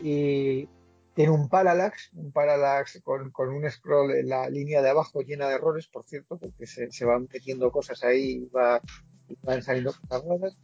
Y 0.00 0.68
tiene 1.14 1.30
un 1.32 1.48
parallax, 1.48 2.10
un 2.14 2.32
parallax 2.32 3.00
con, 3.04 3.30
con 3.30 3.48
un 3.50 3.68
scroll 3.70 4.12
en 4.12 4.28
la 4.28 4.48
línea 4.48 4.82
de 4.82 4.90
abajo 4.90 5.20
llena 5.22 5.48
de 5.48 5.56
errores, 5.56 5.88
por 5.88 6.04
cierto, 6.04 6.38
porque 6.38 6.66
se, 6.66 6.90
se 6.90 7.04
van 7.04 7.28
metiendo 7.32 7.70
cosas 7.70 8.02
ahí 8.04 8.44
y, 8.44 8.46
va- 8.46 8.80
y 9.28 9.36
van 9.42 9.62
saliendo 9.62 9.92
cosas 9.92 10.24
raras. 10.24 10.56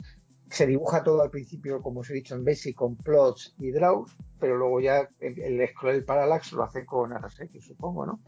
Se 0.50 0.66
dibuja 0.66 1.02
todo 1.04 1.22
al 1.22 1.30
principio, 1.30 1.80
como 1.82 2.00
os 2.00 2.10
he 2.10 2.14
dicho, 2.14 2.34
en 2.34 2.44
Basic 2.44 2.74
con 2.76 2.96
plots 2.96 3.54
y 3.58 3.70
draws, 3.70 4.16
pero 4.40 4.56
luego 4.56 4.80
ya 4.80 5.08
el, 5.20 5.38
el 5.40 5.68
scroll 5.68 5.92
del 5.94 6.04
parallax 6.04 6.52
lo 6.52 6.64
hace 6.64 6.84
con 6.84 7.12
RSX, 7.12 7.64
supongo, 7.64 8.06
¿no? 8.06 8.20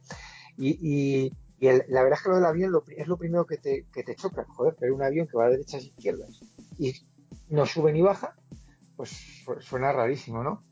Y, 0.56 0.78
y- 0.80 1.32
y 1.58 1.66
el- 1.68 1.84
la 1.88 2.02
verdad 2.02 2.18
es 2.18 2.22
que 2.24 2.28
lo 2.30 2.36
del 2.36 2.44
avión 2.44 2.72
lo 2.72 2.84
es 2.88 3.06
lo 3.08 3.16
primero 3.16 3.46
que 3.46 3.56
te, 3.56 3.86
que 3.92 4.02
te 4.04 4.14
choca, 4.16 4.44
joder, 4.48 4.76
pero 4.78 4.94
un 4.94 5.02
avión 5.02 5.26
que 5.28 5.36
va 5.36 5.44
de 5.46 5.52
derechas 5.52 5.82
a 5.82 5.86
izquierdas 5.86 6.40
y 6.78 6.92
no 7.48 7.66
sube 7.66 7.92
ni 7.92 8.02
baja, 8.02 8.34
pues 8.96 9.10
su- 9.44 9.60
suena 9.60 9.92
rarísimo, 9.92 10.42
¿no? 10.42 10.62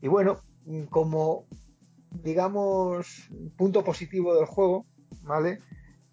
Y 0.00 0.08
bueno, 0.08 0.40
como 0.90 1.44
digamos 2.10 3.28
punto 3.56 3.82
positivo 3.84 4.34
del 4.34 4.46
juego, 4.46 4.86
¿vale? 5.22 5.58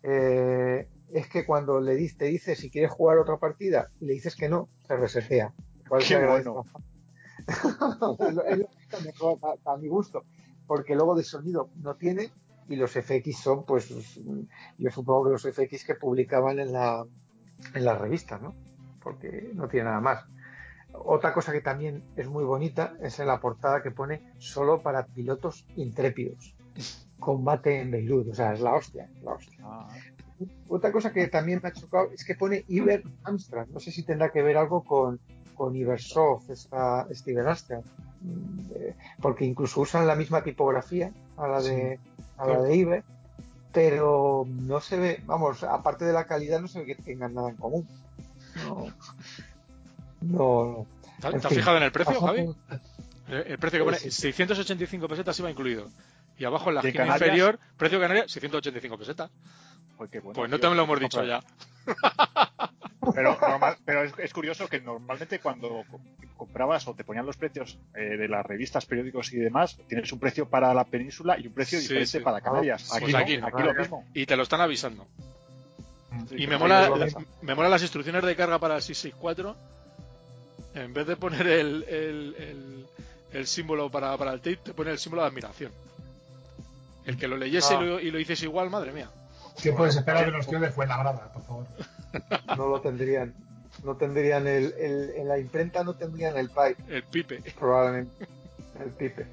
Eh, 0.03 0.87
es 1.11 1.27
que 1.27 1.45
cuando 1.45 1.81
le 1.81 1.95
dices, 1.95 2.17
te 2.17 2.25
dice 2.25 2.55
si 2.55 2.69
quieres 2.69 2.91
jugar 2.91 3.17
otra 3.17 3.37
partida 3.37 3.89
y 3.99 4.05
le 4.05 4.13
dices 4.13 4.35
que 4.35 4.47
no, 4.49 4.69
se 4.87 4.95
resetea. 4.95 5.53
Cual 5.87 6.03
Qué 6.03 6.25
bueno. 6.25 6.63
es 7.47 8.33
lo 8.35 8.43
es 8.45 8.57
lo 8.59 8.67
que 8.69 8.83
está 8.83 8.99
mejor 8.99 9.39
a, 9.41 9.71
a 9.73 9.77
mi 9.77 9.87
gusto, 9.87 10.23
porque 10.67 10.95
luego 10.95 11.15
de 11.15 11.23
sonido 11.23 11.69
no 11.77 11.95
tiene 11.95 12.31
y 12.67 12.75
los 12.75 12.91
FX 12.91 13.37
son, 13.37 13.65
pues, 13.65 13.89
yo 14.77 14.91
supongo 14.91 15.25
que 15.25 15.31
los 15.31 15.41
FX 15.43 15.83
que 15.85 15.95
publicaban 15.95 16.59
en 16.59 16.71
la, 16.71 17.03
en 17.73 17.85
la 17.85 17.97
revista, 17.97 18.37
¿no? 18.37 18.55
Porque 19.09 19.51
no 19.55 19.67
tiene 19.67 19.85
nada 19.85 20.01
más. 20.01 20.23
Otra 20.93 21.33
cosa 21.33 21.51
que 21.51 21.61
también 21.61 22.03
es 22.15 22.27
muy 22.27 22.43
bonita 22.43 22.93
es 23.01 23.19
en 23.19 23.27
la 23.27 23.39
portada 23.39 23.81
que 23.81 23.91
pone 23.91 24.21
solo 24.37 24.81
para 24.81 25.05
pilotos 25.05 25.65
intrépidos. 25.75 26.55
Combate 27.19 27.81
en 27.81 27.91
Beirut, 27.91 28.29
o 28.29 28.33
sea, 28.35 28.53
es 28.53 28.61
la 28.61 28.73
hostia, 28.73 29.09
la 29.23 29.33
hostia. 29.33 29.59
Ah, 29.63 29.87
Otra 30.67 30.91
cosa 30.91 31.11
que 31.11 31.27
también 31.27 31.59
me 31.61 31.69
ha 31.69 31.73
chocado 31.73 32.09
es 32.11 32.23
que 32.23 32.35
pone 32.35 32.63
Iber 32.67 33.03
Amstrad. 33.23 33.67
No 33.67 33.79
sé 33.79 33.91
si 33.91 34.03
tendrá 34.03 34.31
que 34.31 34.41
ver 34.41 34.57
algo 34.57 34.83
con, 34.83 35.19
con 35.55 35.75
Ibersoft, 35.75 36.49
esta, 36.49 37.07
este 37.09 37.31
Iber 37.31 37.47
Amstrad. 37.47 37.83
Mm, 38.21 38.59
eh, 38.75 38.95
Porque 39.21 39.45
incluso 39.45 39.81
usan 39.81 40.07
la 40.07 40.15
misma 40.15 40.43
tipografía 40.43 41.11
a 41.37 41.47
la 41.47 41.61
de, 41.61 41.99
a 42.37 42.47
la 42.47 42.61
de 42.61 42.75
Iber, 42.75 43.03
pero 43.71 44.45
no 44.47 44.79
se 44.79 44.97
ve, 44.97 45.23
vamos, 45.25 45.63
aparte 45.63 46.05
de 46.05 46.13
la 46.13 46.25
calidad, 46.25 46.61
no 46.61 46.67
se 46.67 46.79
ve 46.79 46.85
que 46.85 46.95
tengan 46.95 47.33
nada 47.33 47.49
en 47.49 47.57
común. 47.57 47.87
No, 48.67 48.87
no, 50.21 50.87
no. 51.21 51.29
¿Te 51.31 51.37
has 51.37 51.47
fin. 51.47 51.57
fijado 51.57 51.77
en 51.77 51.83
el 51.83 51.91
precio, 51.91 52.19
Javi? 52.21 52.45
El, 53.27 53.35
el 53.47 53.57
precio 53.59 53.79
que 53.79 53.85
pone 53.85 53.97
Sí. 53.97 54.11
685 54.11 55.07
pesetas 55.07 55.37
iba 55.39 55.49
incluido. 55.51 55.89
Y 56.37 56.45
abajo 56.45 56.69
en 56.69 56.75
la 56.75 56.81
¿Y 56.81 56.83
en 56.83 56.87
esquina 56.89 57.03
Canarias? 57.05 57.27
inferior, 57.27 57.59
precio 57.77 57.99
canaria, 57.99 58.23
685 58.27 58.97
pesetas. 58.97 59.29
bueno, 59.97 60.31
Pues 60.33 60.49
no 60.49 60.57
tío. 60.59 60.69
te 60.69 60.75
lo 60.75 60.83
hemos 60.83 60.99
dicho 60.99 61.23
ya. 61.23 61.43
Pero, 63.15 63.37
normal- 63.39 63.77
pero 63.85 64.03
es, 64.03 64.13
es 64.19 64.33
curioso 64.33 64.67
que 64.67 64.79
normalmente 64.81 65.39
cuando 65.39 65.83
co- 65.89 65.99
comprabas 66.37 66.87
o 66.87 66.93
te 66.93 67.03
ponían 67.03 67.25
los 67.25 67.37
precios 67.37 67.77
eh, 67.95 68.17
de 68.17 68.27
las 68.27 68.45
revistas, 68.45 68.85
periódicos 68.85 69.33
y 69.33 69.37
demás, 69.37 69.77
tienes 69.87 70.11
un 70.13 70.19
precio 70.19 70.47
para 70.49 70.73
la 70.73 70.85
península 70.85 71.37
y 71.39 71.47
un 71.47 71.53
precio 71.53 71.79
Sí, 71.79 71.83
diferente 71.83 72.11
sí. 72.11 72.19
para 72.19 72.39
Canarias. 72.41 72.89
Ah, 72.91 72.97
Aquí, 72.97 73.11
pues 73.11 73.39
no, 73.41 73.47
aquí 73.47 73.63
lo 73.63 73.73
mismo. 73.73 74.05
Y 74.13 74.25
te 74.25 74.35
lo 74.37 74.43
están 74.43 74.61
avisando. 74.61 75.07
Sí, 76.29 76.35
Y 76.39 76.47
me 76.47 76.57
mola, 76.57 76.83
es 76.83 76.89
lo 76.89 76.95
la- 76.97 77.05
mismo. 77.05 77.23
me 77.41 77.55
mola 77.55 77.69
las 77.69 77.81
instrucciones 77.81 78.23
de 78.23 78.35
carga 78.35 78.57
para 78.59 78.75
el 78.77 78.81
664. 78.81 79.55
En 80.75 80.93
vez 80.93 81.07
de 81.07 81.15
poner 81.15 81.47
el, 81.47 81.83
el, 81.83 82.35
el- 82.37 82.85
el 83.31 83.47
símbolo 83.47 83.89
para, 83.91 84.15
para 84.17 84.33
el 84.33 84.39
tape, 84.39 84.57
te 84.57 84.73
pone 84.73 84.91
el 84.91 84.99
símbolo 84.99 85.21
de 85.23 85.27
admiración. 85.29 85.71
El 87.05 87.17
que 87.17 87.27
lo 87.27 87.37
leyese 87.37 87.75
Ah. 87.75 87.81
y, 87.81 87.85
lo, 87.85 87.99
y 87.99 88.11
lo 88.11 88.19
hiciese 88.19 88.45
igual, 88.45 88.69
madre 88.69 88.91
mía. 88.91 89.09
¿Qué 89.61 89.71
puedes 89.73 89.95
esperar 89.95 90.25
de 90.25 90.31
los 90.31 90.47
tíos 90.47 90.61
de 90.61 90.69
Fuenlabrada, 90.71 91.31
por 91.33 91.43
favor? 91.43 91.65
no 92.57 92.67
lo 92.67 92.81
tendrían. 92.81 93.33
No 93.83 93.95
tendrían 93.95 94.47
el, 94.47 94.73
el- 94.77 95.11
en 95.15 95.27
la 95.27 95.37
imprenta 95.39 95.83
no 95.83 95.93
tendrían 95.93 96.37
el 96.37 96.49
pipe, 96.49 96.75
El 96.89 97.03
pipe. 97.03 97.41
probablemente. 97.57 98.27
El 98.83 98.89
pipe. 98.91 99.25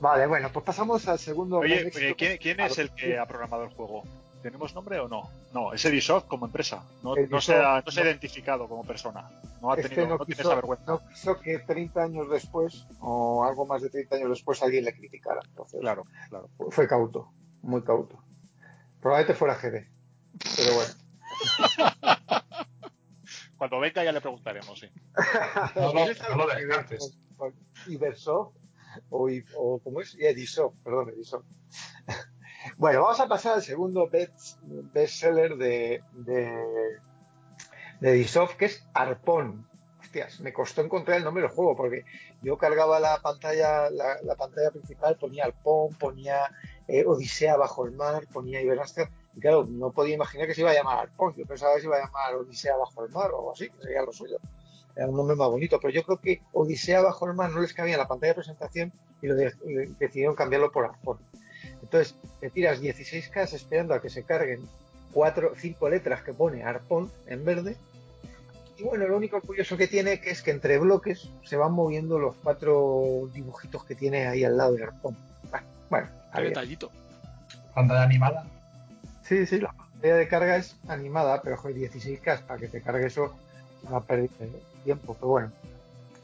Vale, 0.00 0.26
bueno, 0.26 0.50
pues 0.52 0.64
pasamos 0.64 1.06
al 1.08 1.18
segundo 1.18 1.58
Oye, 1.58 1.88
eh, 1.94 2.14
¿quién, 2.16 2.38
quién 2.38 2.60
es 2.60 2.78
el 2.78 2.90
que 2.90 3.18
ha 3.18 3.26
programado 3.26 3.64
el 3.64 3.70
juego? 3.70 4.04
¿Tenemos 4.44 4.74
nombre 4.74 4.98
o 5.00 5.08
no? 5.08 5.30
No, 5.54 5.72
es 5.72 5.82
Edisoft 5.86 6.26
como 6.26 6.44
empresa. 6.44 6.84
No, 7.02 7.14
no, 7.16 7.40
se, 7.40 7.54
ha, 7.54 7.80
no 7.80 7.90
se 7.90 8.02
ha 8.02 8.04
identificado 8.04 8.68
como 8.68 8.84
persona. 8.84 9.26
No 9.62 9.72
ha 9.72 9.76
Este 9.76 9.88
tenido, 9.88 10.06
no 10.08 10.18
no 10.18 10.26
tiene 10.26 10.42
esa 10.42 10.54
vergüenza. 10.54 10.84
no 10.86 11.00
quiso 11.08 11.40
que 11.40 11.60
30 11.60 12.02
años 12.02 12.28
después, 12.28 12.84
o 13.00 13.42
algo 13.42 13.64
más 13.64 13.80
de 13.80 13.88
30 13.88 14.16
años 14.16 14.28
después, 14.28 14.62
alguien 14.62 14.84
le 14.84 14.92
criticara. 14.94 15.40
Entonces, 15.48 15.80
Claro, 15.80 16.04
claro. 16.28 16.50
fue 16.70 16.86
cauto, 16.86 17.32
muy 17.62 17.82
cauto. 17.82 18.22
Probablemente 19.00 19.32
fuera 19.38 19.54
GD. 19.54 19.88
Pero 20.56 20.74
bueno. 20.74 20.94
Cuando 23.56 23.80
venga 23.80 24.04
ya 24.04 24.12
le 24.12 24.20
preguntaremos, 24.20 24.78
sí. 24.78 24.88
No 25.74 25.94
lo, 25.94 26.04
no 26.04 26.36
lo 26.36 26.46
descartes. 26.54 27.16
Ibersoft 27.86 28.54
o, 29.08 29.30
o 29.56 29.78
¿cómo 29.82 30.02
es? 30.02 30.14
Y 30.16 30.26
Edisoft, 30.26 30.76
perdón, 30.84 31.08
Edisoft. 31.08 31.46
Bueno, 32.76 33.02
vamos 33.02 33.20
a 33.20 33.28
pasar 33.28 33.54
al 33.54 33.62
segundo 33.62 34.08
best, 34.08 34.58
bestseller 34.62 35.56
de, 35.56 36.02
de, 36.12 36.98
de 38.00 38.26
que 38.58 38.64
es 38.64 38.86
Arpón. 38.94 39.66
Hostias, 40.00 40.40
me 40.40 40.52
costó 40.52 40.82
encontrar 40.82 41.18
el 41.18 41.24
nombre 41.24 41.42
del 41.42 41.52
juego 41.52 41.76
porque 41.76 42.04
yo 42.42 42.58
cargaba 42.58 43.00
la 43.00 43.18
pantalla, 43.20 43.90
la, 43.90 44.20
la 44.22 44.34
pantalla 44.36 44.70
principal, 44.70 45.16
ponía 45.16 45.44
Arpón, 45.44 45.94
ponía 45.94 46.50
eh, 46.88 47.04
Odisea 47.06 47.56
bajo 47.56 47.86
el 47.86 47.92
mar, 47.92 48.26
ponía 48.32 48.60
Iberastra, 48.60 49.10
y 49.36 49.40
claro, 49.40 49.66
no 49.68 49.90
podía 49.92 50.14
imaginar 50.14 50.46
que 50.46 50.54
se 50.54 50.60
iba 50.60 50.70
a 50.70 50.74
llamar 50.74 50.98
Arpón. 50.98 51.34
Yo 51.36 51.46
pensaba 51.46 51.74
que 51.74 51.80
se 51.80 51.86
iba 51.86 51.96
a 51.96 52.04
llamar 52.04 52.34
Odisea 52.34 52.76
bajo 52.76 53.04
el 53.04 53.10
mar 53.10 53.30
o 53.32 53.38
algo 53.38 53.52
así, 53.52 53.68
que 53.70 53.82
sería 53.82 54.02
lo 54.02 54.12
suyo 54.12 54.38
era 54.96 55.08
un 55.08 55.16
nombre 55.16 55.36
más 55.36 55.48
bonito, 55.48 55.80
pero 55.80 55.92
yo 55.92 56.02
creo 56.04 56.20
que 56.20 56.42
Odisea 56.52 57.02
bajo 57.02 57.26
el 57.26 57.34
mar 57.34 57.50
no 57.50 57.60
les 57.60 57.74
cabía 57.74 57.94
en 57.94 58.00
la 58.00 58.08
pantalla 58.08 58.32
de 58.32 58.36
presentación 58.36 58.92
y, 59.22 59.26
lo 59.26 59.34
decidieron 59.34 60.34
cambiarlo 60.34 60.70
por 60.70 60.84
Arpón. 60.84 61.18
Entonces, 61.94 62.16
te 62.40 62.50
tiras 62.50 62.82
16K 62.82 63.52
esperando 63.52 63.94
a 63.94 64.02
que 64.02 64.10
se 64.10 64.24
carguen 64.24 64.68
cuatro, 65.12 65.54
cinco 65.56 65.88
letras 65.88 66.22
que 66.22 66.32
pone 66.32 66.64
Arpón 66.64 67.08
en 67.28 67.44
verde. 67.44 67.76
Y 68.76 68.82
bueno, 68.82 69.06
lo 69.06 69.16
único 69.16 69.40
curioso 69.40 69.76
que 69.76 69.86
tiene 69.86 70.20
que 70.20 70.30
es 70.30 70.42
que 70.42 70.50
entre 70.50 70.78
bloques 70.78 71.28
se 71.44 71.54
van 71.54 71.70
moviendo 71.70 72.18
los 72.18 72.34
cuatro 72.42 73.28
dibujitos 73.32 73.84
que 73.84 73.94
tiene 73.94 74.26
ahí 74.26 74.42
al 74.42 74.56
lado 74.56 74.72
de 74.72 74.82
Arpón. 74.82 75.16
Bueno, 75.88 76.08
Qué 76.34 76.42
detallito. 76.42 76.90
Pantalla 77.76 78.02
animada. 78.02 78.44
Sí, 79.22 79.46
sí, 79.46 79.60
la 79.60 79.72
pantalla 79.72 80.16
de 80.16 80.26
carga 80.26 80.56
es 80.56 80.76
animada, 80.88 81.42
pero 81.42 81.56
joder, 81.56 81.76
16K 81.76 82.40
para 82.40 82.58
que 82.58 82.66
te 82.66 82.80
cargue 82.80 83.06
eso 83.06 83.26
es 83.84 83.88
una 83.88 84.00
pérdida 84.00 84.32
de 84.40 84.50
tiempo, 84.82 85.14
pero 85.14 85.28
bueno, 85.28 85.52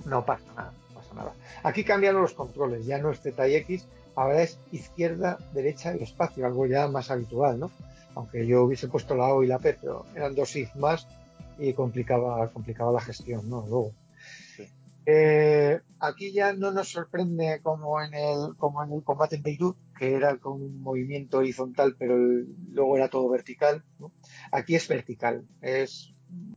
no 0.05 0.27
pasa 0.27 0.53
nada, 0.57 0.73
no 0.89 1.01
pasa 1.01 1.15
nada. 1.15 1.33
Aquí 1.63 1.85
cambiaron 1.85 2.23
los 2.23 2.33
controles, 2.33 2.87
ya 2.87 2.99
no 2.99 3.13
es 3.13 3.21
ZX, 3.21 3.87
ahora 4.15 4.43
es 4.43 4.59
izquierda, 4.73 5.39
derecha 5.55 5.97
y 5.97 6.03
espacio, 6.03 6.47
algo 6.47 6.67
ya 6.67 6.89
más 6.89 7.11
habitual, 7.11 7.59
¿no? 7.61 7.71
Aunque 8.15 8.47
yo 8.47 8.65
hubiese 8.65 8.89
puesto 8.89 9.15
la 9.15 9.33
O 9.35 9.43
y 9.43 9.47
la 9.47 9.59
P, 9.59 9.77
pero 9.81 10.05
eran 10.15 10.35
dos 10.35 10.57
if 10.57 10.75
más 10.77 11.07
y 11.59 11.73
complicaba, 11.75 12.49
complicaba 12.53 12.93
la 12.93 13.01
gestión, 13.01 13.49
¿no? 13.49 13.61
Luego. 13.69 13.93
Sí. 14.57 14.69
Eh, 15.07 15.81
aquí 15.99 16.33
ya 16.33 16.53
no 16.53 16.73
nos 16.73 16.89
sorprende 16.93 17.61
como 17.63 18.01
en 18.03 18.13
el 18.15 18.55
como 18.57 18.83
en 18.85 18.93
el 18.93 19.03
combate 19.03 19.37
en 19.37 19.43
Beirut, 19.43 19.77
que 19.99 20.15
era 20.15 20.37
con 20.39 20.61
un 20.61 20.81
movimiento 20.83 21.39
horizontal, 21.39 21.97
pero 21.99 22.17
el- 22.17 22.49
luego 22.73 22.97
era 22.97 23.09
todo 23.09 23.29
vertical. 23.29 23.83
¿no? 23.99 24.13
Aquí 24.53 24.75
es 24.75 24.87
vertical, 24.89 25.45
es 25.63 26.13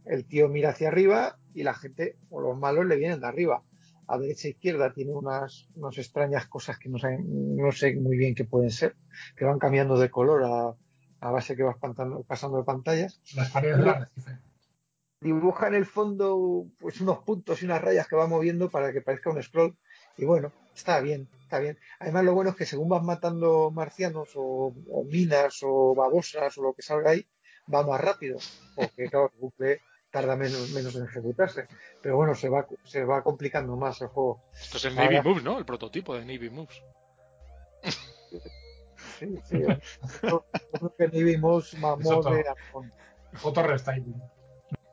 el 0.06 0.26
tío 0.26 0.50
mira 0.50 0.70
hacia 0.70 0.90
arriba 0.90 1.38
y 1.54 1.64
la 1.64 1.74
gente 1.74 2.18
o 2.30 2.42
los 2.42 2.58
malos 2.58 2.86
le 2.86 2.96
vienen 2.98 3.22
de 3.22 3.28
arriba. 3.28 3.64
A 4.08 4.18
derecha 4.18 4.48
e 4.48 4.52
izquierda 4.52 4.94
tiene 4.94 5.12
unas, 5.14 5.68
unas 5.76 5.98
extrañas 5.98 6.48
cosas 6.48 6.78
que 6.78 6.90
no 6.90 6.98
sé, 7.00 7.18
no 7.20 7.72
sé 7.72 7.96
muy 7.96 8.18
bien 8.18 8.36
qué 8.36 8.44
pueden 8.46 8.72
ser, 8.72 8.96
que 9.36 9.46
van 9.46 9.60
cambiando 9.60 9.98
de 9.98 10.10
color 10.10 10.44
a, 10.44 10.76
a 11.22 11.32
base 11.32 11.56
que 11.56 11.64
vas 11.64 11.78
pantando- 11.78 12.24
pasando 12.24 12.58
de 12.58 12.64
pantallas 12.64 13.22
Las 13.36 13.50
paredes 13.52 13.78
de 13.78 13.86
la 13.86 14.00
Recife. 14.00 14.40
dibuja 15.22 15.68
en 15.68 15.76
el 15.76 15.86
fondo 15.86 16.68
pues 16.80 17.00
unos 17.02 17.20
puntos 17.20 17.62
y 17.62 17.66
unas 17.66 17.82
rayas 17.82 18.08
que 18.08 18.16
va 18.16 18.28
moviendo 18.28 18.70
para 18.70 18.92
que 18.92 19.02
parezca 19.02 19.30
un 19.30 19.42
scroll 19.42 19.78
y 20.18 20.26
bueno, 20.26 20.52
está 20.76 21.00
bien, 21.00 21.30
está 21.42 21.60
bien. 21.60 21.78
Además 22.00 22.26
lo 22.26 22.34
bueno 22.36 22.50
es 22.52 22.56
que 22.58 22.66
según 22.66 22.90
vas 22.90 23.04
matando 23.04 23.72
marcianos 23.72 24.32
o, 24.36 24.74
o 24.92 25.04
minas 25.06 25.60
o 25.64 25.96
babosas 25.96 26.58
o 26.58 26.64
lo 26.64 26.74
que 26.74 26.82
salga 26.82 27.12
ahí, 27.12 27.26
va 27.74 27.86
más 27.88 28.02
rápido, 28.02 28.38
porque 28.76 29.10
claro, 29.10 29.32
bucle 29.40 29.80
tarda 30.14 30.36
menos, 30.36 30.70
menos 30.70 30.96
en 30.96 31.06
ejecutarse. 31.06 31.68
Pero 32.02 32.16
bueno, 32.18 32.36
se 32.36 32.48
va, 32.48 32.68
se 32.84 33.04
va 33.04 33.24
complicando 33.24 33.76
más 33.76 34.00
el 34.02 34.10
juego. 34.10 34.44
Esto 34.54 34.78
es 34.78 34.86
el 34.86 34.96
Navy 34.96 35.16
Ahora- 35.18 35.28
Moves, 35.30 35.44
¿no? 35.44 35.58
El 35.58 35.66
prototipo 35.66 36.14
de 36.16 36.22
Navy 36.22 36.52
Moves. 36.52 36.84
Sí, 39.20 39.38
sí. 39.46 39.60
Yo 40.24 40.46
creo 40.72 40.96
que 40.98 41.08
ni 41.10 41.24
vimos 41.24 41.74
mamó 41.78 42.22
de. 42.24 42.46
Foto 43.34 43.64
restyling. 43.64 44.22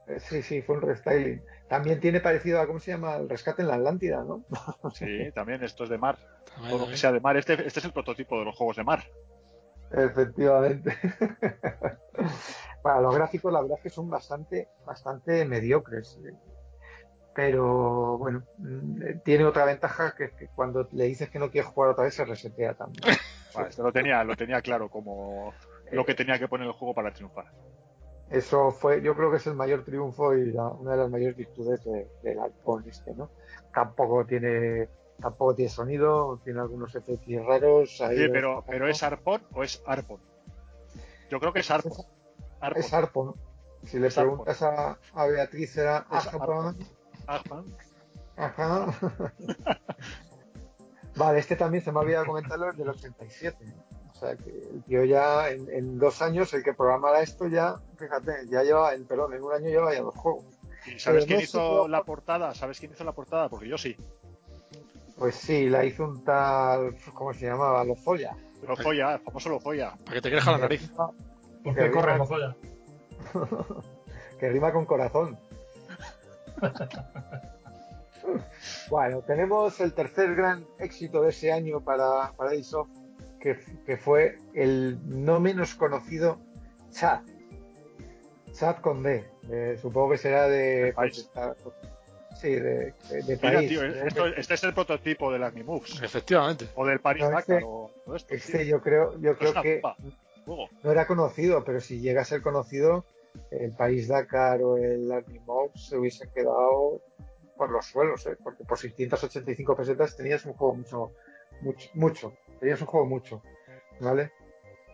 Eh, 0.08 0.18
Sí, 0.20 0.42
sí, 0.42 0.62
fue 0.62 0.76
un 0.76 0.82
restyling. 0.82 1.42
También 1.68 2.00
tiene 2.00 2.20
parecido 2.20 2.60
a, 2.60 2.66
¿cómo 2.66 2.80
se 2.80 2.90
llama? 2.90 3.16
El 3.16 3.28
rescate 3.28 3.62
en 3.62 3.68
la 3.68 3.74
Atlántida, 3.76 4.24
¿no? 4.24 4.44
Sí, 4.94 5.30
también 5.34 5.62
esto 5.62 5.84
es 5.84 5.90
de 5.90 5.98
mar. 5.98 6.18
Todo 6.18 6.64
lo 6.64 6.70
que 6.70 6.78
también. 6.78 6.96
sea 6.98 7.12
de 7.12 7.20
mar. 7.20 7.36
Este, 7.36 7.54
este 7.66 7.78
es 7.78 7.84
el 7.84 7.92
prototipo 7.92 8.38
de 8.38 8.46
los 8.46 8.56
juegos 8.56 8.76
de 8.76 8.84
mar. 8.84 9.04
Efectivamente. 9.92 10.96
Para 12.82 13.00
los 13.00 13.14
gráficos, 13.14 13.52
la 13.52 13.60
verdad 13.60 13.76
es 13.78 13.82
que 13.82 13.90
son 13.90 14.08
bastante, 14.08 14.68
bastante 14.86 15.44
mediocres. 15.44 16.18
Pero 17.34 18.18
bueno, 18.18 18.42
mm, 18.58 19.20
tiene 19.24 19.44
otra 19.44 19.64
ventaja 19.64 20.14
que, 20.16 20.30
que 20.30 20.48
cuando 20.54 20.88
le 20.92 21.04
dices 21.04 21.30
que 21.30 21.38
no 21.38 21.50
quieres 21.50 21.70
jugar 21.70 21.90
otra 21.90 22.04
vez 22.04 22.14
se 22.14 22.24
resetea 22.24 22.74
también. 22.74 23.04
Este 23.68 23.82
lo 23.82 23.92
tenía, 23.92 24.22
lo 24.22 24.36
tenía 24.36 24.62
claro 24.62 24.88
como 24.88 25.52
lo 25.90 26.06
que 26.06 26.14
tenía 26.14 26.38
que 26.38 26.46
poner 26.46 26.68
el 26.68 26.72
juego 26.72 26.94
para 26.94 27.12
triunfar. 27.12 27.46
Eso 28.30 28.70
fue, 28.70 29.02
yo 29.02 29.16
creo 29.16 29.28
que 29.32 29.38
es 29.38 29.46
el 29.48 29.54
mayor 29.54 29.84
triunfo 29.84 30.34
y 30.36 30.52
la- 30.52 30.68
una 30.68 30.92
de 30.92 30.98
las 30.98 31.10
mayores 31.10 31.36
virtudes 31.36 31.82
de- 31.84 32.08
del 32.22 32.38
iPhone 32.38 32.84
este, 32.86 33.12
¿no? 33.16 33.32
Tampoco 33.74 34.24
tiene, 34.24 34.88
tampoco 35.20 35.54
tiene 35.54 35.70
sonido, 35.70 36.40
tiene 36.44 36.60
algunos 36.60 36.94
efectos 36.94 37.46
raros. 37.46 38.00
ahí 38.00 38.16
Sí, 38.16 38.28
pero, 38.32 38.64
pero 38.66 38.88
¿es 38.88 39.02
Arpon 39.02 39.42
o 39.52 39.62
es 39.62 39.82
Arpon? 39.86 40.20
Yo 41.30 41.38
creo 41.40 41.52
que 41.52 41.60
es 41.60 41.70
Arpon. 41.70 41.92
Arpon. 42.60 42.80
Es 42.80 42.92
Arpon. 42.92 43.34
Si 43.84 43.98
le 43.98 44.10
preguntas 44.10 44.62
a, 44.62 44.98
a 45.14 45.26
Beatriz 45.26 45.76
Es 45.76 45.86
Arpon. 45.86 46.76
Arpon. 47.26 47.74
Ajá. 48.36 48.86
vale, 51.16 51.38
este 51.38 51.56
también 51.56 51.84
se 51.84 51.92
me 51.92 52.00
olvidado 52.00 52.26
comentarlo, 52.26 52.70
es 52.70 52.76
del 52.76 52.88
87. 52.88 53.56
O 54.12 54.14
sea 54.14 54.36
que 54.36 54.50
el 54.50 54.82
tío 54.84 55.04
ya 55.04 55.50
en, 55.50 55.70
en 55.70 55.98
dos 55.98 56.20
años, 56.20 56.52
el 56.52 56.62
que 56.62 56.74
programara 56.74 57.22
esto 57.22 57.46
ya, 57.46 57.80
fíjate, 57.98 58.48
ya 58.48 58.62
lleva, 58.62 58.94
en, 58.94 59.06
perdón, 59.06 59.34
en 59.34 59.42
un 59.42 59.52
año 59.52 59.68
lleva 59.68 59.94
ya 59.94 60.02
dos 60.02 60.14
juegos. 60.14 60.44
¿Y 60.86 60.98
sabes 60.98 61.24
Pero 61.24 61.26
quién 61.26 61.38
no 61.38 61.44
hizo 61.44 61.88
la 61.88 62.04
portada? 62.04 62.54
¿Sabes 62.54 62.78
quién 62.78 62.92
hizo 62.92 63.04
la 63.04 63.12
portada? 63.12 63.48
Porque 63.48 63.68
yo 63.68 63.78
sí. 63.78 63.96
Pues 65.20 65.34
sí, 65.34 65.68
la 65.68 65.84
hizo 65.84 66.04
un 66.04 66.24
tal, 66.24 66.96
¿cómo 67.12 67.34
se 67.34 67.44
llamaba? 67.44 67.84
Lozoya. 67.84 68.34
Lozoya, 68.66 69.16
el 69.16 69.20
famoso 69.20 69.50
Lozoya. 69.50 69.94
Para 70.02 70.14
que 70.14 70.22
te 70.22 70.30
creja 70.30 70.52
la 70.52 70.56
nariz. 70.56 70.90
¿Por 71.62 71.74
qué 71.74 71.90
corre 71.90 72.16
Lozoya? 72.16 72.56
que 74.40 74.48
rima 74.48 74.72
con 74.72 74.86
corazón. 74.86 75.38
bueno, 78.88 79.20
tenemos 79.26 79.78
el 79.80 79.92
tercer 79.92 80.34
gran 80.34 80.64
éxito 80.78 81.20
de 81.20 81.28
ese 81.28 81.52
año 81.52 81.82
para, 81.82 82.32
para 82.32 82.52
Ubisoft, 82.52 82.88
que, 83.40 83.58
que 83.84 83.98
fue 83.98 84.38
el 84.54 85.00
no 85.04 85.38
menos 85.38 85.74
conocido 85.74 86.38
Chat. 86.92 87.20
Chat 88.52 88.80
con 88.80 89.02
D. 89.02 89.28
Eh, 89.50 89.78
supongo 89.82 90.12
que 90.12 90.16
será 90.16 90.48
de. 90.48 90.94
Sí, 92.40 92.54
de, 92.54 92.94
de- 93.10 93.68
tío, 93.68 93.80
De- 93.82 94.06
esto- 94.08 94.26
este 94.26 94.54
es 94.54 94.64
el 94.64 94.74
prototipo 94.74 95.32
del 95.32 95.64
Moves 95.64 96.00
Efectivamente. 96.02 96.68
O 96.74 96.86
del 96.86 97.00
Paris 97.00 97.22
No, 97.24 97.30
Dakar 97.30 97.56
este- 97.58 97.64
o 97.66 97.90
todo 98.04 98.16
esto. 98.16 98.34
este 98.34 98.58
tío. 98.58 98.66
yo 98.78 98.80
creo, 98.82 99.20
yo 99.20 99.36
creo 99.36 99.62
que 99.62 99.80
bomba. 100.46 100.68
No 100.82 100.90
era 100.90 101.06
conocido, 101.06 101.64
pero 101.64 101.80
si 101.80 102.00
llega 102.00 102.22
a 102.22 102.24
ser 102.24 102.42
conocido, 102.42 103.04
el 103.50 103.72
País 103.76 104.08
Dakar 104.08 104.62
o 104.62 104.76
el 104.76 105.10
Army 105.12 105.38
Mob 105.40 105.76
se 105.76 105.96
hubiesen 105.96 106.30
quedado 106.32 107.00
por 107.56 107.70
los 107.70 107.86
suelos, 107.86 108.26
¿eh? 108.26 108.36
porque 108.42 108.64
por 108.64 108.78
685 108.78 109.76
pesetas 109.76 110.16
tenías 110.16 110.44
un 110.46 110.54
juego 110.54 110.74
mucho, 110.74 111.12
mucho, 111.60 111.88
mucho, 111.94 112.32
tenías 112.58 112.80
un 112.80 112.86
juego 112.86 113.06
mucho, 113.06 113.42
¿vale? 114.00 114.32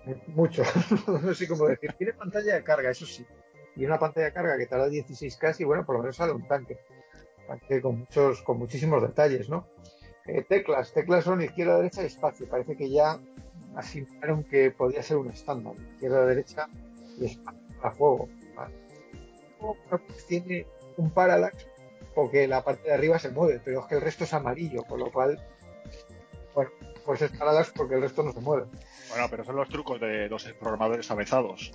Mu- 0.04 0.16
Mucho, 0.28 0.62
no 1.22 1.32
sé 1.34 1.48
cómo 1.48 1.66
decir. 1.66 1.92
Tiene 1.96 2.12
pantalla 2.12 2.54
de 2.56 2.62
carga, 2.64 2.90
eso 2.90 3.06
sí, 3.06 3.24
y 3.76 3.84
una 3.86 3.98
pantalla 3.98 4.26
de 4.26 4.32
carga 4.32 4.58
que 4.58 4.66
tarda 4.66 4.88
16 4.88 5.36
casi, 5.36 5.64
bueno, 5.64 5.86
por 5.86 5.94
lo 5.96 6.02
menos 6.02 6.16
sale 6.16 6.32
un 6.32 6.46
tanque, 6.46 6.78
tanque 7.46 7.80
con 7.80 8.00
muchos, 8.00 8.42
con 8.42 8.58
muchísimos 8.58 9.02
detalles, 9.02 9.48
¿no? 9.48 9.66
Eh, 10.26 10.42
teclas, 10.42 10.92
teclas 10.92 11.24
son 11.24 11.42
izquierda, 11.42 11.76
derecha 11.76 12.02
y 12.02 12.06
espacio. 12.06 12.48
Parece 12.48 12.76
que 12.76 12.90
ya 12.90 13.20
asimilaron 13.76 14.44
que 14.44 14.70
podía 14.70 15.02
ser 15.02 15.18
un 15.18 15.30
estándar, 15.30 15.74
izquierda, 15.94 16.26
derecha 16.26 16.68
y 17.18 17.26
espacio 17.26 17.60
para 17.80 17.94
juego. 17.94 18.28
pues 19.88 20.26
tiene 20.26 20.66
un 20.96 21.10
parallax 21.10 21.66
porque 22.14 22.48
la 22.48 22.64
parte 22.64 22.88
de 22.88 22.94
arriba 22.94 23.18
se 23.18 23.30
mueve, 23.30 23.60
pero 23.64 23.80
es 23.80 23.86
que 23.86 23.96
el 23.96 24.00
resto 24.00 24.24
es 24.24 24.32
amarillo, 24.32 24.82
con 24.84 24.98
lo 25.00 25.12
cual, 25.12 25.38
bueno, 26.54 26.70
pues 27.04 27.22
es 27.22 27.30
parallax 27.32 27.70
porque 27.76 27.94
el 27.94 28.00
resto 28.00 28.22
no 28.22 28.32
se 28.32 28.40
mueve. 28.40 28.66
Bueno, 29.10 29.26
pero 29.30 29.44
son 29.44 29.56
los 29.56 29.68
trucos 29.68 30.00
de 30.00 30.28
los 30.28 30.44
programadores 30.54 31.10
avezados. 31.10 31.72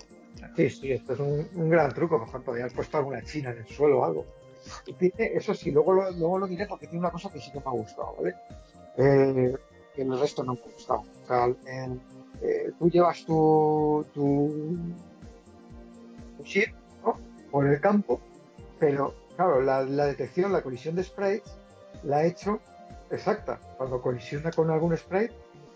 Sí, 0.56 0.70
sí, 0.70 0.92
esto 0.92 1.14
es 1.14 1.20
un, 1.20 1.48
un 1.54 1.70
gran 1.70 1.94
truco. 1.94 2.18
Por 2.18 2.28
ejemplo, 2.28 2.52
podrías 2.52 2.74
puesto 2.74 2.98
alguna 2.98 3.22
china 3.22 3.52
en 3.52 3.60
el 3.60 3.68
suelo 3.68 4.00
o 4.00 4.06
algo. 4.06 4.26
Eso 5.18 5.54
sí, 5.54 5.72
luego 5.72 5.94
lo, 5.94 6.12
luego 6.12 6.40
lo 6.40 6.48
diré 6.48 6.66
porque 6.68 6.88
tiene 6.88 7.00
una 7.00 7.12
cosa 7.12 7.30
que 7.32 7.40
sí 7.40 7.52
que 7.52 7.60
me 7.60 7.66
ha 7.66 7.72
gustado, 7.72 8.16
¿vale? 8.18 8.36
Eh, 8.98 9.56
el 9.96 10.20
resto 10.20 10.44
no 10.44 10.54
me 10.54 10.60
ha 10.60 10.64
gustado. 10.64 11.04
O 11.24 11.28
sea, 11.28 11.48
eh, 12.42 12.72
tú 12.80 12.90
llevas 12.90 13.24
tu, 13.26 14.06
tu, 14.14 14.76
tu 16.38 16.44
ship 16.44 16.74
por 17.52 17.68
el 17.68 17.80
campo, 17.82 18.20
pero 18.80 19.14
claro, 19.36 19.62
la, 19.62 19.84
detección, 19.84 20.52
la 20.52 20.62
colisión 20.62 20.96
de 20.96 21.04
sprites 21.04 21.58
la 22.04 22.18
ha 22.18 22.26
hecho 22.26 22.60
exacta. 23.12 23.60
Cuando 23.78 24.02
colisiona 24.02 24.52
con 24.52 24.70
algún 24.72 24.96
sprite, 24.98 25.34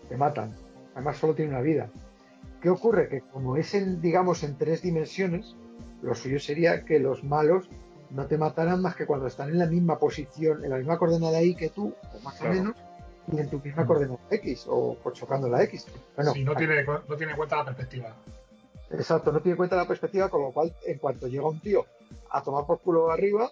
te 0.08 0.16
matan. 0.16 0.54
Además, 0.94 1.18
solo 1.18 1.34
tiene 1.34 1.50
una 1.50 1.60
vida. 1.60 1.90
¿Qué 2.60 2.70
ocurre? 2.70 3.08
Que 3.08 3.20
como 3.20 3.56
es 3.56 3.74
en, 3.74 4.00
digamos, 4.00 4.42
en 4.42 4.56
tres 4.56 4.82
dimensiones, 4.82 5.54
lo 6.02 6.14
suyo 6.14 6.40
sería 6.40 6.84
que 6.84 6.98
los 6.98 7.22
malos 7.22 7.68
no 8.10 8.26
te 8.26 8.38
mataran 8.38 8.80
más 8.80 8.94
que 8.96 9.06
cuando 9.06 9.26
están 9.26 9.50
en 9.50 9.58
la 9.58 9.66
misma 9.66 9.98
posición, 9.98 10.64
en 10.64 10.70
la 10.70 10.76
misma 10.78 10.98
coordenada 10.98 11.42
Y 11.42 11.54
que 11.54 11.70
tú, 11.70 11.94
o 12.14 12.20
más 12.20 12.36
Claro. 12.36 12.52
o 12.52 12.56
menos, 12.56 12.76
y 13.32 13.38
en 13.40 13.50
tu 13.50 13.58
misma 13.60 13.86
coordenada 13.86 14.20
X, 14.30 14.66
o, 14.68 14.96
chocando 15.12 15.48
la 15.48 15.62
X. 15.64 15.86
Bueno, 16.14 16.32
Sí, 16.32 16.44
no 16.44 16.54
tiene, 16.54 16.84
no 16.84 17.16
tiene 17.16 17.32
en 17.32 17.36
cuenta 17.36 17.56
la 17.56 17.64
perspectiva. 17.64 18.14
Exacto, 18.90 19.32
no 19.32 19.40
tiene 19.40 19.52
en 19.52 19.56
cuenta 19.56 19.76
la 19.76 19.88
perspectiva, 19.88 20.28
con 20.28 20.42
lo 20.42 20.52
cual, 20.52 20.74
en 20.86 20.98
cuanto 20.98 21.26
llega 21.26 21.48
un 21.48 21.60
tío 21.60 21.86
a 22.30 22.42
tomar 22.42 22.66
por 22.66 22.80
culo 22.80 23.10
arriba 23.10 23.50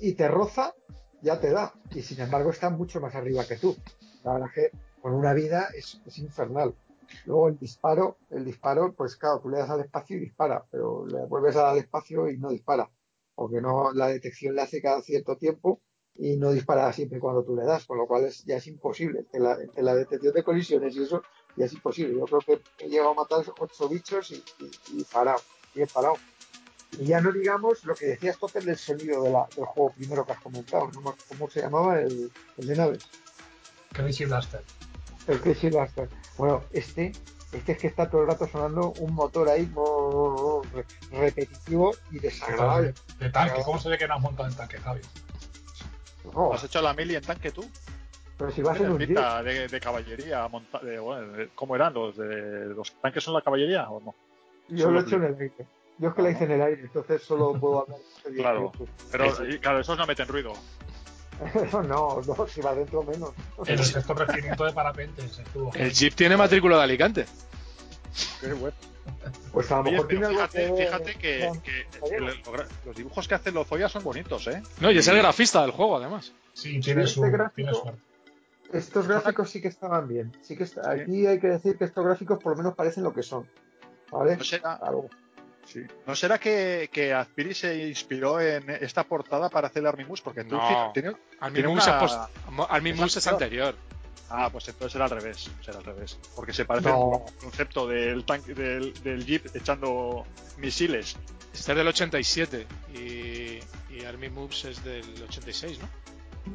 y 0.00 0.12
te 0.12 0.28
roza, 0.28 0.74
ya 1.22 1.40
te 1.40 1.50
da. 1.50 1.72
Y 1.92 2.02
sin 2.02 2.20
embargo, 2.20 2.50
está 2.50 2.68
mucho 2.68 3.00
más 3.00 3.14
arriba 3.14 3.44
que 3.46 3.56
tú. 3.56 3.74
La 4.22 4.34
verdad 4.34 4.48
es 4.48 4.70
que 4.70 4.78
con 5.00 5.14
una 5.14 5.32
vida 5.32 5.68
es, 5.74 6.00
es 6.04 6.18
infernal. 6.18 6.74
Luego 7.24 7.48
el 7.48 7.58
disparo, 7.58 8.16
el 8.30 8.44
disparo, 8.44 8.92
pues 8.92 9.16
claro, 9.16 9.38
tú 9.40 9.48
le 9.48 9.58
das 9.58 9.70
al 9.70 9.80
espacio 9.80 10.16
y 10.16 10.20
dispara, 10.20 10.64
pero 10.70 11.06
le 11.06 11.24
vuelves 11.26 11.56
a 11.56 11.62
dar 11.62 11.70
al 11.72 11.78
espacio 11.78 12.28
y 12.28 12.36
no 12.36 12.50
dispara. 12.50 12.90
Porque 13.36 13.60
no, 13.60 13.92
la 13.92 14.08
detección 14.08 14.56
la 14.56 14.64
hace 14.64 14.82
cada 14.82 15.00
cierto 15.02 15.36
tiempo 15.36 15.80
y 16.14 16.36
no 16.38 16.50
dispara 16.50 16.90
siempre 16.92 17.20
cuando 17.20 17.44
tú 17.44 17.54
le 17.54 17.64
das, 17.64 17.84
con 17.86 17.98
lo 17.98 18.06
cual 18.06 18.24
es, 18.24 18.42
ya 18.44 18.56
es 18.56 18.66
imposible. 18.66 19.26
En 19.32 19.42
la, 19.44 19.56
en 19.76 19.84
la 19.84 19.94
detección 19.94 20.32
de 20.34 20.42
colisiones 20.42 20.96
y 20.96 21.02
eso 21.04 21.22
ya 21.56 21.66
es 21.66 21.72
imposible. 21.74 22.18
Yo 22.18 22.24
creo 22.24 22.40
que 22.40 22.84
he 22.84 22.88
llegado 22.88 23.10
a 23.10 23.14
matar 23.14 23.44
ocho 23.60 23.88
bichos 23.88 24.30
y, 24.32 24.42
y, 24.60 25.00
y 25.00 25.04
parado, 25.04 25.38
y 25.74 25.82
he 25.82 25.86
parado. 25.86 26.14
Y 26.98 27.04
ya 27.04 27.20
no 27.20 27.30
digamos 27.30 27.84
lo 27.84 27.94
que 27.94 28.06
decías 28.06 28.38
Toker 28.38 28.64
del 28.64 28.78
sonido 28.78 29.22
de 29.24 29.30
la- 29.30 29.46
del 29.54 29.66
juego 29.66 29.92
primero 29.94 30.24
que 30.24 30.32
has 30.32 30.40
comentado, 30.40 30.90
¿no? 30.92 31.14
¿cómo 31.28 31.50
se 31.50 31.60
llamaba? 31.60 32.00
El, 32.00 32.32
el 32.56 32.66
de 32.66 32.74
naves, 32.76 33.04
Crazy 33.92 34.24
Blaster. 34.24 34.62
el 35.26 35.40
Crazy 35.40 35.68
Blaster. 35.68 36.08
Bueno, 36.38 36.62
este, 36.72 37.12
es 37.64 37.78
que 37.78 37.86
está 37.86 38.08
todo 38.10 38.22
el 38.22 38.28
rato 38.28 38.46
sonando 38.46 38.92
un 38.98 39.14
motor 39.14 39.48
ahí 39.48 39.68
repetitivo 41.12 41.94
y 42.10 42.18
desagradable. 42.18 42.94
De, 43.18 43.24
de 43.26 43.30
tanque. 43.30 43.62
¿Cómo 43.64 43.78
se 43.78 43.88
ve 43.88 43.98
que 43.98 44.06
no 44.08 44.14
has 44.14 44.20
montado 44.20 44.48
en 44.48 44.54
tanque, 44.54 44.78
Javi? 44.78 45.00
No, 46.34 46.52
¿Has 46.52 46.64
hecho 46.64 46.82
la 46.82 46.92
mili 46.94 47.14
en 47.14 47.22
tanque 47.22 47.50
tú? 47.52 47.68
pero 48.38 48.50
si 48.50 48.60
vas 48.60 48.78
en 48.80 48.90
un 48.90 48.98
de, 48.98 49.68
de 49.68 49.80
caballería, 49.80 50.46
monta- 50.48 50.80
de, 50.80 50.98
bueno, 50.98 51.48
¿cómo 51.54 51.74
eran 51.74 51.94
los 51.94 52.16
de 52.18 52.66
los 52.66 52.92
tanques 53.00 53.24
son 53.24 53.32
la 53.32 53.40
caballería 53.40 53.88
o 53.88 54.00
no? 54.00 54.14
yo 54.68 54.90
lo 54.90 55.00
he 55.00 55.02
hecho 55.04 55.16
en 55.16 55.24
el 55.24 55.34
aire. 55.40 55.66
Yo 55.98 56.10
es 56.10 56.14
que 56.14 56.20
la 56.22 56.30
hice 56.30 56.44
en 56.44 56.50
el 56.50 56.60
aire, 56.60 56.82
entonces 56.82 57.22
solo 57.22 57.58
puedo 57.58 57.80
hablar 57.82 57.98
Claro. 58.36 58.72
Pero 59.10 59.34
Sí, 59.34 59.42
sí. 59.46 59.54
y, 59.54 59.58
claro, 59.58 59.80
esos 59.80 59.96
no 59.96 60.06
meten 60.06 60.28
ruido. 60.28 60.52
Eso 61.54 61.82
no, 61.82 62.20
no, 62.26 62.46
si 62.46 62.60
va 62.60 62.74
dentro 62.74 63.02
menos. 63.02 63.30
En 63.66 63.78
el 63.78 63.84
sexto 63.84 64.14
regimiento 64.14 64.64
de 64.64 64.72
parapentes 64.72 65.38
estuvo. 65.38 65.72
El 65.74 65.92
Jeep 65.92 66.14
tiene 66.14 66.36
matrícula 66.36 66.76
de 66.78 66.82
Alicante. 66.84 67.26
Qué 68.40 68.52
bueno. 68.54 68.74
Pues 69.52 69.70
a 69.70 69.76
lo 69.76 69.82
Oye, 69.82 69.90
mejor 69.92 70.08
pero 70.08 70.20
tiene 70.20 70.26
algo 70.26 70.48
fíjate, 70.48 70.74
que 70.74 70.84
fíjate 70.84 71.14
que, 71.16 71.52
que 72.08 72.20
los 72.20 72.36
los 72.84 72.96
dibujos 72.96 73.28
que 73.28 73.34
hace 73.34 73.52
Lozoya 73.52 73.88
son 73.88 74.02
bonitos, 74.02 74.46
¿eh? 74.48 74.62
No, 74.80 74.90
y 74.90 74.98
es 74.98 75.06
el 75.08 75.16
grafista 75.18 75.62
del 75.62 75.70
juego, 75.70 75.96
además. 75.96 76.32
Sí, 76.52 76.80
tiene 76.80 77.02
este 77.02 77.14
su, 77.14 77.20
gráfico- 77.22 77.52
tiene 77.54 77.72
su 77.74 77.88
arte. 77.88 78.00
Estos 78.72 79.06
gráficos 79.06 79.48
sí 79.50 79.60
que 79.60 79.68
estaban 79.68 80.08
bien. 80.08 80.32
Sí 80.42 80.56
que 80.56 80.64
está-. 80.64 80.90
Aquí 80.90 81.26
hay 81.26 81.38
que 81.38 81.46
decir 81.48 81.78
que 81.78 81.84
estos 81.84 82.04
gráficos 82.04 82.42
por 82.42 82.52
lo 82.52 82.58
menos 82.58 82.74
parecen 82.74 83.04
lo 83.04 83.12
que 83.12 83.22
son. 83.22 83.48
¿Vale? 84.10 84.36
¿No 84.36 84.44
será, 84.44 84.74
Algo. 84.74 85.08
Sí. 85.66 85.80
¿No 86.06 86.14
será 86.14 86.38
que, 86.38 86.88
que 86.92 87.12
Azpiri 87.12 87.54
se 87.54 87.88
inspiró 87.88 88.40
en 88.40 88.70
esta 88.70 89.04
portada 89.04 89.48
para 89.50 89.68
hacer 89.68 89.80
el 89.82 89.86
Army 89.88 90.04
Moose? 90.04 90.22
Porque 90.22 90.44
tú 90.44 90.56
No. 90.56 90.90
tiene- 90.94 91.12
Army 91.40 91.54
Tiene 91.54 91.68
una- 91.68 91.82
es, 93.06 93.16
es 93.16 93.26
anterior. 93.26 93.74
Ah, 94.28 94.48
pues 94.50 94.66
entonces 94.68 94.94
era 94.96 95.04
al 95.04 95.10
revés. 95.10 95.48
Será 95.64 95.78
al 95.78 95.84
revés. 95.84 96.18
Porque 96.34 96.52
se 96.52 96.64
parece 96.64 96.88
No. 96.88 97.24
al 97.28 97.34
concepto 97.36 97.86
del, 97.86 98.24
tanque, 98.24 98.54
del, 98.54 98.92
del 99.02 99.24
Jeep 99.24 99.54
echando 99.54 100.24
misiles. 100.58 101.16
Este 101.52 101.72
es 101.72 101.78
del 101.78 101.86
87 101.88 102.66
y, 102.94 103.60
y 103.94 104.04
Army 104.04 104.28
Moves 104.28 104.64
es 104.64 104.82
del 104.84 105.04
86, 105.28 105.78
¿no? 105.80 105.88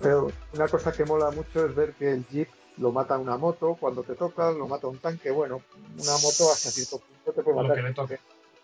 Pero 0.01 0.31
una 0.53 0.67
cosa 0.67 0.91
que 0.91 1.05
mola 1.05 1.31
mucho 1.31 1.65
es 1.65 1.73
ver 1.75 1.93
que 1.93 2.11
el 2.11 2.25
Jeep 2.27 2.49
lo 2.77 2.91
mata 2.91 3.17
una 3.17 3.37
moto 3.37 3.75
cuando 3.79 4.03
te 4.03 4.15
toca, 4.15 4.51
lo 4.51 4.67
mata 4.67 4.87
un 4.87 4.97
tanque. 4.99 5.31
Bueno, 5.31 5.61
una 5.97 6.17
moto 6.17 6.51
hasta 6.51 6.69
cierto 6.71 6.99
punto 6.99 7.31
te 7.33 7.41
puede 7.43 7.55
Lo 7.57 7.63
matar. 7.63 7.77
que 7.77 7.83
le 7.89 7.93
toque. 7.93 8.19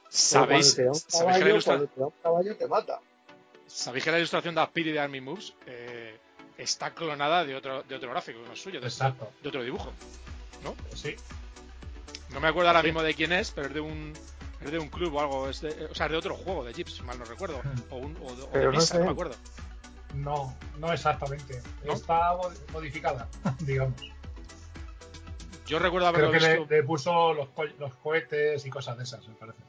¿Sabéis, 0.10 0.76
Cuando 0.76 0.76
te 0.76 0.84
da 0.84 0.92
un 0.92 0.96
¿sabéis, 0.96 1.12
que 1.12 1.20
la 1.20 1.32
caballo, 1.34 1.48
ilustra- 1.54 1.74
cuando 1.78 1.88
te 1.94 2.00
da 2.00 2.06
un 2.08 2.14
caballo 2.24 2.58
te 2.58 2.68
mata. 2.68 3.00
sabéis 3.68 4.04
que 4.04 4.12
la 4.12 4.18
ilustración 4.18 4.56
de 4.56 4.62
Aspiri 4.62 4.92
de 4.92 5.00
Army 5.00 5.22
Moves 5.22 5.54
eh, 5.66 6.18
está 6.58 6.94
clonada 6.94 7.44
de 7.46 7.56
otro, 7.56 7.84
de 7.84 7.96
otro 7.96 8.10
gráfico, 8.10 8.40
no 8.46 8.54
es 8.54 8.62
suyo, 8.62 8.80
de, 8.80 8.88
Exacto. 8.88 9.30
de 9.42 9.50
otro 9.50 9.64
dibujo? 9.64 9.92
Sí. 10.96 11.16
No 12.30 12.40
me 12.40 12.48
acuerdo 12.48 12.70
ahora 12.70 12.84
mismo 12.84 13.02
de 13.04 13.14
quién 13.14 13.32
es, 13.32 13.52
pero 13.52 13.68
es 13.68 13.74
de 13.74 13.80
un 13.82 14.14
es 14.60 14.72
de 14.72 14.80
un 14.80 14.90
club 14.90 15.14
o 15.14 15.20
algo, 15.22 15.50
es 15.50 15.62
de- 15.62 15.86
o 15.92 15.94
sea, 15.94 16.08
es 16.08 16.12
de 16.14 16.18
otro 16.18 16.36
juego 16.36 16.64
de 16.64 16.74
Jeeps, 16.74 16.94
si 16.96 17.04
mal 17.04 17.18
no 17.20 17.26
recuerdo, 17.26 17.60
Hmm. 17.64 17.82
o, 17.94 17.96
un, 17.98 18.18
o 18.18 18.26
o 18.26 18.36
de 18.36 18.48
Pero 18.52 18.72
no 18.72 18.82
sé. 18.82 18.98
no 19.00 19.06
me 19.06 19.12
acuerdo. 19.12 19.36
No, 20.16 20.58
no 20.80 20.92
exactamente. 20.92 21.62
¿No? 21.86 21.94
Está 21.94 22.32
mod- 22.36 22.58
modificada, 22.74 23.28
digamos. 23.60 24.02
Yo 25.68 25.80
recuerdo 25.80 26.08
haberlo 26.08 26.30
Creo 26.32 26.42
que 26.42 26.48
le, 26.48 26.58
visto. 26.60 26.74
le 26.74 26.84
puso 26.84 27.34
los, 27.34 27.50
co- 27.50 27.66
los 27.78 27.94
cohetes 27.96 28.66
y 28.66 28.70
cosas 28.70 28.98
de 28.98 29.04
esas, 29.04 29.28
me 29.28 29.36
parece. 29.36 29.60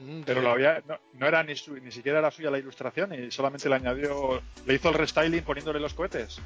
Mm, 0.00 0.22
Pero 0.24 0.40
lo 0.42 0.50
había, 0.52 0.82
no, 0.86 0.96
no 1.14 1.26
era 1.26 1.42
ni, 1.42 1.56
su- 1.56 1.74
ni 1.76 1.90
siquiera 1.90 2.18
era 2.20 2.30
suya 2.30 2.50
la 2.50 2.58
ilustración 2.58 3.12
y 3.14 3.30
solamente 3.30 3.68
le 3.68 3.74
añadió, 3.74 4.40
le 4.66 4.74
hizo 4.74 4.88
el 4.90 4.94
restyling 4.94 5.42
poniéndole 5.42 5.80
los 5.80 5.94
cohetes. 5.94 6.40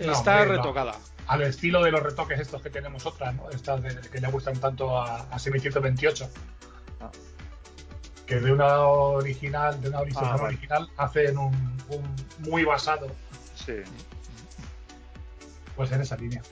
está 0.00 0.40
hombre, 0.42 0.56
no. 0.56 0.62
retocada. 0.62 0.96
Al 1.26 1.42
estilo 1.42 1.82
de 1.82 1.90
los 1.90 2.02
retoques 2.02 2.40
estos 2.40 2.62
que 2.62 2.70
tenemos 2.70 3.04
otras, 3.06 3.34
¿no? 3.34 3.50
Estas 3.50 3.82
de- 3.82 4.00
que 4.10 4.20
le 4.20 4.28
gustan 4.28 4.58
tanto 4.58 4.96
a, 4.98 5.22
a 5.30 5.38
6128. 5.38 6.28
Ah. 7.00 7.10
Que 8.26 8.40
de 8.40 8.52
una 8.52 8.78
original, 8.80 9.80
de 9.80 9.88
una 9.90 9.98
Ah, 9.98 10.36
vale. 10.36 10.42
original, 10.44 10.88
hacen 10.96 11.36
un, 11.38 11.54
un 11.88 12.16
muy 12.38 12.64
basado, 12.64 13.08
Sí. 13.54 13.74
pues 15.76 15.92
en 15.92 16.00
esa 16.00 16.16
línea. 16.16 16.42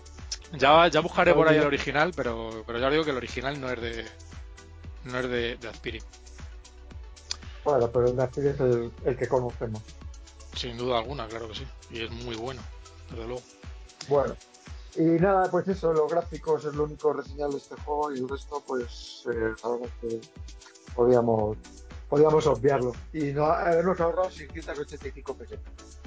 Ya, 0.52 0.86
ya 0.88 1.00
buscaré 1.00 1.32
por 1.32 1.48
ahí 1.48 1.56
el 1.58 1.64
original, 1.66 2.12
pero, 2.14 2.62
pero 2.66 2.78
ya 2.78 2.86
os 2.86 2.92
digo 2.92 3.04
que 3.04 3.10
el 3.10 3.16
original 3.16 3.60
no 3.60 3.70
es 3.70 3.80
de 3.80 4.04
no 5.04 5.18
es 5.18 5.28
de, 5.28 5.56
de 5.56 5.68
Aspiri, 5.68 6.02
Bueno, 7.64 7.90
pero 7.90 8.06
el 8.08 8.16
Nashville 8.16 8.50
es 8.50 8.60
el, 8.60 8.92
el 9.04 9.16
que 9.16 9.28
conocemos. 9.28 9.82
sin 10.54 10.76
duda 10.76 10.98
alguna, 10.98 11.26
claro 11.28 11.48
que 11.48 11.54
sí, 11.56 11.66
y 11.90 12.04
es 12.04 12.10
muy 12.10 12.36
bueno, 12.36 12.60
desde 13.10 13.26
luego. 13.26 13.42
Bueno, 14.08 14.34
y 14.96 15.02
nada, 15.02 15.50
pues 15.50 15.68
eso, 15.68 15.92
los 15.92 16.10
gráficos 16.10 16.64
es 16.64 16.74
lo 16.74 16.84
único 16.84 17.12
reseñable 17.12 17.56
de 17.56 17.62
este 17.62 17.76
juego 17.76 18.12
y 18.12 18.18
el 18.18 18.28
resto, 18.28 18.62
pues, 18.66 19.24
eh, 19.32 19.54
la 19.62 19.68
verdad 19.70 19.88
es 20.02 20.10
que 20.10 20.20
podíamos, 20.94 21.56
podíamos 22.08 22.46
obviarlo. 22.46 22.92
Y 23.12 23.32
no 23.32 23.44
habernos 23.46 24.00
ahorrado 24.00 24.30
685 24.30 25.34
pesetas. 25.36 25.99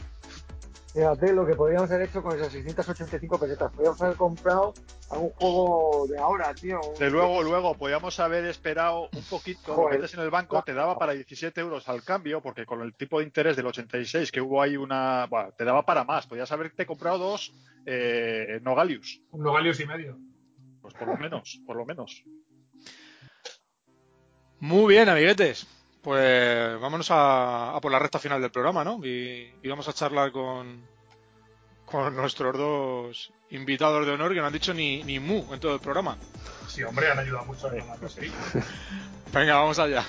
Fíjate 0.93 1.34
lo 1.34 1.43
que 1.43 1.56
podríamos 1.56 1.89
haber 1.89 2.08
hecho 2.08 2.21
con 2.21 2.36
esas 2.38 2.51
685 2.51 3.39
pesetas. 3.39 3.71
Podríamos 3.71 3.99
haber 3.99 4.15
comprado 4.15 4.73
algún 5.10 5.29
juego 5.32 6.06
de 6.08 6.19
ahora, 6.19 6.53
tío. 6.53 6.79
De 6.99 7.10
luego, 7.10 7.41
luego, 7.41 7.73
podíamos 7.75 8.19
haber 8.19 8.45
esperado 8.45 9.10
un 9.12 9.23
poquito, 9.23 9.75
lo 9.75 9.89
metes 9.89 10.13
en 10.13 10.19
el 10.19 10.29
banco, 10.29 10.62
te 10.63 10.75
daba 10.75 10.95
para 10.99 11.13
17 11.13 11.60
euros 11.62 11.89
al 11.89 12.03
cambio, 12.03 12.41
porque 12.41 12.67
con 12.67 12.82
el 12.82 12.93
tipo 12.95 13.17
de 13.17 13.25
interés 13.25 13.56
del 13.56 13.65
86, 13.65 14.32
que 14.32 14.39
hubo 14.41 14.62
ahí 14.62 14.77
una. 14.77 15.25
Bueno, 15.25 15.51
te 15.58 15.65
daba 15.65 15.84
para 15.84 16.03
más, 16.03 16.27
podías 16.27 16.51
haberte 16.51 16.86
comprado 16.86 17.17
dos 17.17 17.51
eh, 17.88 18.59
Nogalius, 18.61 19.20
Un 19.32 19.41
Nogalius 19.41 19.80
y 19.80 19.88
medio. 19.88 20.20
pues 20.80 20.93
por 20.93 21.07
lo 21.07 21.17
menos, 21.17 21.59
por 21.65 21.76
lo 21.76 21.86
menos. 21.88 22.24
Muy 24.59 24.93
bien, 24.93 25.09
amiguetes. 25.09 25.67
Pues 26.01 26.80
vámonos 26.82 27.09
a, 27.11 27.76
a 27.78 27.80
por 27.80 27.89
la 27.89 27.97
recta 27.97 28.20
final 28.20 28.41
del 28.41 28.51
programa, 28.51 28.84
¿no? 28.84 28.99
Y, 29.05 29.53
y 29.63 29.70
vamos 29.70 29.88
a 29.88 29.93
charlar 29.93 30.34
con, 30.34 30.86
con 31.93 32.15
nuestros 32.15 32.57
dos 32.57 33.31
invitados 33.51 34.03
de 34.07 34.13
honor 34.13 34.33
que 34.33 34.39
no 34.39 34.47
han 34.47 34.53
dicho 34.53 34.73
ni, 34.73 35.03
ni 35.03 35.19
mu 35.19 35.53
en 35.53 35.59
todo 35.59 35.75
el 35.75 35.79
programa. 35.79 36.17
Sí, 36.67 36.81
hombre, 36.81 37.11
han 37.11 37.19
ayudado 37.19 37.45
mucho 37.45 37.69
la 37.69 38.09
sí. 38.09 38.31
Venga, 39.31 39.57
vamos 39.57 39.77
allá. 39.77 40.03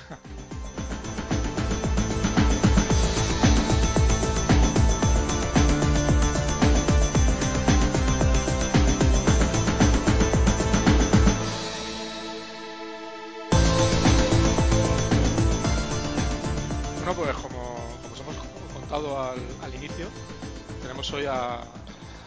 Tenemos 21.05 21.13
hoy 21.13 21.25
a, 21.25 21.61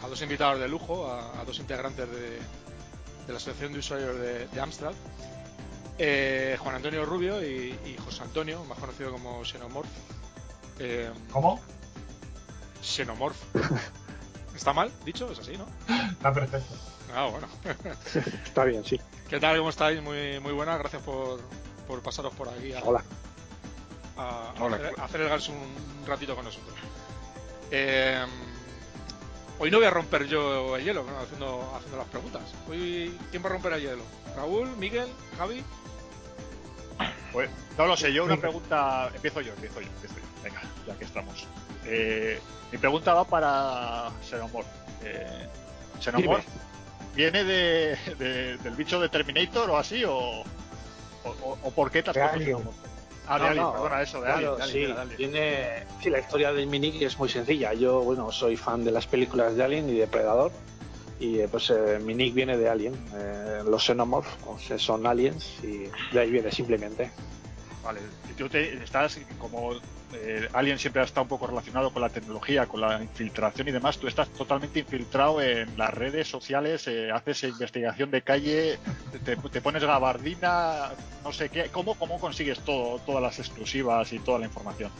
a 0.04 0.08
dos 0.08 0.20
invitados 0.22 0.60
de 0.60 0.68
lujo, 0.68 1.10
a, 1.10 1.40
a 1.40 1.44
dos 1.44 1.58
integrantes 1.58 2.08
de, 2.10 2.30
de 2.30 2.40
la 3.28 3.36
Asociación 3.36 3.72
de 3.72 3.78
Usuarios 3.80 4.16
de, 4.18 4.46
de 4.48 4.60
Amstrad, 4.60 4.92
eh, 5.98 6.56
Juan 6.60 6.76
Antonio 6.76 7.04
Rubio 7.04 7.42
y, 7.42 7.76
y 7.84 7.96
José 8.04 8.22
Antonio, 8.22 8.64
más 8.64 8.78
conocido 8.78 9.10
como 9.12 9.44
Xenomorph. 9.44 9.88
Eh, 10.78 11.10
¿Cómo? 11.32 11.60
Xenomorph. 12.82 13.36
¿Está 14.54 14.72
mal 14.72 14.92
dicho? 15.04 15.30
Es 15.32 15.38
así, 15.40 15.56
¿no? 15.56 15.66
Está 16.12 16.32
perfecto. 16.32 16.74
Ah, 17.14 17.26
bueno. 17.26 17.48
Está 18.44 18.64
bien, 18.64 18.84
sí. 18.84 19.00
¿Qué 19.28 19.40
tal? 19.40 19.56
¿Cómo 19.58 19.70
estáis? 19.70 20.00
Muy, 20.02 20.38
muy 20.40 20.52
buenas. 20.52 20.78
Gracias 20.78 21.02
por, 21.02 21.40
por 21.86 22.00
pasaros 22.02 22.32
por 22.34 22.48
aquí 22.48 22.72
a, 22.74 22.82
Hola. 22.82 23.02
a- 24.16 24.52
a 24.56 24.62
Hola. 24.64 24.76
hacer, 24.76 24.94
a 25.00 25.04
hacer 25.04 25.20
el 25.22 25.28
gas 25.28 25.48
un 25.48 26.06
ratito 26.06 26.34
con 26.36 26.44
nosotros. 26.44 26.76
Eh, 27.70 28.24
hoy 29.58 29.70
no 29.70 29.78
voy 29.78 29.86
a 29.86 29.90
romper 29.90 30.26
yo 30.26 30.76
el 30.76 30.84
hielo 30.84 31.04
¿no? 31.04 31.18
haciendo, 31.18 31.72
haciendo 31.76 31.98
las 31.98 32.06
preguntas. 32.08 32.42
Hoy, 32.68 33.16
¿quién 33.30 33.42
va 33.42 33.46
a 33.48 33.52
romper 33.52 33.72
el 33.74 33.80
hielo? 33.82 34.02
¿Raúl? 34.36 34.68
¿Miguel? 34.76 35.08
¿Javi? 35.36 35.62
Pues, 37.32 37.50
no 37.76 37.86
lo 37.86 37.96
sé, 37.96 38.12
yo 38.12 38.24
una 38.24 38.36
pregunta. 38.40 39.10
Empiezo 39.14 39.40
yo, 39.40 39.52
empiezo 39.52 39.80
yo, 39.80 39.86
empiezo 39.88 40.14
yo. 40.16 40.42
Venga, 40.42 40.62
ya 40.86 40.94
que 40.96 41.04
estamos. 41.04 41.46
Eh, 41.84 42.40
mi 42.72 42.78
pregunta 42.78 43.14
va 43.14 43.24
para 43.24 44.10
Xenomorph. 44.28 44.66
Eh, 45.04 45.46
¿Xenomorph 46.00 46.44
viene 47.14 47.44
de, 47.44 47.96
de- 48.18 48.56
del 48.58 48.74
bicho 48.74 48.98
de 49.00 49.08
Terminator 49.08 49.68
o 49.70 49.76
así? 49.76 50.04
¿O, 50.04 50.12
o, 50.14 50.44
o- 51.24 51.58
o 51.62 51.70
por 51.70 51.90
qué 51.90 52.02
te 52.02 52.10
has 52.10 52.16
De? 53.28 53.34
Ah, 53.34 53.38
de 53.38 53.40
No, 53.40 53.46
Alien, 53.50 53.62
no, 53.64 53.72
perdona, 53.72 54.02
eso, 54.02 54.20
de 54.20 54.24
claro, 54.26 54.54
Alien. 54.54 54.66
de 54.66 54.72
sí, 54.72 54.78
de 54.86 54.92
Alien. 55.00 55.16
tiene, 55.16 55.86
sí, 56.02 56.10
la 56.10 56.18
historia 56.20 56.52
del 56.52 56.66
Minik 56.66 57.02
es 57.02 57.18
muy 57.18 57.28
sencilla. 57.28 57.74
Yo, 57.74 58.00
bueno, 58.00 58.32
soy 58.32 58.56
fan 58.56 58.84
de 58.84 58.90
las 58.90 59.06
películas 59.06 59.54
de 59.56 59.64
Alien 59.64 59.88
y 59.90 59.94
de 59.98 60.06
Predador. 60.06 60.50
Y 61.20 61.40
eh, 61.40 61.48
pues 61.48 61.68
eh, 61.70 61.98
Minik 62.02 62.32
viene 62.34 62.56
de 62.56 62.68
Alien. 62.68 62.94
Eh, 63.14 63.62
los 63.68 63.84
Xenomorphs 63.84 64.30
pues, 64.44 64.70
eh, 64.70 64.78
son 64.78 65.06
aliens 65.06 65.56
y 65.62 65.84
de 66.14 66.20
ahí 66.20 66.30
viene 66.30 66.50
simplemente. 66.52 67.10
Vale, 67.84 68.00
y 68.30 68.34
tú 68.34 68.48
te- 68.48 68.82
estás 68.82 69.18
como 69.40 69.72
eh, 70.14 70.48
Alien 70.52 70.78
siempre 70.78 71.02
ha 71.02 71.04
estado 71.04 71.22
un 71.22 71.28
poco 71.28 71.46
relacionado 71.46 71.90
con 71.90 72.02
la 72.02 72.08
tecnología, 72.08 72.66
con 72.66 72.80
la 72.80 73.02
infiltración 73.02 73.68
y 73.68 73.72
demás. 73.72 73.98
Tú 73.98 74.06
estás 74.08 74.28
totalmente 74.30 74.80
infiltrado 74.80 75.40
en 75.40 75.76
las 75.76 75.92
redes 75.92 76.28
sociales, 76.28 76.86
eh, 76.88 77.10
haces 77.10 77.44
investigación 77.44 78.10
de 78.10 78.22
calle, 78.22 78.78
te, 79.24 79.36
te 79.36 79.60
pones 79.60 79.84
gabardina, 79.84 80.90
no 81.22 81.32
sé 81.32 81.48
qué. 81.48 81.68
¿Cómo, 81.70 81.94
cómo 81.94 82.18
consigues 82.18 82.60
todo, 82.60 82.98
todas 83.00 83.22
las 83.22 83.38
exclusivas 83.38 84.12
y 84.12 84.18
toda 84.18 84.38
la 84.38 84.46
información? 84.46 84.90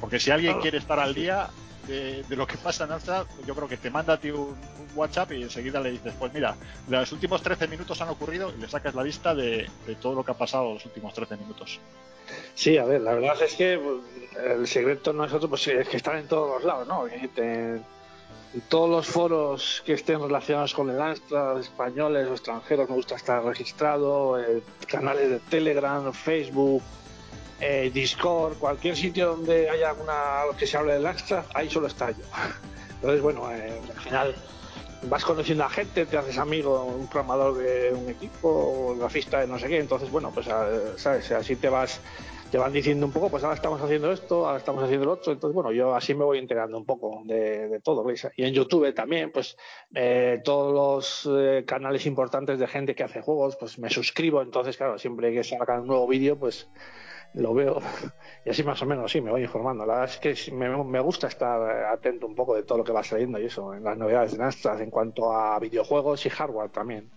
Porque 0.00 0.18
si 0.20 0.30
alguien 0.30 0.52
Claro, 0.52 0.62
quiere 0.62 0.78
estar 0.78 0.98
al 1.00 1.14
día 1.14 1.48
de, 1.86 2.22
de 2.24 2.36
lo 2.36 2.46
que 2.46 2.56
pasa 2.58 2.84
en 2.84 2.92
Amstrad, 2.92 3.26
yo 3.46 3.54
creo 3.54 3.68
que 3.68 3.76
te 3.76 3.90
manda 3.90 4.14
a 4.14 4.16
ti 4.20 4.30
un, 4.30 4.48
un 4.50 4.88
WhatsApp 4.94 5.32
y 5.32 5.42
enseguida 5.42 5.80
le 5.80 5.92
dices, 5.92 6.14
pues 6.18 6.32
mira, 6.34 6.56
los 6.88 7.12
últimos 7.12 7.42
13 7.42 7.68
minutos 7.68 8.00
han 8.00 8.08
ocurrido 8.08 8.52
y 8.56 8.60
le 8.60 8.68
sacas 8.68 8.94
la 8.94 9.02
lista 9.02 9.34
de, 9.34 9.68
de 9.86 9.94
todo 9.94 10.14
lo 10.14 10.24
que 10.24 10.32
ha 10.32 10.38
pasado 10.38 10.74
los 10.74 10.84
últimos 10.84 11.14
13 11.14 11.36
minutos. 11.36 11.78
Sí, 12.54 12.76
a 12.76 12.84
ver, 12.84 13.02
la 13.02 13.14
verdad 13.14 13.40
es 13.42 13.54
que 13.54 13.78
pues, 13.78 14.44
el 14.44 14.66
secreto 14.66 15.12
no 15.12 15.24
es 15.24 15.32
otro, 15.32 15.48
pues 15.48 15.66
es 15.68 15.88
que 15.88 15.96
están 15.96 16.16
en 16.18 16.26
todos 16.26 16.50
los 16.56 16.64
lados, 16.64 16.88
¿no? 16.88 17.06
En 17.06 18.60
todos 18.68 18.88
los 18.88 19.06
foros 19.06 19.82
que 19.84 19.92
estén 19.92 20.20
relacionados 20.20 20.72
con 20.74 20.88
el 20.90 21.00
Amstrad, 21.00 21.60
españoles 21.60 22.26
o 22.28 22.32
extranjeros, 22.32 22.88
me 22.88 22.96
gusta 22.96 23.14
estar 23.14 23.44
registrado, 23.44 24.40
eh, 24.40 24.62
canales 24.88 25.30
de 25.30 25.38
Telegram, 25.40 26.12
Facebook, 26.12 26.82
eh, 27.60 27.90
Discord, 27.92 28.58
cualquier 28.58 28.96
sitio 28.96 29.28
donde 29.36 29.68
haya 29.70 29.90
alguna 29.90 30.14
que 30.58 30.66
se 30.66 30.76
hable 30.76 30.94
del 30.94 31.06
Amstrad, 31.06 31.44
ahí 31.54 31.68
solo 31.70 31.86
está 31.86 32.10
yo. 32.10 32.24
Entonces, 32.96 33.20
bueno, 33.22 33.50
eh, 33.52 33.80
al 33.94 34.00
final 34.00 34.34
vas 35.02 35.24
conociendo 35.24 35.64
a 35.64 35.68
gente, 35.70 36.06
te 36.06 36.16
haces 36.16 36.38
amigo, 36.38 36.84
un 36.84 37.06
programador 37.06 37.58
de 37.58 37.92
un 37.94 38.08
equipo, 38.08 38.48
un 38.92 38.98
grafista 38.98 39.40
de 39.40 39.46
no 39.46 39.58
sé 39.58 39.68
qué, 39.68 39.78
entonces, 39.78 40.10
bueno, 40.10 40.30
pues, 40.32 40.48
a- 40.48 40.96
¿sabes? 40.98 41.30
Así 41.32 41.56
te 41.56 41.68
vas 41.68 42.00
te 42.50 42.58
van 42.58 42.72
diciendo 42.72 43.04
un 43.06 43.10
poco, 43.12 43.28
pues 43.28 43.42
ahora 43.42 43.56
estamos 43.56 43.82
haciendo 43.82 44.12
esto, 44.12 44.46
ahora 44.46 44.58
estamos 44.58 44.80
haciendo 44.84 45.04
lo 45.06 45.14
otro, 45.14 45.32
entonces 45.32 45.52
bueno, 45.52 45.72
yo 45.72 45.96
así 45.96 46.14
me 46.14 46.22
voy 46.24 46.38
integrando 46.38 46.78
un 46.78 46.86
poco 46.86 47.22
de, 47.24 47.66
de 47.68 47.80
todo, 47.80 48.04
¿veis? 48.04 48.28
Y 48.36 48.44
en 48.44 48.54
YouTube 48.54 48.94
también, 48.94 49.32
pues 49.32 49.56
eh, 49.92 50.40
todos 50.44 50.72
los 51.26 51.36
eh, 51.36 51.64
canales 51.66 52.06
importantes 52.06 52.60
de 52.60 52.68
gente 52.68 52.94
que 52.94 53.02
hace 53.02 53.20
juegos, 53.20 53.56
pues 53.56 53.80
me 53.80 53.90
suscribo, 53.90 54.42
entonces 54.42 54.76
claro, 54.76 54.96
siempre 54.96 55.34
que 55.34 55.42
salga 55.42 55.80
un 55.80 55.88
nuevo 55.88 56.06
vídeo, 56.06 56.38
pues 56.38 56.68
lo 57.34 57.52
veo 57.54 57.80
y 58.44 58.50
así 58.50 58.62
más 58.62 58.80
o 58.82 58.86
menos 58.86 59.10
sí, 59.12 59.20
me 59.20 59.30
voy 59.30 59.42
informando. 59.42 59.84
La 59.86 60.00
verdad 60.00 60.14
es 60.22 60.46
que 60.46 60.52
me, 60.52 60.68
me 60.84 61.00
gusta 61.00 61.26
estar 61.28 61.60
eh, 61.70 61.86
atento 61.86 62.26
un 62.26 62.34
poco 62.34 62.54
de 62.54 62.62
todo 62.62 62.78
lo 62.78 62.84
que 62.84 62.92
va 62.92 63.02
saliendo 63.04 63.38
y 63.38 63.46
eso, 63.46 63.74
en 63.74 63.84
las 63.84 63.96
novedades 63.98 64.36
de 64.36 64.42
Amstrad 64.44 64.80
en 64.80 64.90
cuanto 64.90 65.32
a 65.32 65.58
videojuegos 65.58 66.24
y 66.26 66.30
hardware 66.30 66.70
también. 66.70 67.10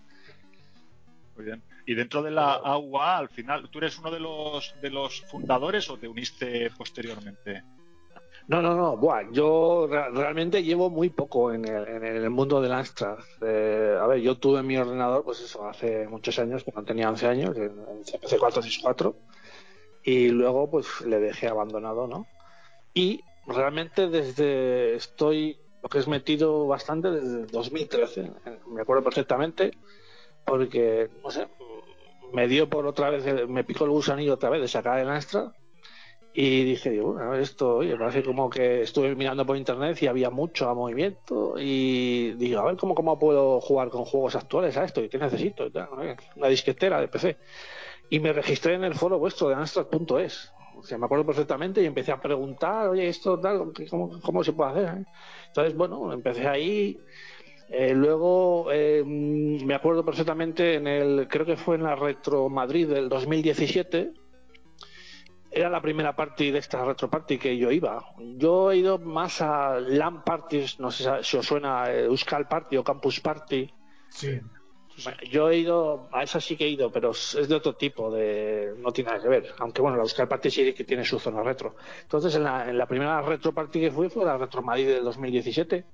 Muy 1.36 1.46
bien. 1.46 1.64
Y 1.86 1.96
dentro 1.96 2.22
de 2.22 2.32
la 2.32 2.54
AUA, 2.56 3.18
al 3.18 3.30
final, 3.30 3.70
¿tú 3.72 3.80
eres 3.80 3.98
uno 3.98 4.12
de 4.12 4.20
los 4.20 4.76
de 4.82 4.90
los 4.90 5.22
fundadores 5.32 5.90
o 5.90 5.98
te 5.98 6.08
uniste 6.08 6.70
posteriormente? 6.78 7.64
No, 8.48 8.62
no, 8.62 8.76
no. 8.76 8.98
Buah, 8.98 9.32
yo 9.32 9.88
re- 9.90 10.10
realmente 10.10 10.64
llevo 10.64 10.90
muy 10.90 11.10
poco 11.10 11.54
en 11.54 11.66
el, 11.66 11.88
en 11.88 12.04
el 12.04 12.30
mundo 12.32 12.60
del 12.62 12.74
Amstrad. 12.74 13.20
Eh, 13.42 13.96
a 14.00 14.06
ver, 14.08 14.20
yo 14.22 14.38
tuve 14.38 14.64
mi 14.64 14.76
ordenador, 14.76 15.24
pues 15.24 15.40
eso, 15.42 15.68
hace 15.68 16.08
muchos 16.08 16.38
años, 16.40 16.64
cuando 16.64 16.88
tenía 16.88 17.10
11 17.10 17.28
años, 17.28 17.56
en, 17.56 17.64
en 17.66 18.04
CPC 18.04 18.38
464, 18.40 19.16
y 20.04 20.30
luego 20.30 20.70
pues 20.70 21.02
le 21.02 21.20
dejé 21.20 21.48
abandonado, 21.48 22.08
¿no? 22.08 22.30
Y 22.94 23.26
realmente 23.46 24.10
desde 24.10 24.96
estoy, 24.96 25.60
lo 25.82 25.90
que 25.90 26.00
es 26.00 26.08
metido 26.08 26.68
bastante 26.68 27.12
desde 27.12 27.42
el 27.42 27.48
2013, 27.48 28.22
eh, 28.46 28.60
me 28.68 28.82
acuerdo 28.82 29.04
perfectamente, 29.04 29.72
porque, 30.46 31.10
no 31.24 31.32
sé, 31.32 31.48
me 32.34 32.48
dio 32.48 32.70
por 32.70 32.86
otra 32.88 33.10
vez, 33.10 33.26
el- 33.26 33.48
me 33.48 33.64
picó 33.64 33.86
el 33.86 33.92
gusanillo 33.92 34.36
otra 34.36 34.50
vez 34.50 34.62
de 34.62 34.68
sacar 34.68 35.00
el 35.00 35.10
Amstrad 35.10 35.52
y 36.34 36.64
dije, 36.64 36.92
digo, 36.92 37.14
bueno, 37.14 37.36
esto, 37.36 37.78
oye, 37.78 37.98
parece 37.98 38.24
como 38.24 38.50
que 38.50 38.82
estuve 38.84 39.16
mirando 39.16 39.46
por 39.46 39.58
internet 39.58 40.02
y 40.02 40.08
había 40.08 40.30
mucho 40.30 40.74
movimiento 40.76 41.56
y 41.58 42.34
digo, 42.36 42.60
a 42.62 42.66
ver 42.66 42.78
cómo, 42.78 42.94
cómo 42.96 43.18
puedo 43.18 43.60
jugar 43.62 43.90
con 43.90 44.06
juegos 44.06 44.36
actuales 44.36 44.78
a 44.78 44.86
esto 44.86 45.04
y 45.04 45.10
qué 45.10 45.18
necesito 45.18 45.70
una 46.36 46.48
disquetera 46.48 47.02
de 47.02 47.08
PC. 47.08 47.40
Y 48.10 48.20
me 48.20 48.34
registré 48.34 48.74
en 48.74 48.84
el 48.84 48.96
foro 48.96 49.20
vuestro 49.20 49.50
de 49.50 49.56
Amstrad.es. 49.56 50.52
O 50.76 50.84
sea, 50.84 50.98
me 50.98 51.06
acuerdo 51.06 51.26
perfectamente 51.26 51.82
y 51.82 51.86
empecé 51.86 52.12
a 52.12 52.22
preguntar, 52.22 52.88
oye, 52.88 53.08
esto 53.08 53.40
tal, 53.40 53.74
¿cómo, 53.90 54.20
cómo 54.22 54.44
se 54.44 54.54
puede 54.54 54.72
hacer? 54.72 55.00
eh? 55.00 55.06
Entonces, 55.48 55.76
bueno, 55.76 56.14
empecé 56.14 56.48
ahí. 56.48 57.00
Eh, 57.70 57.94
luego 57.94 58.72
eh, 58.72 59.04
me 59.06 59.76
acuerdo 59.76 60.04
perfectamente 60.04 60.76
en 60.76 60.88
el, 60.88 61.28
creo 61.28 61.46
que 61.46 61.58
fue 61.58 61.76
en 61.76 61.84
la 61.84 61.96
Retro 61.96 62.50
Madrid 62.50 62.88
del 62.88 63.10
2017, 63.10 64.14
era 65.52 65.70
la 65.70 65.82
primera 65.82 66.16
party 66.16 66.52
de 66.52 66.60
esta 66.60 66.84
retro 66.86 67.10
party 67.10 67.38
que 67.38 67.58
yo 67.58 67.72
iba. 67.72 68.04
Yo 68.38 68.72
he 68.72 68.78
ido 68.78 69.00
más 69.00 69.42
a 69.42 69.80
LAN 69.80 70.24
parties, 70.24 70.80
no 70.80 70.92
sé 70.92 71.10
si 71.24 71.38
os 71.38 71.46
suena 71.46 71.92
Euskal 71.92 72.48
Party 72.48 72.78
o 72.78 72.84
Campus 72.84 73.20
Party. 73.20 73.72
Sí. 74.10 74.40
Yo 75.30 75.50
he 75.50 75.58
ido, 75.58 76.08
a 76.12 76.24
esa 76.24 76.40
sí 76.42 76.56
que 76.58 76.66
he 76.66 76.70
ido, 76.70 76.92
pero 76.92 77.12
es 77.12 77.48
de 77.48 77.56
otro 77.56 77.76
tipo, 77.76 78.12
de 78.12 78.74
no 78.78 78.92
tiene 78.92 79.12
nada 79.12 79.22
que 79.24 79.30
ver. 79.30 79.54
Aunque 79.60 79.82
bueno, 79.82 79.98
la 79.98 80.04
Euskal 80.04 80.28
Party 80.28 80.50
sí 80.50 80.74
que 80.74 80.84
tiene 80.84 81.06
su 81.06 81.20
zona 81.20 81.42
retro. 81.44 81.76
Entonces, 82.02 82.36
en 82.36 82.44
la, 82.44 82.70
en 82.70 82.78
la 82.78 82.86
primera 82.86 83.22
retro 83.22 83.54
party 83.54 83.80
que 83.80 83.92
fui 83.92 84.10
fue 84.10 84.26
la 84.26 84.38
Retro 84.38 84.62
Madrid 84.62 84.88
del 84.88 85.04
2017 85.04 85.86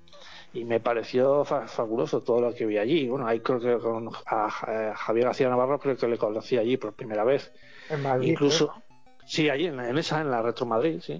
y 0.54 0.64
me 0.64 0.80
pareció 0.80 1.44
fa- 1.44 1.68
fabuloso 1.68 2.22
todo 2.22 2.40
lo 2.42 2.54
que 2.54 2.66
vi 2.66 2.78
allí. 2.78 3.08
Bueno, 3.08 3.28
ahí 3.28 3.40
creo 3.42 3.60
que 3.60 3.78
con 3.78 4.10
a, 4.26 4.46
a 4.92 4.96
Javier 4.96 5.26
García 5.26 5.50
Navarro 5.50 5.80
creo 5.80 5.98
que 5.98 6.08
le 6.08 6.18
conocí 6.18 6.58
allí 6.58 6.78
por 6.78 6.94
primera 6.94 7.24
vez. 7.24 7.52
En 7.90 8.02
Madrid. 8.02 8.30
Incluso, 8.32 8.74
sí, 9.26 9.50
allí 9.50 9.66
en, 9.68 9.80
en 9.80 9.98
esa, 9.98 10.22
en 10.22 10.32
la 10.32 10.42
Retro 10.42 10.66
Madrid, 10.66 11.00
sí. 11.02 11.20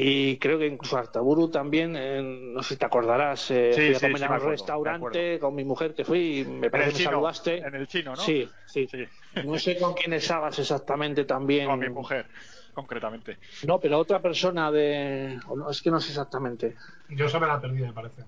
Y 0.00 0.38
creo 0.38 0.58
que 0.60 0.66
incluso 0.66 0.96
Artaburu 0.96 1.50
también, 1.50 1.96
eh, 1.96 2.22
no 2.22 2.62
sé 2.62 2.74
si 2.74 2.78
te 2.78 2.86
acordarás, 2.86 3.50
eh, 3.50 3.72
Sí, 3.74 3.82
fui 3.84 3.94
a 3.94 4.00
comer 4.00 4.22
sí, 4.22 4.24
a 4.24 4.26
un 4.26 4.32
acuerdo, 4.36 4.52
restaurante 4.52 5.38
con 5.40 5.54
mi 5.56 5.64
mujer 5.64 5.92
que 5.94 6.04
fui 6.04 6.38
y 6.40 6.44
me 6.44 6.66
En 6.66 6.70
parece 6.70 6.90
que 6.90 6.94
me 6.94 6.98
chino, 6.98 7.10
saludaste. 7.10 7.58
en 7.58 7.74
el 7.74 7.86
chino, 7.88 8.14
¿no? 8.14 8.22
Sí, 8.22 8.48
sí. 8.64 8.86
Sí, 8.86 9.04
No 9.42 9.58
sé 9.58 9.76
con 9.80 9.94
quién 9.94 10.12
estabas 10.12 10.56
exactamente 10.58 11.24
también. 11.24 11.68
a 11.70 11.76
mi 11.76 11.88
mujer, 11.88 12.28
concretamente. 12.74 13.38
No, 13.66 13.80
pero 13.80 13.98
otra 13.98 14.20
persona 14.22 14.70
de. 14.70 15.34
es 15.70 15.82
que 15.82 15.90
no 15.90 16.00
sé 16.00 16.10
exactamente. 16.10 16.76
Yo 17.08 17.28
se 17.28 17.40
me 17.40 17.46
la 17.46 17.60
perdido, 17.60 17.86
me 17.88 17.92
parece. 17.92 18.24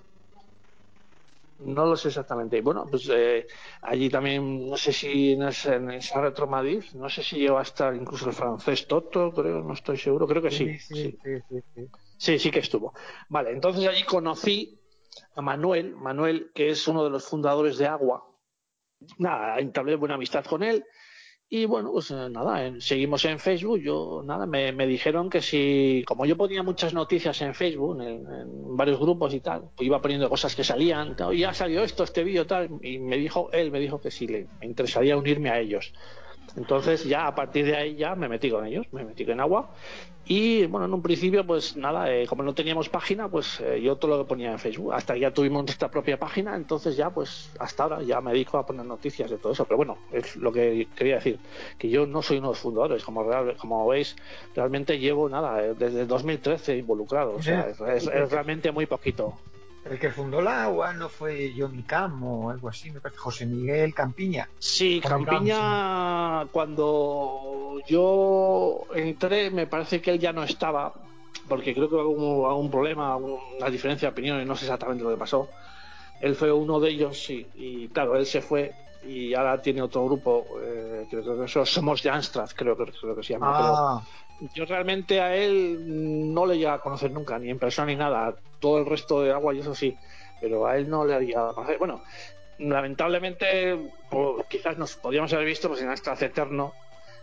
No 1.61 1.87
lo 1.87 1.97
sé 1.97 2.09
exactamente. 2.09 2.57
Y 2.57 2.61
Bueno, 2.61 2.87
pues 2.91 3.09
eh, 3.13 3.47
allí 3.83 4.09
también, 4.09 4.69
no 4.69 4.77
sé 4.77 4.93
si 4.93 5.33
en 5.33 5.43
esa, 5.43 5.77
en 5.77 5.91
esa 5.91 6.21
Retro 6.21 6.47
Madrid, 6.47 6.83
no 6.95 7.09
sé 7.09 7.23
si 7.23 7.37
llegó 7.37 7.59
a 7.59 7.63
estar 7.63 7.95
incluso 7.95 8.29
el 8.29 8.35
francés 8.35 8.87
Toto, 8.87 9.33
creo, 9.33 9.63
no 9.63 9.75
estoy 9.75 9.97
seguro, 9.97 10.27
creo 10.27 10.43
que 10.43 10.51
sí. 10.51 10.79
sí, 10.79 10.95
sí. 10.95 11.19
sí, 11.23 11.41
sí, 11.49 11.61
sí. 11.75 11.89
Sí, 12.17 12.39
sí 12.39 12.51
que 12.51 12.59
estuvo. 12.59 12.93
Vale, 13.29 13.53
entonces 13.53 13.87
allí 13.87 14.03
conocí 14.05 14.79
a 15.35 15.43
Manuel, 15.43 15.97
Manuel, 15.97 16.51
que 16.55 16.71
es 16.71 16.87
uno 16.89 17.05
de 17.05 17.11
los 17.11 17.27
fundadores 17.27 17.79
de 17.79 17.87
Agua. 17.87 18.27
Nada, 19.19 19.59
entablé 19.59 19.97
buena 19.97 20.17
amistad 20.17 20.45
con 20.45 20.63
él 20.63 20.85
Y 21.53 21.65
bueno, 21.65 21.91
pues 21.91 22.13
eh, 22.13 22.29
nada, 22.31 22.73
seguimos 22.79 23.25
en 23.25 23.41
Facebook. 23.41 23.81
Yo, 23.81 24.23
nada, 24.25 24.47
me, 24.47 24.71
me 24.71 24.87
dijeron 24.87 25.29
que 25.29 25.43
si, 25.43 26.05
como 26.07 26.25
yo 26.25 26.37
ponía 26.37 26.63
muchas 26.63 26.95
noticias 26.95 27.43
en 27.43 27.55
Facebook, 27.57 28.01
en, 28.01 28.77
varios 28.77 29.01
grupos 29.01 29.35
y 29.35 29.41
tal, 29.41 29.65
pues 29.75 29.85
iba 29.85 30.01
poniendo 30.01 30.31
cosas 30.31 30.55
que 30.55 30.63
salían, 30.63 31.17
y 31.33 31.39
ya 31.39 31.53
salió 31.53 31.83
esto, 31.83 32.05
este 32.05 32.23
vídeo, 32.23 32.47
tal, 32.47 32.71
y 32.83 33.01
me 33.01 33.17
dijo, 33.17 33.51
él 33.53 33.73
me 33.73 33.81
dijo 33.81 34.01
que 34.01 34.13
sí, 34.13 34.29
le 34.29 34.47
interesaría 34.63 35.17
unirme 35.17 35.51
a 35.51 35.59
ellos. 35.59 35.93
Entonces 36.57 37.05
ya 37.05 37.27
a 37.27 37.35
partir 37.35 37.65
de 37.67 37.77
ahí 37.77 37.97
ya 37.97 38.15
me 38.15 38.29
metí 38.29 38.51
con 38.51 38.67
ellos, 38.67 38.87
me 38.93 39.05
metí 39.05 39.25
con 39.25 39.41
agua. 39.41 39.73
Y 40.25 40.67
bueno, 40.67 40.87
en 40.87 40.95
un 40.95 41.03
principio 41.03 41.47
pues 41.47 41.77
nada, 41.77 42.13
eh, 42.15 42.27
como 42.27 42.43
no 42.43 42.55
teníamos 42.55 42.89
página, 42.89 43.29
pues 43.31 43.59
eh, 43.61 43.81
yo 43.83 43.97
todo 43.97 44.13
lo 44.17 44.19
que 44.23 44.29
ponía 44.29 44.53
en 44.53 44.59
Facebook, 44.59 44.93
hasta 44.93 45.15
que 45.15 45.21
ya 45.21 45.33
tuvimos 45.33 45.65
nuestra 45.65 45.91
propia 45.91 46.19
página, 46.19 46.55
entonces 46.57 46.97
ya 46.97 47.11
pues 47.11 47.51
hasta 47.59 47.85
ahora 47.85 48.03
ya 48.03 48.21
me 48.21 48.33
dedico 48.33 48.59
a 48.59 48.67
poner 48.67 48.85
noticias 48.85 49.31
de 49.31 49.39
todo 49.39 49.53
eso, 49.53 49.65
pero 49.65 49.79
bueno, 49.79 50.03
es 50.11 50.37
lo 50.37 50.53
que 50.53 50.89
quería 50.95 51.17
decir, 51.17 51.41
que 51.79 51.89
yo 51.89 52.07
no 52.07 52.21
soy 52.23 52.37
uno 52.39 52.49
de 52.49 52.53
los 52.53 52.59
fundadores, 52.61 53.03
como, 53.05 53.25
real- 53.25 53.57
como 53.57 53.87
veis, 53.89 54.15
realmente 54.55 54.99
llevo 54.99 55.29
nada, 55.29 55.65
eh, 55.65 55.75
desde 55.75 56.03
el 56.03 56.07
2013 56.07 56.77
involucrado, 56.77 57.35
o 57.37 57.43
sea, 57.43 57.69
es, 57.71 57.81
es- 57.81 58.07
es 58.07 58.31
realmente 58.31 58.71
muy 58.73 58.87
poquito. 58.87 59.41
El 59.85 59.99
que 59.99 60.11
fundó 60.11 60.43
la 60.43 60.65
agua 60.65 60.93
no 60.93 61.09
fue 61.09 61.53
Johnny 61.57 61.83
Cam 61.83 62.23
o 62.23 62.51
algo 62.51 62.69
así, 62.69 62.91
me 62.91 63.01
parece. 63.01 63.19
José 63.19 63.47
Miguel 63.47 63.95
Campiña. 63.95 64.49
Sí, 64.59 65.01
Campiña, 65.03 66.47
cuando 66.53 67.79
yo 67.89 68.83
entré, 68.95 69.51
me 69.51 69.67
parece 69.67 70.03
que 70.03 70.11
él 70.13 70.19
ya 70.19 70.33
no 70.33 70.43
estaba, 70.45 70.93
porque 71.49 71.73
creo 71.75 71.89
que 71.89 71.95
hubo 71.97 72.49
algún 72.49 72.71
problema, 72.71 73.17
una 73.17 73.71
diferencia 73.71 74.09
de 74.09 74.13
opiniones, 74.13 74.47
no 74.47 74.55
sé 74.55 74.67
exactamente 74.67 75.03
lo 75.03 75.11
que 75.11 75.17
pasó. 75.17 75.49
Él 76.21 76.35
fue 76.37 76.53
uno 76.53 76.79
de 76.79 76.91
ellos, 76.91 77.19
sí, 77.23 77.47
y 77.55 77.89
claro, 77.89 78.17
él 78.17 78.27
se 78.27 78.43
fue 78.43 78.73
y 79.03 79.33
ahora 79.33 79.63
tiene 79.63 79.81
otro 79.81 80.05
grupo, 80.05 80.47
eh, 80.63 81.07
creo 81.09 81.39
que 81.39 81.45
eso 81.47 81.65
somos 81.65 82.03
de 82.03 82.11
Amstrad, 82.11 82.51
creo, 82.55 82.77
que- 82.77 82.93
creo 83.01 83.17
que 83.17 83.23
se 83.23 83.33
llama. 83.33 83.57
pero- 83.57 83.75
Ah, 83.75 84.03
yo 84.55 84.65
realmente 84.65 85.21
a 85.21 85.35
él 85.37 86.33
no 86.33 86.47
le 86.47 86.55
llegué 86.55 86.69
a 86.69 86.79
conocer 86.79 87.11
nunca, 87.11 87.39
ni 87.39 87.51
en 87.51 87.59
persona 87.59 87.87
ni 87.87 87.97
nada. 87.97 88.35
Todo 88.59 88.79
el 88.79 88.87
resto 88.87 89.23
de 89.23 89.33
agua 89.33 89.55
y 89.55 89.61
eso 89.61 89.75
sí, 89.75 89.97
pero 90.41 90.67
a 90.67 90.77
él 90.77 90.89
no 90.89 91.05
le 91.05 91.15
había 91.15 91.49
a 91.49 91.53
conocer. 91.53 91.79
Bueno, 91.79 92.03
lamentablemente, 92.59 93.79
quizás 94.49 94.79
nos 94.79 94.97
podíamos 94.97 95.33
haber 95.33 95.47
visto 95.47 95.69
pues, 95.69 95.83
en 95.83 95.89
Astraz 95.89 96.23
Eterno 96.23 96.73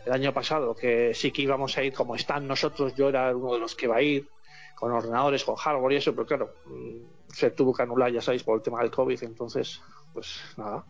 el 0.05 0.13
año 0.13 0.33
pasado, 0.33 0.75
que 0.75 1.13
sí 1.13 1.31
que 1.31 1.41
íbamos 1.41 1.77
a 1.77 1.83
ir 1.83 1.93
como 1.93 2.15
están 2.15 2.47
nosotros. 2.47 2.95
Yo 2.95 3.09
era 3.09 3.35
uno 3.35 3.53
de 3.53 3.59
los 3.59 3.75
que 3.75 3.85
iba 3.85 3.97
a 3.97 4.01
ir 4.01 4.27
con 4.75 4.91
ordenadores, 4.91 5.43
con 5.43 5.55
hardware 5.55 5.93
y 5.93 5.95
eso, 5.97 6.13
pero 6.13 6.25
claro, 6.25 6.53
mm, 6.65 7.33
se 7.33 7.51
tuvo 7.51 7.73
que 7.73 7.83
anular, 7.83 8.11
ya 8.11 8.21
sabéis, 8.21 8.43
por 8.43 8.57
el 8.57 8.63
tema 8.63 8.81
del 8.81 8.91
COVID. 8.91 9.23
Entonces, 9.23 9.81
pues 10.13 10.39
nada. 10.55 10.85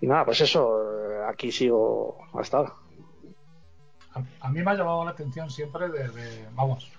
Y 0.00 0.06
nada, 0.06 0.24
pues 0.24 0.40
eso, 0.40 0.82
eh, 0.82 1.24
aquí 1.28 1.50
sigo 1.50 2.18
hasta 2.34 2.58
ahora. 2.58 2.74
A, 4.40 4.48
mí 4.50 4.62
me 4.62 4.70
ha 4.70 4.74
llamado 4.74 5.04
la 5.04 5.10
atención 5.10 5.50
siempre 5.50 5.88
desde, 5.88 6.48
vamos, 6.52 6.90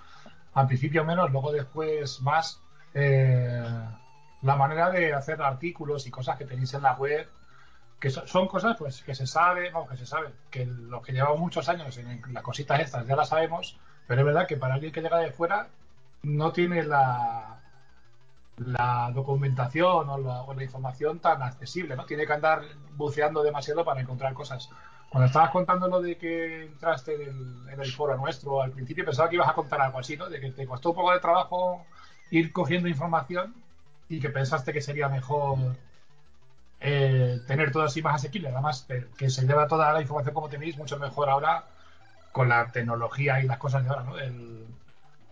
al 0.53 0.67
principio 0.67 1.03
menos, 1.03 1.31
luego 1.31 1.51
después 1.51 2.21
más, 2.21 2.59
eh, 2.93 3.63
la 4.41 4.55
manera 4.55 4.89
de 4.91 5.13
hacer 5.13 5.41
artículos 5.41 6.05
y 6.07 6.11
cosas 6.11 6.37
que 6.37 6.45
tenéis 6.45 6.73
en 6.75 6.83
la 6.83 6.93
web, 6.93 7.27
que 7.99 8.09
so- 8.11 8.27
son 8.27 8.47
cosas 8.47 8.75
pues 8.77 9.01
que 9.03 9.15
se 9.15 9.27
sabe, 9.27 9.71
vamos, 9.71 9.89
que 9.89 9.97
se 9.97 10.05
sabe, 10.05 10.33
que 10.51 10.65
los 10.65 11.01
que 11.03 11.13
llevamos 11.13 11.39
muchos 11.39 11.67
años 11.69 11.97
en 11.97 12.21
las 12.33 12.43
cositas 12.43 12.79
estas 12.79 13.07
ya 13.07 13.15
las 13.15 13.29
sabemos, 13.29 13.77
pero 14.07 14.21
es 14.21 14.25
verdad 14.25 14.47
que 14.47 14.57
para 14.57 14.75
alguien 14.75 14.91
que 14.93 15.01
llega 15.01 15.17
de 15.19 15.31
fuera 15.31 15.69
no 16.23 16.51
tiene 16.51 16.83
la, 16.83 17.59
la 18.57 19.11
documentación 19.13 20.09
o 20.09 20.17
la, 20.17 20.41
o 20.43 20.53
la 20.53 20.63
información 20.63 21.19
tan 21.19 21.41
accesible, 21.43 21.95
¿no? 21.95 22.05
Tiene 22.05 22.25
que 22.25 22.33
andar 22.33 22.63
buceando 22.95 23.43
demasiado 23.43 23.85
para 23.85 24.01
encontrar 24.01 24.33
cosas. 24.33 24.69
Cuando 25.09 25.27
estabas 25.27 25.51
contando 25.51 25.87
lo 25.87 26.01
de 26.01 26.17
que 26.17 26.63
entraste 26.65 27.15
en 27.15 27.21
el, 27.21 27.69
en 27.73 27.81
el 27.81 27.91
foro 27.91 28.15
nuestro 28.17 28.61
al 28.61 28.71
principio, 28.71 29.05
pensaba 29.05 29.29
que 29.29 29.35
ibas 29.35 29.49
a 29.49 29.53
contar 29.53 29.81
algo 29.81 29.99
así, 29.99 30.17
¿no? 30.17 30.29
De 30.29 30.39
que 30.39 30.51
te 30.51 30.65
costó 30.65 30.89
un 30.89 30.95
poco 30.95 31.11
de 31.13 31.19
trabajo 31.19 31.85
ir 32.29 32.51
cogiendo 32.51 32.87
información 32.89 33.53
y 34.09 34.19
que 34.19 34.29
pensaste 34.29 34.73
que 34.73 34.81
sería 34.81 35.07
mejor 35.09 35.77
eh, 36.79 37.39
tener 37.47 37.71
todo 37.71 37.83
así 37.83 38.01
más 38.01 38.15
asequible. 38.15 38.49
Además, 38.49 38.85
que, 39.17 39.29
se 39.29 39.45
lleva 39.45 39.67
toda 39.67 39.91
la 39.93 40.01
información 40.01 40.33
como 40.33 40.49
tenéis 40.49 40.77
mucho 40.77 40.97
mejor 40.97 41.29
ahora 41.29 41.63
con 42.31 42.49
la 42.49 42.71
tecnología 42.71 43.41
y 43.41 43.45
las 43.47 43.57
cosas 43.57 43.83
de 43.83 43.89
ahora, 43.89 44.03
¿no? 44.03 44.17
El- 44.19 44.67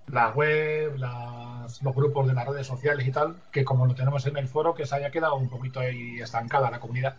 la 0.08 0.30
web, 0.32 0.96
las- 0.98 1.82
los 1.84 1.96
grupos 1.96 2.28
de 2.28 2.34
las 2.34 2.46
redes 2.48 2.68
sociales 2.68 3.08
y 3.08 3.12
tal, 3.12 3.42
que 3.52 3.64
como 3.66 3.86
lo 3.88 3.96
tenemos 3.96 4.26
en 4.28 4.38
el 4.38 4.48
foro, 4.48 4.74
que 4.76 4.86
se 4.86 4.96
haya 4.96 5.12
quedado 5.12 5.36
un 5.36 5.50
poquito 5.50 5.80
ahí 5.82 6.20
estancada 6.22 6.70
la 6.72 6.80
comunidad. 6.80 7.16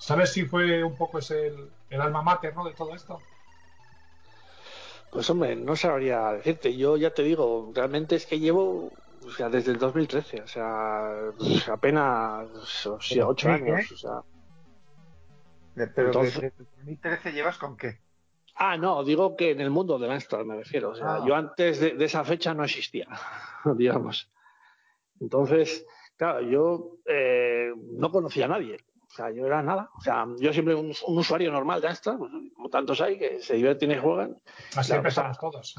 ¿Sabes 0.00 0.32
si 0.32 0.46
fue 0.46 0.82
un 0.82 0.96
poco 0.96 1.18
ese 1.18 1.48
el, 1.48 1.70
el 1.90 2.00
alma 2.00 2.22
mater 2.22 2.56
¿no? 2.56 2.64
de 2.64 2.72
todo 2.72 2.94
esto? 2.94 3.20
Pues 5.12 5.28
hombre, 5.28 5.54
no 5.56 5.76
sabría 5.76 6.32
decirte. 6.32 6.74
Yo 6.76 6.96
ya 6.96 7.12
te 7.12 7.22
digo, 7.22 7.70
realmente 7.74 8.16
es 8.16 8.24
que 8.26 8.38
llevo, 8.40 8.90
o 9.26 9.30
sea, 9.36 9.50
desde 9.50 9.72
el 9.72 9.78
2013, 9.78 10.40
o 10.42 10.46
sea, 10.48 11.30
pues, 11.36 11.68
apenas 11.68 12.48
o 12.86 12.98
sea, 13.00 13.26
ocho 13.26 13.48
¿Sí, 13.48 13.52
años, 13.52 13.92
o 13.92 13.96
sea. 13.96 14.22
pero 15.94 16.06
Entonces- 16.08 16.40
desde 16.40 16.54
2013 16.76 17.32
llevas 17.32 17.58
con 17.58 17.76
qué? 17.76 17.98
Ah, 18.54 18.76
no, 18.76 19.02
digo 19.04 19.36
que 19.36 19.50
en 19.50 19.60
el 19.60 19.70
mundo 19.70 19.98
de 19.98 20.10
Amstrad 20.10 20.44
me 20.44 20.56
refiero. 20.56 20.90
O 20.90 20.94
sea, 20.94 21.16
Ah. 21.16 21.24
yo 21.26 21.34
antes 21.34 21.78
de, 21.80 21.90
de 21.92 22.04
esa 22.06 22.24
fecha 22.24 22.54
no 22.54 22.64
existía, 22.64 23.06
digamos. 23.76 24.30
Entonces, 25.20 25.84
claro, 26.16 26.40
yo 26.42 26.96
eh, 27.06 27.72
no 27.92 28.10
conocía 28.10 28.44
a 28.46 28.48
nadie. 28.48 28.78
O 29.10 29.12
sea, 29.12 29.30
yo 29.30 29.44
era 29.44 29.62
nada. 29.62 29.90
O 29.98 30.00
sea, 30.00 30.24
yo 30.38 30.52
siempre 30.52 30.74
un, 30.74 30.92
un 31.06 31.18
usuario 31.18 31.50
normal 31.50 31.80
de 31.80 31.88
Amstrad, 31.88 32.16
pues, 32.18 32.30
como 32.54 32.68
tantos 32.70 33.00
hay, 33.00 33.18
que 33.18 33.40
se 33.40 33.54
divierten 33.54 33.90
y 33.90 33.96
juegan. 33.96 34.40
Así 34.76 34.88
Claro, 34.88 35.00
empezamos 35.00 35.38
todos. 35.38 35.74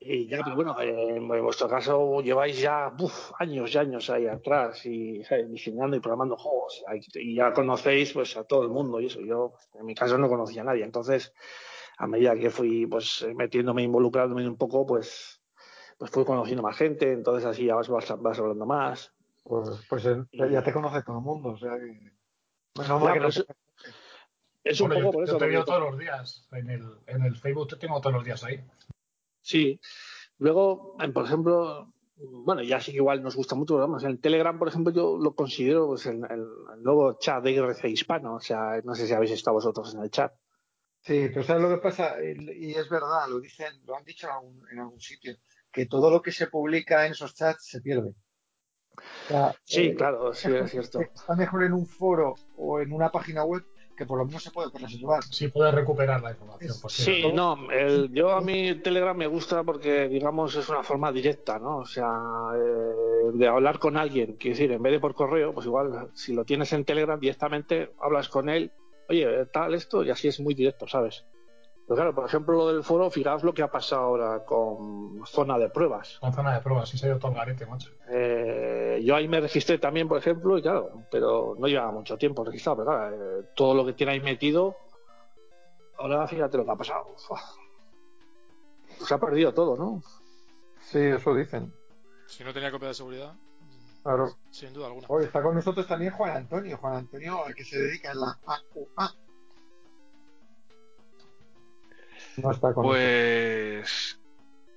Y 0.00 0.28
ya, 0.28 0.40
pero 0.44 0.54
bueno, 0.54 0.80
eh, 0.80 1.16
en 1.16 1.26
vuestro 1.26 1.68
caso 1.68 2.20
lleváis 2.20 2.60
ya 2.60 2.92
uf, 2.98 3.32
años 3.38 3.74
y 3.74 3.78
años 3.78 4.08
ahí 4.10 4.26
atrás 4.26 4.86
y 4.86 5.24
¿sabes? 5.24 5.50
diseñando 5.50 5.96
y 5.96 6.00
programando 6.00 6.36
juegos 6.36 6.84
y 7.14 7.34
ya 7.34 7.52
conocéis 7.52 8.12
pues 8.12 8.36
a 8.36 8.44
todo 8.44 8.62
el 8.62 8.68
mundo 8.68 9.00
y 9.00 9.06
eso. 9.06 9.20
Yo 9.20 9.54
en 9.74 9.84
mi 9.84 9.94
caso 9.94 10.16
no 10.16 10.28
conocía 10.28 10.62
a 10.62 10.66
nadie, 10.66 10.84
entonces 10.84 11.34
a 11.98 12.06
medida 12.06 12.36
que 12.36 12.48
fui 12.48 12.86
pues 12.86 13.26
metiéndome, 13.34 13.82
involucrándome 13.82 14.46
un 14.46 14.56
poco, 14.56 14.86
pues 14.86 15.42
pues 15.98 16.12
fui 16.12 16.24
conociendo 16.24 16.62
más 16.62 16.76
gente, 16.76 17.12
entonces 17.12 17.44
así 17.44 17.66
ya 17.66 17.74
vas, 17.74 17.88
vas, 17.88 18.22
vas 18.22 18.38
hablando 18.38 18.66
más. 18.66 19.12
Pues, 19.42 19.84
pues 19.88 20.06
eh, 20.06 20.24
ya 20.30 20.62
te 20.62 20.72
conoce 20.72 21.02
todo 21.02 21.18
el 21.18 21.24
mundo, 21.24 21.50
o 21.50 21.58
sea 21.58 21.76
que... 21.76 22.17
Menos 22.78 23.02
mal 23.02 23.12
que 23.14 23.20
no 23.20 23.28
Es 24.64 24.80
un 24.80 24.92
Hombre, 24.92 25.02
poco 25.02 25.12
yo, 25.12 25.12
por 25.12 25.26
yo 25.26 25.30
eso. 25.32 25.38
te 25.38 25.46
veo 25.46 25.64
todos 25.64 25.80
los 25.90 25.98
días. 25.98 26.46
En 26.52 26.70
el, 26.70 26.82
en 27.06 27.22
el 27.24 27.36
Facebook 27.36 27.68
te 27.68 27.76
tengo 27.76 28.00
todos 28.00 28.14
los 28.14 28.24
días 28.24 28.42
ahí. 28.44 28.62
Sí. 29.40 29.80
Luego, 30.38 30.96
por 31.14 31.24
ejemplo, 31.24 31.92
bueno, 32.16 32.62
ya 32.62 32.80
sí 32.80 32.90
que 32.92 32.98
igual 32.98 33.22
nos 33.22 33.34
gusta 33.36 33.54
mucho, 33.54 33.74
pero 33.74 33.86
vamos, 33.86 34.04
en 34.04 34.20
Telegram, 34.20 34.58
por 34.58 34.68
ejemplo, 34.68 34.92
yo 34.92 35.16
lo 35.18 35.34
considero 35.34 35.86
pues, 35.88 36.06
el, 36.06 36.22
el- 36.30 36.82
nuevo 36.82 37.18
chat 37.18 37.42
de 37.42 37.52
IRC 37.52 37.84
hispano. 37.88 38.34
O 38.34 38.40
sea, 38.40 38.80
no 38.84 38.94
sé 38.94 39.06
si 39.06 39.12
habéis 39.14 39.32
estado 39.32 39.54
vosotros 39.54 39.94
en 39.94 40.02
el 40.02 40.10
chat. 40.10 40.32
Sí, 41.00 41.28
pero 41.32 41.42
¿sabes 41.44 41.62
lo 41.62 41.68
que 41.70 41.78
pasa? 41.78 42.16
Y 42.22 42.72
es 42.74 42.88
verdad, 42.88 43.28
lo 43.28 43.40
dicen, 43.40 43.72
lo 43.86 43.96
han 43.96 44.04
dicho 44.04 44.26
en 44.26 44.32
algún, 44.32 44.68
en 44.70 44.78
algún 44.80 45.00
sitio, 45.00 45.36
que 45.72 45.86
todo 45.86 46.10
lo 46.10 46.20
que 46.20 46.32
se 46.32 46.48
publica 46.48 47.06
en 47.06 47.12
esos 47.12 47.34
chats 47.34 47.66
se 47.66 47.80
pierde. 47.80 48.14
O 48.98 49.28
sea, 49.28 49.54
Sí, 49.64 49.80
eh, 49.86 49.94
claro, 49.94 50.32
sí, 50.34 50.48
es 50.52 50.70
cierto. 50.70 51.00
Está 51.00 51.34
mejor 51.36 51.64
en 51.64 51.72
un 51.72 51.86
foro 51.86 52.34
o 52.56 52.80
en 52.80 52.92
una 52.92 53.10
página 53.10 53.44
web 53.44 53.62
que 53.96 54.06
por 54.06 54.18
lo 54.18 54.24
menos 54.24 54.44
se 54.44 54.52
puede 54.52 54.70
conservar. 54.70 55.24
Sí, 55.24 55.48
puedes 55.48 55.74
recuperar 55.74 56.22
la 56.22 56.30
información. 56.30 56.72
Sí, 56.88 57.32
no, 57.34 57.68
el- 57.72 58.12
yo 58.12 58.30
a 58.30 58.40
mí 58.40 58.76
Telegram 58.76 59.16
me 59.16 59.26
gusta 59.26 59.64
porque, 59.64 60.08
digamos, 60.08 60.54
es 60.54 60.68
una 60.68 60.84
forma 60.84 61.10
directa, 61.10 61.58
¿no? 61.58 61.78
O 61.78 61.84
sea, 61.84 62.08
eh, 62.54 63.30
de 63.34 63.48
hablar 63.48 63.80
con 63.80 63.96
alguien, 63.96 64.36
quiero 64.38 64.54
decir, 64.56 64.70
en 64.70 64.82
vez 64.82 64.92
de 64.92 65.00
por 65.00 65.14
correo, 65.14 65.52
pues 65.52 65.66
igual, 65.66 66.10
si 66.14 66.32
lo 66.32 66.44
tienes 66.44 66.72
en 66.72 66.84
Telegram 66.84 67.18
directamente, 67.18 67.90
hablas 68.00 68.28
con 68.28 68.48
él, 68.48 68.70
oye, 69.08 69.46
tal 69.52 69.74
esto, 69.74 70.04
y 70.04 70.10
así 70.10 70.28
es 70.28 70.38
muy 70.38 70.54
directo, 70.54 70.86
¿sabes? 70.86 71.24
Pero 71.88 71.96
claro, 71.96 72.14
por 72.14 72.26
ejemplo, 72.26 72.54
lo 72.54 72.68
del 72.68 72.84
foro, 72.84 73.10
fijaos 73.10 73.42
lo 73.42 73.54
que 73.54 73.62
ha 73.62 73.70
pasado 73.70 74.02
ahora 74.02 74.44
con 74.44 75.22
zona 75.26 75.56
de 75.58 75.70
pruebas. 75.70 76.18
Con 76.20 76.34
zona 76.34 76.54
de 76.54 76.60
pruebas, 76.60 76.86
sí 76.90 76.98
se 76.98 77.06
ha 77.06 77.08
ido 77.08 77.18
todo 77.18 77.30
el 77.30 77.38
garete, 77.38 77.64
macho. 77.64 77.90
Eh, 78.10 79.00
yo 79.02 79.16
ahí 79.16 79.26
me 79.26 79.40
registré 79.40 79.78
también, 79.78 80.06
por 80.06 80.18
ejemplo, 80.18 80.58
y 80.58 80.62
claro, 80.62 81.04
pero 81.10 81.54
no 81.58 81.66
llevaba 81.66 81.90
mucho 81.92 82.18
tiempo 82.18 82.44
registrado, 82.44 82.76
pero 82.84 82.90
claro, 82.90 83.40
eh, 83.40 83.44
todo 83.56 83.72
lo 83.74 83.86
que 83.86 83.94
tiene 83.94 84.12
ahí 84.12 84.20
metido, 84.20 84.76
ahora 85.98 86.28
fíjate 86.28 86.58
lo 86.58 86.66
que 86.66 86.70
ha 86.72 86.76
pasado. 86.76 87.06
Uf. 87.30 87.40
Se 89.06 89.14
ha 89.14 89.18
perdido 89.18 89.54
todo, 89.54 89.74
¿no? 89.76 90.02
Sí, 90.82 90.98
eso 90.98 91.34
dicen. 91.34 91.72
Si 92.26 92.44
no 92.44 92.52
tenía 92.52 92.70
copia 92.70 92.88
de 92.88 92.94
seguridad, 92.94 93.34
Claro. 94.02 94.28
sin 94.50 94.74
duda 94.74 94.88
alguna. 94.88 95.06
Hoy 95.08 95.24
está 95.24 95.42
con 95.42 95.54
nosotros 95.54 95.86
también 95.86 96.12
Juan 96.12 96.36
Antonio. 96.36 96.76
Juan 96.76 96.96
Antonio, 96.96 97.46
al 97.46 97.54
que 97.54 97.64
se 97.64 97.78
dedica 97.78 98.12
en 98.12 98.20
la 98.20 98.38
AUA. 98.46 99.14
No 102.42 102.50
está 102.50 102.72
con 102.72 102.86
nosotros. 102.86 102.96
Pues. 102.96 104.20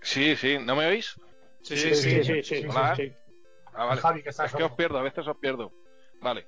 Sí, 0.01 0.35
sí, 0.35 0.57
¿no 0.59 0.75
me 0.75 0.87
oís? 0.87 1.13
Sí, 1.61 1.77
sí, 1.77 1.93
sí, 1.95 2.23
sí, 2.23 2.43
sí, 2.43 2.61
sí, 2.61 2.67
Hola. 2.67 2.95
sí. 2.95 3.11
Ah, 3.73 3.85
vale. 3.85 4.01
Javi, 4.01 4.23
que 4.23 4.29
está 4.29 4.45
Es 4.45 4.53
que 4.55 4.63
os 4.63 4.71
pierdo, 4.73 4.97
a 4.97 5.03
veces 5.03 5.27
os 5.27 5.37
pierdo. 5.37 5.71
Vale. 6.21 6.45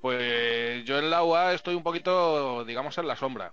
Pues 0.00 0.84
yo 0.84 0.98
en 0.98 1.10
la 1.10 1.24
UA 1.24 1.54
estoy 1.54 1.74
un 1.74 1.82
poquito, 1.82 2.64
digamos, 2.64 2.96
en 2.98 3.06
la 3.06 3.16
sombra. 3.16 3.52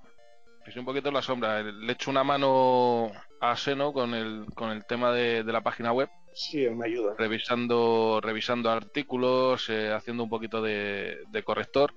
estoy 0.66 0.80
un 0.80 0.86
poquito 0.86 1.10
en 1.10 1.16
la 1.16 1.22
sombra. 1.22 1.62
Le 1.64 1.92
echo 1.94 2.10
una 2.12 2.24
mano 2.24 3.12
a 3.42 3.56
Seno 3.56 3.92
con 3.94 4.14
el, 4.14 4.46
con 4.56 4.72
el 4.72 4.86
tema 4.86 5.12
de, 5.12 5.44
de 5.44 5.52
la 5.54 5.62
página 5.62 5.92
web, 5.92 6.10
Sí, 6.34 6.68
me 6.70 6.88
ayuda. 6.88 7.16
revisando, 7.18 8.20
revisando 8.22 8.70
artículos, 8.70 9.70
eh, 9.70 9.92
haciendo 9.92 10.24
un 10.24 10.30
poquito 10.30 10.62
de, 10.62 11.20
de 11.30 11.44
corrector. 11.44 11.94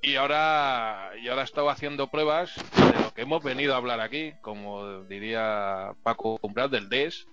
Y 0.00 0.14
ahora, 0.16 1.10
y 1.20 1.28
ahora 1.28 1.42
he 1.42 1.44
estado 1.44 1.70
haciendo 1.70 2.06
pruebas 2.08 2.54
de 2.76 3.02
lo 3.02 3.12
que 3.12 3.22
hemos 3.22 3.42
venido 3.42 3.74
a 3.74 3.78
hablar 3.78 4.00
aquí, 4.00 4.32
como 4.42 5.02
diría 5.04 5.92
Paco 6.02 6.38
Umbral, 6.40 6.70
del 6.70 6.88
DES, 6.88 7.26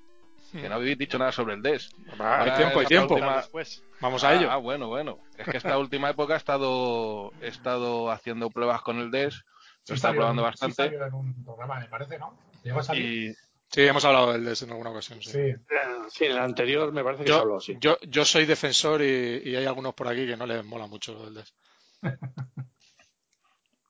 que 0.52 0.68
no 0.70 0.76
habéis 0.76 0.98
dicho 0.98 1.18
nada 1.20 1.32
sobre 1.32 1.54
el 1.56 1.62
DES. 1.62 1.92
Hay 2.20 2.52
tiempo, 2.58 2.80
hay 2.80 2.86
tiempo. 2.88 3.14
última- 3.16 3.38
Después. 3.38 3.84
Vamos 4.02 4.24
a 4.24 4.30
Ah, 4.30 4.36
ello. 4.36 4.52
Ah, 4.52 4.58
bueno, 4.58 4.88
bueno. 4.88 5.20
Es 5.38 5.48
que 5.48 5.58
esta 5.58 5.78
última 5.78 6.10
época 6.10 6.34
he 6.34 6.38
estado, 6.38 7.32
he 7.42 7.48
estado 7.48 8.10
haciendo 8.12 8.50
pruebas 8.50 8.82
con 8.82 9.00
el 9.00 9.12
DES, 9.12 9.44
Sí 9.84 9.94
lo 9.94 9.98
salió 9.98 10.22
probando 10.22 10.42
en- 10.42 10.48
sí 10.48 10.52
bastante. 10.52 10.76
salió 10.76 11.06
en 11.06 11.14
un 11.14 11.44
programa, 11.46 11.80
me 11.80 11.88
parece, 11.88 12.18
¿no? 12.18 12.38
¿Llegó 12.64 12.80
a 12.80 12.84
salir? 12.84 13.06
Y 13.32 13.36
Sí, 13.68 13.82
hemos 13.82 14.06
hablado 14.06 14.32
del 14.32 14.46
DES 14.46 14.62
en 14.64 14.70
alguna 14.72 14.92
ocasión. 14.92 15.22
Sí. 15.22 15.32
Sí. 15.32 15.54
Sí, 16.10 16.26
en 16.26 16.32
el 16.32 16.38
anterior 16.40 16.92
me 16.94 17.04
parece 17.04 17.24
que 17.24 17.28
se 17.30 17.34
Yo, 17.36 17.42
habló, 17.42 17.60
sí. 17.60 17.76
yo, 17.80 17.98
yo 18.08 18.24
soy 18.24 18.46
defensor 18.46 19.02
y, 19.02 19.42
y 19.44 19.56
hay 19.56 19.66
algunos 19.66 19.94
por 19.94 20.08
aquí 20.08 20.26
que 20.26 20.38
no 20.38 20.46
les 20.46 20.64
mola 20.64 20.88
mucho 20.88 21.14
lo 21.14 21.26
del 21.26 21.34
DES. 21.36 21.54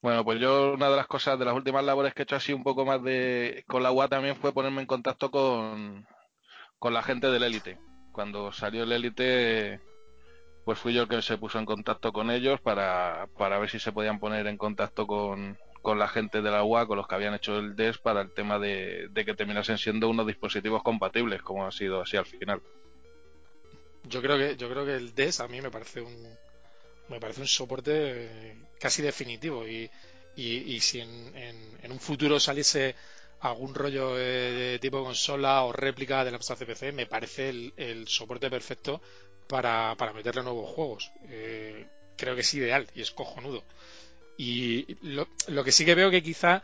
Bueno, 0.01 0.23
pues 0.23 0.39
yo 0.39 0.73
una 0.73 0.89
de 0.89 0.95
las 0.95 1.07
cosas, 1.07 1.39
de 1.39 1.45
las 1.45 1.55
últimas 1.55 1.83
labores 1.83 2.13
que 2.13 2.21
he 2.21 2.23
hecho 2.23 2.35
así 2.35 2.53
un 2.53 2.63
poco 2.63 2.85
más 2.85 3.01
de 3.03 3.63
con 3.67 3.83
la 3.83 3.91
UA 3.91 4.07
también 4.07 4.35
fue 4.35 4.53
ponerme 4.53 4.81
en 4.81 4.87
contacto 4.87 5.31
con, 5.31 6.07
con 6.79 6.93
la 6.93 7.03
gente 7.03 7.27
del 7.27 7.43
Élite. 7.43 7.79
Cuando 8.11 8.51
salió 8.51 8.83
el 8.83 8.91
Élite, 8.91 9.81
pues 10.63 10.79
fui 10.79 10.93
yo 10.93 11.03
el 11.03 11.07
que 11.07 11.21
se 11.21 11.37
puso 11.37 11.59
en 11.59 11.65
contacto 11.65 12.13
con 12.13 12.31
ellos 12.31 12.61
para, 12.61 13.27
para 13.37 13.59
ver 13.59 13.69
si 13.69 13.79
se 13.79 13.91
podían 13.91 14.19
poner 14.19 14.47
en 14.47 14.57
contacto 14.57 15.05
con, 15.05 15.57
con 15.81 15.99
la 15.99 16.07
gente 16.07 16.41
de 16.41 16.51
la 16.51 16.63
UA, 16.63 16.87
con 16.87 16.97
los 16.97 17.07
que 17.07 17.15
habían 17.15 17.33
hecho 17.33 17.57
el 17.57 17.75
DES 17.75 17.97
para 17.97 18.21
el 18.21 18.33
tema 18.33 18.59
de, 18.59 19.07
de 19.11 19.25
que 19.25 19.35
terminasen 19.35 19.77
siendo 19.77 20.09
unos 20.09 20.27
dispositivos 20.27 20.81
compatibles, 20.83 21.41
como 21.41 21.65
ha 21.65 21.71
sido 21.71 22.01
así 22.01 22.17
al 22.17 22.25
final. 22.25 22.61
Yo 24.03 24.21
creo 24.21 24.37
que, 24.37 24.55
yo 24.55 24.69
creo 24.69 24.85
que 24.85 24.95
el 24.95 25.13
DES 25.15 25.39
a 25.39 25.47
mí 25.47 25.61
me 25.61 25.71
parece 25.71 26.01
un, 26.01 26.13
me 27.09 27.19
parece 27.19 27.41
un 27.41 27.47
soporte 27.47 27.91
eh, 27.95 28.55
casi 28.79 29.01
definitivo 29.01 29.67
y, 29.67 29.89
y, 30.35 30.75
y 30.75 30.79
si 30.79 30.99
en, 31.01 31.35
en- 31.35 31.77
en 31.83 31.91
un 31.91 31.99
futuro 31.99 32.39
saliese 32.39 32.95
algún 33.39 33.75
rollo 33.75 34.17
eh, 34.19 34.21
de 34.71 34.79
tipo 34.79 35.03
consola 35.03 35.63
o 35.63 35.71
réplica 35.71 36.23
del 36.23 36.35
Amstrad 36.35 36.57
CPC, 36.57 36.91
me 36.91 37.05
parece 37.07 37.49
el, 37.49 37.73
el 37.77 38.07
soporte 38.07 38.49
perfecto 38.49 39.01
para, 39.47 39.95
para 39.97 40.13
meterle 40.13 40.43
nuevos 40.43 40.69
juegos. 40.71 41.11
Eh, 41.29 41.85
creo 42.17 42.35
que 42.35 42.41
es 42.41 42.53
ideal 42.53 42.87
y 42.95 43.01
es 43.01 43.11
cojonudo. 43.11 43.63
Y 44.37 44.97
lo, 45.01 45.27
lo 45.47 45.63
que 45.63 45.71
sí 45.71 45.85
que 45.85 45.95
veo 45.95 46.11
que 46.11 46.23
quizá 46.23 46.63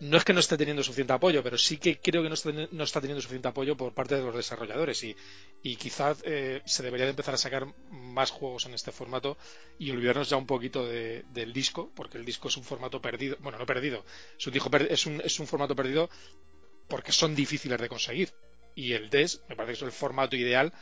no 0.00 0.16
es 0.16 0.24
que 0.24 0.32
no 0.32 0.40
esté 0.40 0.56
teniendo 0.56 0.82
suficiente 0.82 1.12
apoyo, 1.12 1.42
pero 1.42 1.58
sí 1.58 1.76
que 1.78 2.00
creo 2.00 2.22
que 2.22 2.28
no 2.28 2.34
está, 2.34 2.50
no 2.52 2.84
está 2.84 3.00
teniendo 3.00 3.20
suficiente 3.20 3.48
apoyo 3.48 3.76
por 3.76 3.92
parte 3.94 4.16
de 4.16 4.22
los 4.22 4.34
desarrolladores 4.34 5.02
y, 5.04 5.14
y 5.62 5.76
quizás 5.76 6.22
eh, 6.24 6.62
se 6.64 6.82
debería 6.82 7.04
de 7.06 7.10
empezar 7.10 7.34
a 7.34 7.38
sacar 7.38 7.66
más 7.90 8.30
juegos 8.30 8.66
en 8.66 8.74
este 8.74 8.92
formato 8.92 9.36
y 9.78 9.90
olvidarnos 9.90 10.30
ya 10.30 10.36
un 10.38 10.46
poquito 10.46 10.86
de- 10.86 11.24
del 11.32 11.52
disco, 11.52 11.92
porque 11.94 12.18
el 12.18 12.24
disco 12.24 12.48
es 12.48 12.56
un 12.56 12.64
formato 12.64 13.00
perdido, 13.02 13.36
bueno, 13.40 13.58
no 13.58 13.66
perdido, 13.66 14.04
es 14.38 15.06
un, 15.06 15.20
es 15.22 15.38
un, 15.40 15.46
formato 15.46 15.76
perdido 15.76 16.08
porque 16.88 17.12
son 17.12 17.34
difíciles 17.34 17.80
de 17.80 17.88
conseguir 17.88 18.32
y 18.74 18.92
el 18.94 19.10
DES 19.10 19.42
me 19.48 19.56
parece 19.56 19.72
que 19.72 19.76
es 19.78 19.82
el 19.82 19.92
formato 19.92 20.36
ideal 20.36 20.72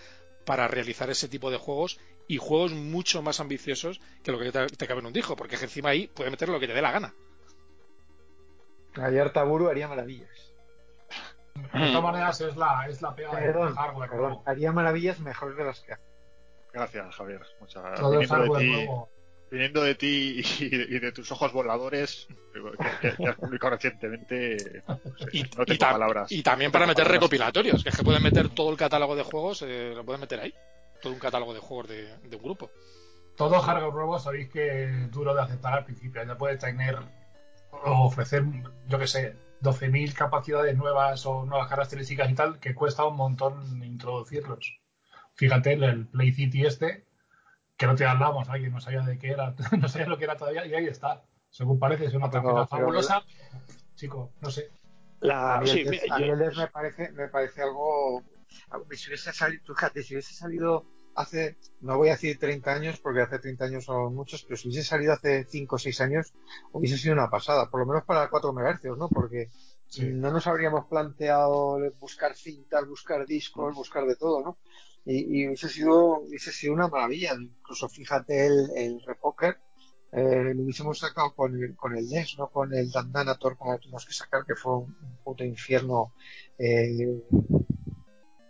para 0.46 0.68
realizar 0.68 1.10
ese 1.10 1.28
tipo 1.28 1.50
de 1.50 1.58
juegos 1.58 1.98
y 2.28 2.38
juegos 2.38 2.72
mucho 2.72 3.22
más 3.22 3.40
ambiciosos 3.40 4.00
que 4.22 4.32
lo 4.32 4.38
que 4.38 4.52
te, 4.52 4.66
te 4.68 4.86
cabe 4.88 5.00
en 5.00 5.06
un 5.06 5.12
disco, 5.12 5.36
porque 5.36 5.56
encima 5.56 5.90
ahí 5.90 6.08
puedes 6.08 6.30
meter 6.30 6.48
lo 6.48 6.60
que 6.60 6.68
te 6.68 6.74
dé 6.74 6.82
la 6.82 6.92
gana. 6.92 7.14
Ayer 9.00 9.30
Taburu 9.32 9.68
haría 9.68 9.88
maravillas. 9.88 10.30
De 11.54 11.86
todas 11.88 12.02
maneras, 12.02 12.40
es 12.40 12.56
la, 12.56 12.86
es 12.88 13.02
la 13.02 13.14
pega 13.14 13.34
del 13.34 13.44
Perdón, 13.52 13.74
hardware 13.74 14.10
perdón, 14.10 14.28
nuevo. 14.28 14.42
haría 14.46 14.72
maravillas 14.72 15.18
mejores 15.20 15.56
de 15.56 15.64
las 15.64 15.80
que 15.80 15.92
hace. 15.92 16.02
Gracias, 16.72 17.14
Javier. 17.16 17.40
Muchas 17.60 17.82
Todo 17.98 18.12
el 18.12 18.18
viniendo, 18.20 18.20
de 18.20 18.26
hardware 18.42 18.60
ti, 18.60 18.70
nuevo. 18.72 19.08
viniendo 19.50 19.82
de 19.82 19.94
ti 19.96 20.42
y 20.60 20.68
de, 20.68 20.82
y 20.88 20.98
de 21.00 21.12
tus 21.12 21.32
ojos 21.32 21.52
voladores 21.52 22.28
que, 22.52 23.08
que- 23.10 23.16
que 23.16 23.28
has 23.28 23.36
publicado 23.36 23.70
recientemente, 23.74 24.82
no 24.86 24.96
sé, 25.18 25.26
Y, 25.32 25.42
no 25.56 25.64
tengo 25.66 25.78
palabras. 25.80 26.30
y 26.30 26.42
también 26.42 26.68
No 26.68 26.72
para 26.72 26.86
meter 26.86 27.04
palabras. 27.04 27.20
recopilatorios, 27.22 27.82
que 27.82 27.88
es 27.90 27.96
que 27.96 28.04
pueden 28.04 28.22
meter 28.22 28.48
todo 28.50 28.70
el 28.70 28.76
catálogo 28.76 29.16
de 29.16 29.24
juegos, 29.24 29.62
eh, 29.62 29.92
lo 29.96 30.04
pueden 30.04 30.20
meter 30.20 30.40
ahí. 30.40 30.54
Todo 31.02 31.12
un 31.12 31.18
catálogo 31.18 31.54
de 31.54 31.60
juegos 31.60 31.88
de, 31.88 32.16
de 32.18 32.36
un 32.36 32.42
grupo. 32.42 32.70
Todo 33.36 33.60
hardware 33.60 33.92
nuevo 33.94 34.18
sabéis 34.18 34.48
que 34.48 34.84
es 34.84 35.10
duro 35.10 35.32
de 35.34 35.42
aceptar 35.42 35.72
al 35.74 35.84
principio. 35.84 36.24
Ya 36.24 36.36
puede 36.36 36.56
tener 36.56 36.98
o 37.70 38.04
ofrecer, 38.06 38.44
yo 38.88 38.98
que 38.98 39.06
sé, 39.06 39.36
12.000 39.60 40.14
capacidades 40.14 40.76
nuevas 40.76 41.24
o 41.26 41.44
nuevas 41.44 41.68
características 41.68 42.30
y 42.30 42.34
tal, 42.34 42.58
que 42.60 42.74
cuesta 42.74 43.04
un 43.04 43.16
montón 43.16 43.82
introducirlos. 43.82 44.78
Fíjate, 45.34 45.72
el, 45.74 45.84
el 45.84 46.06
Play 46.06 46.32
City 46.32 46.64
este, 46.66 47.04
que 47.76 47.86
no 47.86 47.94
te 47.94 48.04
hablamos, 48.06 48.48
alguien 48.48 48.72
no 48.72 48.80
sabía 48.80 49.02
de 49.02 49.18
qué 49.18 49.30
era, 49.30 49.54
no 49.78 49.88
sabía 49.88 50.06
lo 50.08 50.18
que 50.18 50.24
era 50.24 50.36
todavía, 50.36 50.66
y 50.66 50.74
ahí 50.74 50.86
está. 50.86 51.22
Según 51.50 51.78
parece, 51.78 52.06
es 52.06 52.14
una 52.14 52.30
tarjeta 52.30 52.66
fabulosa. 52.66 53.22
Chico, 53.94 54.30
no 54.40 54.50
sé. 54.50 54.70
La, 55.20 55.56
a 55.56 55.60
mí 55.60 55.66
sí, 55.66 55.80
el 55.80 55.90
mira, 55.90 56.02
Des- 56.02 56.12
a 56.12 56.18
yo- 56.18 56.24
mí 56.24 56.30
el 56.30 56.38
Des 56.38 56.56
me 56.56 56.68
parece, 56.68 57.10
me 57.12 57.28
parece 57.28 57.62
algo. 57.62 58.22
Si 58.92 59.08
hubiese 59.08 59.32
salido, 59.32 59.62
fíjate, 59.66 60.02
si 60.02 60.14
hubiese 60.14 60.34
salido 60.34 60.84
hace, 61.20 61.56
no 61.80 61.96
voy 61.98 62.08
a 62.08 62.12
decir 62.12 62.38
30 62.38 62.72
años, 62.74 63.00
porque 63.00 63.20
hace 63.22 63.38
30 63.38 63.64
años 63.66 63.84
son 63.84 64.14
muchos, 64.14 64.42
pero 64.44 64.56
si 64.56 64.68
hubiese 64.68 64.84
salido 64.88 65.12
hace 65.12 65.44
5 65.44 65.76
o 65.76 65.78
6 65.78 66.00
años, 66.00 66.32
hubiese 66.72 66.96
sido 66.98 67.14
una 67.14 67.30
pasada, 67.30 67.70
por 67.70 67.80
lo 67.80 67.86
menos 67.86 68.04
para 68.04 68.28
4 68.30 68.52
MHz, 68.52 68.96
¿no? 68.98 69.08
Porque 69.08 69.50
Sí. 69.90 70.04
no 70.12 70.30
nos 70.30 70.46
habríamos 70.46 70.86
planteado 70.86 71.78
buscar 71.98 72.34
cintas, 72.36 72.86
buscar 72.86 73.24
discos, 73.26 73.74
buscar 73.74 74.04
de 74.06 74.16
todo, 74.16 74.42
¿no? 74.42 74.58
Y, 75.06 75.40
y 75.42 75.46
hubiese 75.46 75.68
sido, 75.70 76.20
hubiese 76.20 76.52
sido 76.52 76.74
una 76.74 76.88
maravilla. 76.88 77.32
Incluso 77.40 77.88
fíjate 77.88 78.46
el, 78.46 78.70
el 78.76 79.00
Repoker, 79.06 79.56
eh, 80.12 80.52
lo 80.54 80.62
hubiésemos 80.62 80.98
sacado 80.98 81.34
con 81.34 81.54
el, 81.62 81.74
con 81.76 81.96
el 81.96 82.06
NES, 82.08 82.36
no 82.38 82.48
con 82.48 82.74
el 82.74 82.90
Dandanator 82.90 83.56
como 83.56 83.72
lo 83.72 83.78
tuvimos 83.78 84.04
que 84.06 84.12
sacar, 84.12 84.44
que 84.46 84.54
fue 84.54 84.76
un, 84.76 84.94
un 85.00 85.16
puto 85.24 85.44
infierno 85.44 86.12
eh, 86.58 87.22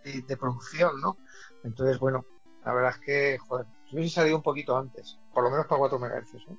de, 0.03 0.21
de 0.27 0.37
producción, 0.37 0.99
¿no? 1.01 1.17
Entonces, 1.63 1.99
bueno, 1.99 2.25
la 2.63 2.73
verdad 2.73 2.91
es 2.91 2.99
que, 2.99 3.37
joder, 3.37 3.65
si 3.85 3.95
hubiese 3.95 4.15
salido 4.15 4.37
un 4.37 4.43
poquito 4.43 4.77
antes, 4.77 5.19
por 5.33 5.43
lo 5.43 5.51
menos 5.51 5.67
para 5.67 5.79
4 5.79 5.97
MHz, 5.99 6.33
¿eh? 6.35 6.57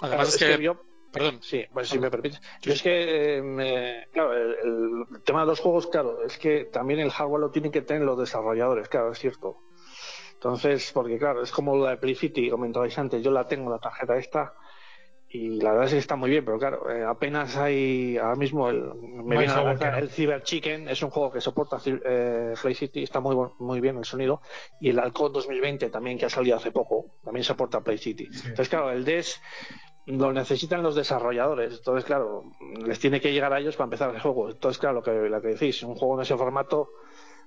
Además 0.00 0.36
claro, 0.36 0.52
es 0.52 0.58
que, 0.58 0.62
yo, 0.64 0.80
perdón, 1.10 1.38
Sí, 1.42 1.64
pues 1.72 1.88
si 1.88 1.98
me 1.98 2.10
permites. 2.10 2.40
Yo 2.62 2.72
es 2.72 2.82
que, 2.82 3.36
eh, 3.36 3.42
me- 3.42 4.06
claro, 4.12 4.34
el, 4.34 4.56
el 5.14 5.22
tema 5.24 5.40
de 5.40 5.46
los 5.46 5.60
juegos, 5.60 5.86
claro, 5.86 6.22
es 6.22 6.36
que 6.38 6.64
también 6.66 7.00
el 7.00 7.10
hardware 7.10 7.40
lo 7.40 7.50
tienen 7.50 7.72
que 7.72 7.82
tener 7.82 8.02
los 8.02 8.18
desarrolladores, 8.18 8.88
claro, 8.88 9.12
es 9.12 9.18
cierto. 9.18 9.62
Entonces, 10.34 10.90
porque 10.92 11.18
claro, 11.18 11.42
es 11.42 11.50
como 11.50 11.76
la 11.78 11.90
de 11.90 11.96
Play 11.96 12.14
City, 12.14 12.50
comentabais 12.50 12.98
antes, 12.98 13.22
yo 13.22 13.30
la 13.30 13.46
tengo, 13.46 13.70
la 13.70 13.78
tarjeta 13.78 14.16
esta, 14.18 14.52
y 15.28 15.60
la 15.60 15.70
verdad 15.70 15.86
es 15.86 15.92
que 15.92 15.98
está 15.98 16.16
muy 16.16 16.30
bien, 16.30 16.44
pero 16.44 16.58
claro, 16.58 16.90
eh, 16.90 17.04
apenas 17.04 17.56
hay, 17.56 18.16
ahora 18.16 18.36
mismo, 18.36 18.68
el, 18.68 18.94
me 18.94 19.36
viene 19.36 19.52
a 19.52 19.74
la 19.74 19.98
el 19.98 20.08
Cyber 20.08 20.42
Chicken, 20.42 20.88
es 20.88 21.02
un 21.02 21.10
juego 21.10 21.32
que 21.32 21.40
soporta 21.40 21.78
eh, 21.84 22.54
Play 22.60 22.74
City, 22.74 23.02
está 23.02 23.20
muy, 23.20 23.36
muy 23.58 23.80
bien 23.80 23.98
el 23.98 24.04
sonido, 24.04 24.40
y 24.80 24.90
el 24.90 24.98
Alcon 24.98 25.32
2020 25.32 25.90
también, 25.90 26.16
que 26.16 26.26
ha 26.26 26.30
salido 26.30 26.56
hace 26.56 26.70
poco, 26.70 27.16
también 27.24 27.42
soporta 27.42 27.80
Play 27.80 27.98
City. 27.98 28.28
Sí. 28.30 28.48
Entonces, 28.48 28.68
claro, 28.68 28.92
el 28.92 29.04
DES 29.04 29.40
lo 30.06 30.32
necesitan 30.32 30.82
los 30.82 30.94
desarrolladores. 30.94 31.78
Entonces, 31.78 32.04
claro, 32.04 32.44
les 32.84 32.98
tiene 33.00 33.20
que 33.20 33.32
llegar 33.32 33.52
a 33.52 33.58
ellos 33.58 33.76
para 33.76 33.86
empezar 33.86 34.14
el 34.14 34.20
juego. 34.20 34.50
Entonces, 34.50 34.78
claro, 34.78 34.96
lo 34.96 35.02
que, 35.02 35.10
lo 35.10 35.42
que 35.42 35.48
decís, 35.48 35.82
un 35.82 35.96
juego 35.96 36.14
en 36.14 36.22
ese 36.22 36.36
formato 36.36 36.90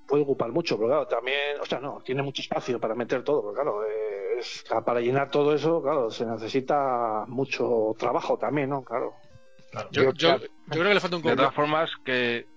puede 0.10 0.24
ocupar 0.24 0.52
mucho, 0.52 0.76
pero 0.78 0.88
claro, 0.90 1.08
también, 1.08 1.60
o 1.62 1.66
sea, 1.66 1.80
no, 1.80 2.02
tiene 2.04 2.24
mucho 2.24 2.42
espacio 2.42 2.80
para 2.80 2.96
meter 2.96 3.24
todo, 3.24 3.42
pero 3.42 3.54
claro, 3.54 3.84
es- 4.38 4.64
para 4.86 5.00
llenar 5.00 5.30
todo 5.30 5.54
eso, 5.54 5.82
claro, 5.82 6.10
se 6.10 6.26
necesita 6.26 7.26
mucho 7.28 7.96
trabajo 7.98 8.38
también, 8.38 8.70
¿no? 8.72 8.84
Claro. 8.84 9.14
yo, 9.92 10.04
Yo- 10.04 10.14
yo, 10.14 10.38
yo 10.40 10.48
creo 10.68 10.84
que 10.88 10.94
le 10.96 11.00
falta 11.00 11.16
un 11.18 11.22
De 11.24 11.36
todas 11.36 11.52
poco. 11.52 11.62
formas, 11.62 11.90
que, 12.04 12.48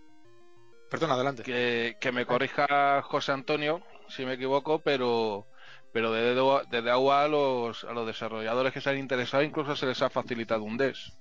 Perdón, 0.91 1.11
adelante. 1.13 1.43
que, 1.43 1.97
que 2.01 2.13
me 2.13 2.27
corrija 2.27 3.01
José 3.03 3.33
Antonio 3.33 3.81
si 4.09 4.27
me 4.27 4.35
equivoco, 4.35 4.81
pero 4.81 5.47
pero 5.93 6.11
desde, 6.13 6.41
desde 6.71 6.91
agua 6.91 7.25
a 7.25 7.29
los, 7.29 7.85
a 7.85 7.93
los 7.93 8.07
desarrolladores 8.07 8.73
que 8.73 8.81
se 8.81 8.89
han 8.91 8.99
interesado 8.99 9.43
incluso 9.43 9.77
se 9.77 9.87
les 9.87 10.01
ha 10.03 10.09
facilitado 10.11 10.63
un 10.65 10.77
DES. 10.79 11.19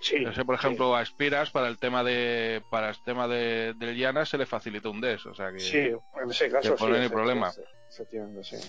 Sí. 0.00 0.16
Yo 0.24 0.32
sé, 0.32 0.44
por 0.44 0.56
ejemplo, 0.56 0.96
a 0.96 1.04
Spiras 1.04 1.50
para 1.50 1.68
el 1.68 1.78
tema 1.78 2.02
de 2.02 2.62
para 2.70 2.90
el 2.90 2.96
tema 3.04 3.28
de, 3.28 3.72
del 3.74 3.96
Llana 3.96 4.26
se 4.26 4.36
le 4.36 4.46
facilitó 4.46 4.90
un 4.90 5.00
DES, 5.00 5.26
o 5.26 5.34
sea 5.34 5.52
que 5.52 5.60
Sí, 5.60 5.78
en 5.78 6.30
ese 6.30 6.50
caso 6.50 6.76
sí. 6.76 6.84
no 6.86 6.94
hay 6.96 7.08
problema. 7.08 7.52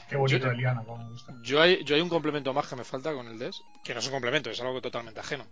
Qué 0.10 0.16
bonito 0.16 0.46
Yo- 0.46 0.52
Eliana, 0.52 0.84
como 0.84 1.04
me 1.04 1.10
gusta. 1.10 1.34
Yo 1.42 1.62
hay, 1.62 1.84
yo 1.84 1.96
hay 1.96 2.02
un 2.02 2.10
complemento 2.10 2.54
más 2.54 2.68
que 2.68 2.76
me 2.76 2.84
falta 2.84 3.14
con 3.14 3.28
el 3.28 3.40
DES, 3.40 3.64
que 3.84 3.94
no 3.94 4.00
es 4.00 4.06
un 4.06 4.12
complemento, 4.12 4.50
es 4.52 4.62
algo 4.62 4.80
totalmente 4.82 5.20
ajeno. 5.22 5.48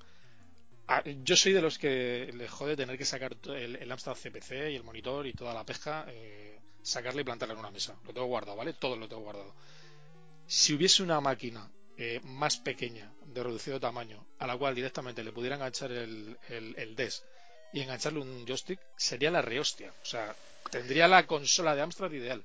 Ah, 0.87 1.01
Yo 1.05 1.35
soy 1.35 1.53
de 1.53 1.61
los 1.61 1.79
que 1.79 2.31
le 2.33 2.47
jode 2.47 2.75
tener 2.75 2.97
que 2.97 3.05
sacar 3.05 3.35
el, 3.45 3.77
el 3.77 3.91
Amstrad 3.91 4.15
CPC 4.15 4.71
y 4.71 4.75
el 4.75 4.83
monitor 4.83 5.25
y 5.25 5.33
toda 5.33 5.53
la 5.53 5.65
pesca, 5.65 6.05
eh, 6.09 6.59
sacarle 6.83 7.21
y 7.21 7.23
plantarla 7.23 7.53
en 7.53 7.59
una 7.59 7.71
mesa. 7.71 7.95
Lo 8.05 8.13
tengo 8.13 8.27
guardado, 8.27 8.57
¿vale? 8.57 8.73
Todo 8.73 8.97
lo 8.97 9.07
tengo 9.07 9.21
guardado. 9.23 9.55
Si 10.47 10.73
hubiese 10.73 11.01
una 11.01 11.21
máquina 11.21 11.71
eh, 12.03 12.19
más 12.23 12.57
pequeña, 12.57 13.13
de 13.27 13.43
reducido 13.43 13.79
tamaño, 13.79 14.25
a 14.39 14.47
la 14.47 14.57
cual 14.57 14.73
directamente 14.73 15.23
le 15.23 15.31
pudiera 15.31 15.55
enganchar 15.55 15.91
el, 15.91 16.35
el, 16.49 16.73
el 16.75 16.95
DES 16.95 17.23
y 17.73 17.81
engancharle 17.81 18.19
un 18.19 18.43
joystick, 18.47 18.79
sería 18.97 19.29
la 19.29 19.43
rehostia. 19.43 19.91
O 20.01 20.05
sea, 20.05 20.35
tendría 20.71 21.07
la 21.07 21.27
consola 21.27 21.75
de 21.75 21.81
Amstrad 21.83 22.11
ideal. 22.11 22.43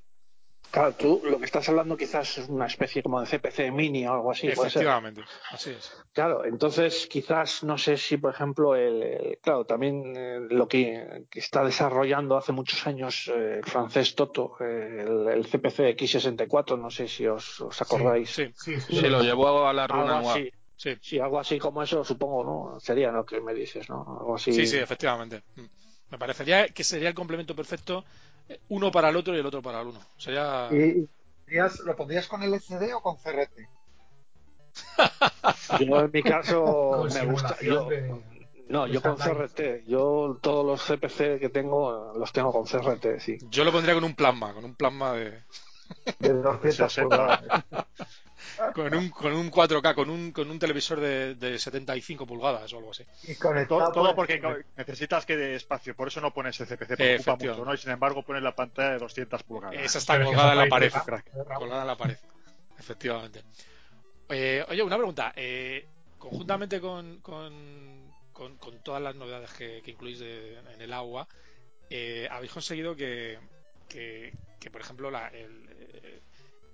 Claro, 0.71 0.95
tú 0.95 1.23
lo 1.25 1.39
que 1.39 1.47
estás 1.47 1.69
hablando 1.69 1.97
quizás 1.97 2.37
es 2.39 2.49
una 2.49 2.67
especie 2.67 3.03
como 3.03 3.21
de 3.21 3.27
CPC 3.27 3.71
mini 3.73 4.07
o 4.07 4.12
algo 4.12 4.31
así. 4.33 4.49
Efectivamente, 4.49 5.23
así 5.51 5.71
es. 5.71 5.91
Claro, 6.12 6.45
entonces 6.45 7.07
quizás 7.11 7.62
no 7.64 7.79
sé 7.79 7.97
si, 7.97 8.19
por 8.19 8.35
ejemplo, 8.35 8.75
el, 8.75 9.03
el- 9.03 9.39
claro, 9.43 9.64
también 9.64 10.14
eh, 10.17 10.41
lo 10.51 10.69
que, 10.69 11.25
que 11.31 11.39
está 11.39 11.64
desarrollando 11.64 12.37
hace 12.37 12.53
muchos 12.53 12.87
años 12.87 13.31
eh, 13.35 13.59
el 13.59 13.64
francés 13.64 14.14
Toto, 14.14 14.57
eh, 14.61 15.05
el, 15.07 15.29
el 15.29 15.47
CPC 15.47 15.97
X64, 15.97 16.79
no 16.79 16.91
sé 16.91 17.09
si 17.09 17.27
os, 17.27 17.61
os 17.61 17.81
acordáis. 17.83 18.31
Sí, 18.31 18.47
Sí, 18.55 18.81
sí. 18.81 18.97
Sí, 19.01 19.09
lo 19.09 19.23
llevó 19.23 19.67
a 19.67 19.73
la 19.73 19.87
runa 19.87 20.19
así, 20.19 20.51
sí, 20.77 20.97
sí, 21.01 21.19
algo 21.19 21.39
así 21.41 21.59
como 21.59 21.83
eso, 21.83 22.05
supongo, 22.05 22.45
¿no? 22.45 22.81
Sería 22.81 23.11
lo 23.12 23.25
que 23.25 23.41
me 23.41 23.55
dices, 23.55 23.89
¿no? 23.89 24.05
Algo 24.21 24.35
así. 24.35 24.53
sí, 24.53 24.67
sí, 24.67 24.77
efectivamente. 24.77 25.43
Mm. 25.55 25.64
Me 26.11 26.19
parecería 26.19 26.69
que 26.69 26.85
sería 26.85 27.09
el 27.09 27.14
complemento 27.14 27.55
perfecto, 27.57 28.05
uno 28.69 28.91
para 28.91 29.09
el 29.09 29.17
otro 29.17 29.35
y 29.35 29.41
el 29.41 29.47
otro 29.47 29.63
para 29.63 29.81
el 29.81 29.89
uno. 29.89 30.01
Sería. 30.17 30.69
¿Y 30.73 31.09
lo 31.85 31.97
pondrías 31.97 32.27
con 32.27 32.43
LCD 32.43 32.95
o 32.95 33.01
con 33.01 33.17
CRT? 33.17 33.59
Yo 35.81 36.01
en 36.01 36.11
mi 36.13 36.23
caso 36.23 37.07
me 37.13 37.27
gusta. 37.27 37.57
Yo, 37.63 37.89
de- 37.89 38.15
no, 38.69 38.87
de 38.87 38.93
yo 38.93 39.01
con. 39.03 39.17
CRT. 39.17 39.87
Yo 39.87 40.39
todos 40.43 40.67
los 40.67 40.83
CPC 40.83 41.39
que 41.39 41.49
tengo 41.49 42.13
los 42.17 42.33
tengo 42.33 42.53
con 42.53 42.65
CRT, 42.65 43.21
sí. 43.21 43.39
Yo 43.51 43.65
lo 43.65 43.73
pondría 43.73 43.95
con 43.95 44.05
un 44.05 44.15
plasma, 44.15 44.53
con 44.53 44.65
un 44.65 44.75
plasma 44.75 45.13
de. 45.13 45.43
De 46.19 46.33
200 46.33 46.93
60. 46.93 47.03
pulgadas. 47.03 47.65
Con 48.74 48.95
un, 48.95 49.09
con 49.11 49.32
un 49.32 49.51
4K, 49.51 49.95
con 49.95 50.11
un, 50.11 50.32
con 50.32 50.51
un 50.51 50.59
televisor 50.59 51.01
de, 51.01 51.34
de 51.34 51.59
75 51.59 52.26
pulgadas 52.26 52.72
o 52.72 52.78
algo 52.78 52.91
así. 52.91 53.05
Y 53.24 53.34
Todo, 53.34 53.39
conectado 53.51 53.93
todo 53.93 54.05
por- 54.14 54.14
porque 54.26 54.64
necesitas 54.76 55.24
que 55.26 55.37
dé 55.37 55.55
espacio, 55.57 55.95
por 55.97 56.09
eso 56.09 56.20
no 56.20 56.32
pones 56.34 56.59
el 56.61 56.66
CPC, 56.66 56.93
Eh, 56.93 56.97
porque 56.97 57.14
ocupa 57.16 57.37
mucho, 57.53 57.64
¿no? 57.64 57.74
Y 57.74 57.78
sin 57.78 57.91
embargo 57.91 58.22
pones 58.22 58.43
la 58.43 58.55
pantalla 58.55 58.93
de 58.93 58.99
200 58.99 59.43
pulgadas. 59.45 59.76
Esa 59.80 59.99
está 59.99 60.22
colgada 60.22 60.53
en 60.53 60.59
la 60.59 60.68
pared. 60.68 60.93
Colgada 61.59 61.80
en 61.82 61.87
la 61.89 61.97
pared. 61.97 62.16
Efectivamente. 62.78 63.43
Eh, 64.28 64.64
oye, 64.68 64.82
una 64.82 64.97
pregunta. 64.97 65.32
Eh, 65.37 65.87
conjuntamente 66.18 66.80
con, 66.80 67.20
con, 67.20 68.12
con- 68.32 68.57
con 68.59 68.78
todas 68.82 69.01
las 69.03 69.14
novedades 69.16 69.53
que, 69.53 69.80
que 69.82 69.93
incluís 69.93 70.18
de- 70.18 70.59
en 70.74 70.80
el 70.80 70.93
agua, 70.93 71.26
eh, 71.89 72.28
habéis 72.30 72.53
conseguido 72.53 72.95
que, 72.97 73.39
que, 73.89 74.32
que, 74.61 74.70
por 74.70 74.80
ejemplo, 74.80 75.11
la, 75.11 75.28
el, 75.28 75.70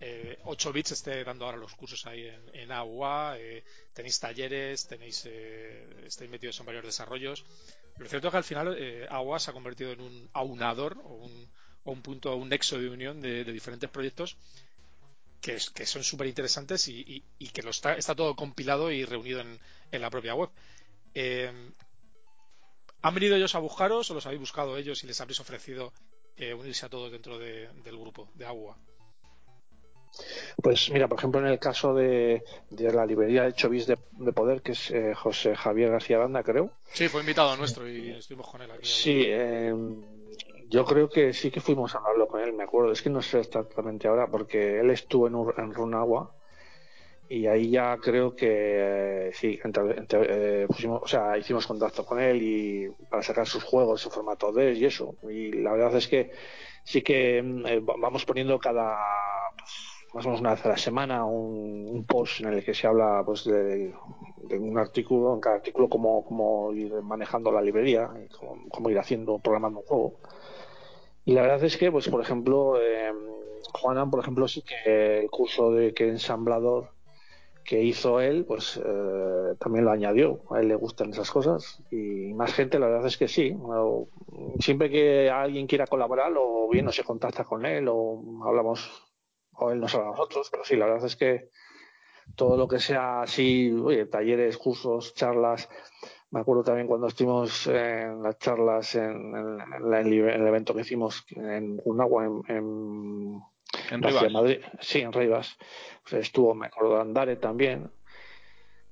eh, 0.02 0.36
eh, 0.38 0.38
8 0.44 0.72
bits 0.76 0.92
esté 0.92 1.14
dando 1.24 1.44
ahora 1.44 1.58
los 1.64 1.74
cursos 1.80 2.06
ahí 2.06 2.22
en, 2.62 2.70
agua, 2.72 3.36
eh, 3.38 3.64
tenéis 3.96 4.18
talleres, 4.24 4.86
tenéis 4.92 5.18
eh, 5.26 6.04
estáis 6.06 6.30
metidos 6.30 6.58
en 6.60 6.66
varios 6.66 6.84
desarrollos. 6.84 7.44
Lo 7.98 8.08
cierto 8.08 8.28
es 8.28 8.32
que 8.32 8.38
al 8.38 8.44
final 8.52 8.76
eh, 8.78 9.06
agua 9.10 9.38
se 9.40 9.50
ha 9.50 9.54
convertido 9.58 9.92
en 9.92 10.00
un 10.00 10.30
aunador 10.32 10.92
o 11.04 11.14
un, 11.26 11.34
o 11.84 11.92
un 11.92 12.02
punto, 12.02 12.34
un 12.36 12.48
nexo 12.48 12.78
de 12.78 12.88
unión 12.88 13.20
de, 13.20 13.44
diferentes 13.44 13.90
proyectos 13.90 14.36
que, 15.42 15.52
es- 15.58 15.70
que 15.70 15.86
son 15.86 16.04
súper 16.04 16.26
interesantes 16.28 16.88
y, 16.88 17.24
que 17.54 17.62
lo 17.62 17.70
está, 17.70 17.94
está 17.96 18.14
todo 18.14 18.36
compilado 18.36 18.90
y 18.90 19.04
reunido 19.04 19.40
en, 19.40 19.60
en 19.90 20.00
la 20.02 20.10
propia 20.10 20.34
web. 20.34 20.50
Eh, 21.14 21.52
¿Han 23.02 23.14
venido 23.14 23.36
ellos 23.36 23.54
a 23.54 23.58
buscaros 23.58 24.10
o 24.10 24.14
los 24.14 24.24
habéis 24.26 24.40
buscado 24.40 24.76
ellos 24.78 25.04
y 25.04 25.06
les 25.06 25.20
habéis 25.20 25.40
ofrecido 25.40 25.92
eh, 26.36 26.54
unirse 26.54 26.86
a 26.86 26.88
todos 26.88 27.12
dentro 27.12 27.38
de- 27.38 27.68
del 27.84 27.98
grupo 27.98 28.30
de 28.34 28.46
agua? 28.46 28.78
Pues 30.62 30.90
mira, 30.90 31.08
por 31.08 31.18
ejemplo, 31.18 31.40
en 31.40 31.46
el 31.46 31.58
caso 31.58 31.94
de, 31.94 32.42
de 32.70 32.92
la 32.92 33.06
librería 33.06 33.44
de 33.44 33.54
Chovis 33.54 33.86
de, 33.86 33.98
de 34.12 34.32
Poder, 34.32 34.62
que 34.62 34.72
es 34.72 34.90
eh, 34.90 35.14
José 35.14 35.54
Javier 35.56 35.90
García 35.90 36.18
Banda, 36.18 36.42
creo. 36.42 36.70
Sí, 36.92 37.08
fue 37.08 37.20
invitado 37.22 37.56
nuestro 37.56 37.88
y 37.88 38.10
estuvimos 38.10 38.48
con 38.50 38.62
él 38.62 38.70
aquí. 38.70 38.80
Sí, 38.84 39.24
eh, 39.26 39.74
yo 40.68 40.84
creo 40.84 41.08
que 41.08 41.32
sí 41.32 41.50
que 41.50 41.60
fuimos 41.60 41.94
a 41.94 41.98
hablarlo 41.98 42.28
con 42.28 42.40
él, 42.40 42.52
me 42.52 42.64
acuerdo. 42.64 42.92
Es 42.92 43.02
que 43.02 43.10
no 43.10 43.22
sé 43.22 43.40
exactamente 43.40 44.08
ahora, 44.08 44.26
porque 44.26 44.80
él 44.80 44.90
estuvo 44.90 45.26
en, 45.26 45.34
Ur- 45.34 45.54
en 45.58 45.72
Runagua 45.72 46.34
y 47.28 47.46
ahí 47.46 47.70
ya 47.70 47.96
creo 47.96 48.36
que 48.36 49.28
eh, 49.28 49.30
sí, 49.32 49.58
entre- 49.64 49.98
entre- 49.98 50.62
eh, 50.62 50.66
pusimos, 50.66 51.02
o 51.02 51.06
sea, 51.06 51.38
hicimos 51.38 51.66
contacto 51.66 52.04
con 52.04 52.20
él 52.20 52.42
y 52.42 52.88
para 53.08 53.22
sacar 53.22 53.46
sus 53.46 53.64
juegos 53.64 54.04
en 54.04 54.12
formato 54.12 54.52
D 54.52 54.74
y 54.74 54.84
eso. 54.84 55.14
Y 55.30 55.52
la 55.52 55.72
verdad 55.72 55.96
es 55.96 56.08
que 56.08 56.30
sí 56.84 57.00
que 57.02 57.40
va- 57.88 57.94
vamos 57.98 58.24
poniendo 58.26 58.58
cada 58.58 58.98
más 60.14 60.24
o 60.24 60.28
menos 60.28 60.40
una 60.40 60.50
vez 60.50 60.64
a 60.66 60.68
la 60.68 60.76
semana 60.76 61.24
un, 61.24 62.04
post 62.06 62.40
en 62.40 62.52
el 62.52 62.64
que 62.64 62.74
se 62.74 62.86
habla 62.86 63.22
pues 63.24 63.44
de, 63.44 63.94
un 64.58 64.78
artículo, 64.78 65.34
en 65.34 65.40
cada 65.40 65.56
artículo 65.56 65.88
cómo, 65.88 66.24
cómo 66.24 66.72
ir 66.72 66.92
manejando 67.02 67.50
la 67.50 67.62
librería, 67.62 68.10
y 68.22 68.28
cómo, 68.28 68.68
cómo 68.68 68.90
ir 68.90 68.98
haciendo, 68.98 69.38
programando 69.38 69.80
un 69.80 69.86
juego. 69.86 70.14
Y 71.24 71.34
la 71.34 71.42
verdad 71.42 71.64
es 71.64 71.76
que, 71.76 71.90
pues 71.90 72.08
por 72.08 72.20
ejemplo, 72.20 72.80
eh, 72.80 73.12
Juanan, 73.72 74.10
por 74.10 74.20
ejemplo, 74.20 74.48
sí 74.48 74.62
que 74.62 75.20
el 75.20 75.30
curso 75.30 75.72
de 75.72 75.94
que 75.94 76.08
ensamblador 76.08 76.90
que 77.64 77.82
hizo 77.82 78.20
él, 78.20 78.44
pues 78.44 78.80
eh, 78.84 79.54
también 79.58 79.84
lo 79.84 79.92
añadió. 79.92 80.40
A 80.50 80.60
él 80.60 80.68
le 80.68 80.74
gustan 80.74 81.10
esas 81.10 81.30
cosas 81.30 81.80
y 81.90 82.34
más 82.34 82.52
gente, 82.52 82.78
la 82.78 82.88
verdad 82.88 83.06
es 83.06 83.16
que 83.16 83.28
sí. 83.28 83.56
Siempre 84.58 84.90
que 84.90 85.30
alguien 85.30 85.66
quiera 85.66 85.86
colaborar, 85.86 86.32
o 86.36 86.68
bien 86.68 86.84
no 86.84 86.92
se 86.92 87.04
contacta 87.04 87.44
con 87.44 87.64
él, 87.64 87.86
o 87.88 88.20
hablamos, 88.44 89.11
o 89.54 89.70
él 89.70 89.80
nos 89.80 89.94
habla 89.94 90.08
a 90.08 90.10
nosotros, 90.12 90.48
pero 90.50 90.64
sí, 90.64 90.76
la 90.76 90.86
verdad 90.86 91.04
es 91.06 91.16
que 91.16 91.50
todo 92.36 92.56
lo 92.56 92.68
que 92.68 92.78
sea 92.78 93.22
así, 93.22 93.70
oye, 93.72 94.06
talleres, 94.06 94.56
cursos, 94.58 95.14
charlas. 95.14 95.68
Me 96.30 96.40
acuerdo 96.40 96.64
también 96.64 96.86
cuando 96.86 97.08
estuvimos 97.08 97.66
en 97.66 98.22
las 98.22 98.38
charlas 98.38 98.94
en, 98.94 99.36
en 99.36 99.90
la- 99.90 100.00
en 100.00 100.06
el 100.06 100.46
evento 100.46 100.74
que 100.74 100.80
hicimos 100.80 101.24
en 101.30 101.80
Unagua, 101.84 102.24
en, 102.24 103.42
Rivas. 104.00 104.32
Madrid, 104.32 104.60
sí, 104.80 105.00
en 105.00 105.12
Rivas. 105.12 105.56
Pues 106.02 106.26
estuvo, 106.26 106.54
me 106.54 106.66
acuerdo, 106.68 106.98
Andare 107.00 107.36
también. 107.36 107.90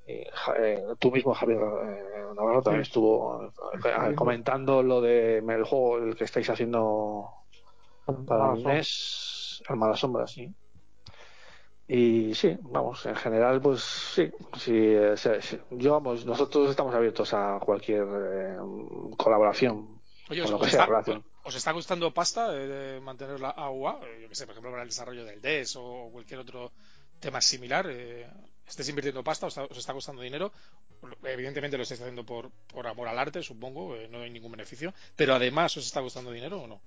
Y, 0.07 0.23
eh, 0.59 0.85
tú 0.99 1.11
mismo, 1.11 1.33
Javier 1.33 1.61
eh, 1.61 2.25
Navarro, 2.37 2.63
también 2.63 2.83
estuvo 2.83 3.45
eh, 3.47 4.15
comentando 4.15 4.83
lo 4.83 5.01
de 5.01 5.39
el 5.39 5.65
juego 5.65 5.99
el 5.99 6.17
que 6.17 6.25
estáis 6.25 6.51
haciendo 6.51 7.31
para 8.27 8.55
Mala 8.55 8.81
sombra. 9.67 9.69
NES, 9.69 9.71
el 9.71 9.77
Mala 9.77 9.97
Sombra, 9.97 10.27
sí. 10.27 10.53
Y 11.89 12.35
sí, 12.37 12.57
vamos, 12.63 13.05
en 13.07 13.17
general, 13.17 13.61
pues 13.61 13.83
sí, 13.83 14.31
sí, 14.59 14.73
eh, 14.75 15.15
yo, 15.73 15.93
vamos, 15.93 16.25
nosotros 16.25 16.71
estamos 16.71 16.95
abiertos 16.95 17.35
a 17.35 17.59
cualquier 17.59 18.05
eh, 18.09 18.57
colaboración 19.17 20.01
Oye, 20.29 20.43
con 20.43 20.45
¿os, 20.45 20.51
lo 20.53 20.59
que 20.61 20.67
os 20.67 20.71
sea 20.71 20.83
está, 20.83 20.87
relación. 20.87 21.25
os 21.43 21.55
está 21.57 21.73
costando 21.73 22.15
pasta 22.15 22.53
de, 22.53 22.69
de 22.69 23.01
mantener 23.01 23.41
la 23.41 23.51
AUA? 23.51 23.99
Eh, 24.05 24.21
Yo 24.23 24.29
que 24.29 24.35
sé, 24.37 24.47
por 24.47 24.53
ejemplo, 24.53 24.71
para 24.71 24.83
el 24.85 24.89
desarrollo 24.89 25.25
del 25.25 25.41
DES 25.43 25.75
o 25.77 26.11
cualquier 26.13 26.39
otro 26.41 26.71
tema 27.19 27.41
similar. 27.41 27.87
Eh, 27.91 28.29
¿Estáis 28.69 28.89
invirtiendo 28.89 29.25
pasta? 29.25 29.47
¿Os 29.47 29.57
está, 29.59 29.65
os 29.65 29.77
está 29.79 29.93
costando 29.93 30.23
dinero? 30.23 30.53
Evidentemente 31.25 31.77
lo 31.77 31.83
estáis 31.83 32.01
haciendo 32.03 32.25
por, 32.25 32.51
por 32.73 32.87
amor 32.87 33.09
al 33.09 33.19
arte, 33.19 33.43
supongo, 33.43 33.97
eh, 33.97 34.07
no 34.09 34.21
hay 34.21 34.31
ningún 34.31 34.53
beneficio. 34.53 34.95
Pero 35.17 35.35
además, 35.35 35.77
¿os 35.77 35.87
está 35.87 36.01
costando 36.01 36.31
dinero 36.31 36.63
o 36.63 36.67
no? 36.69 36.81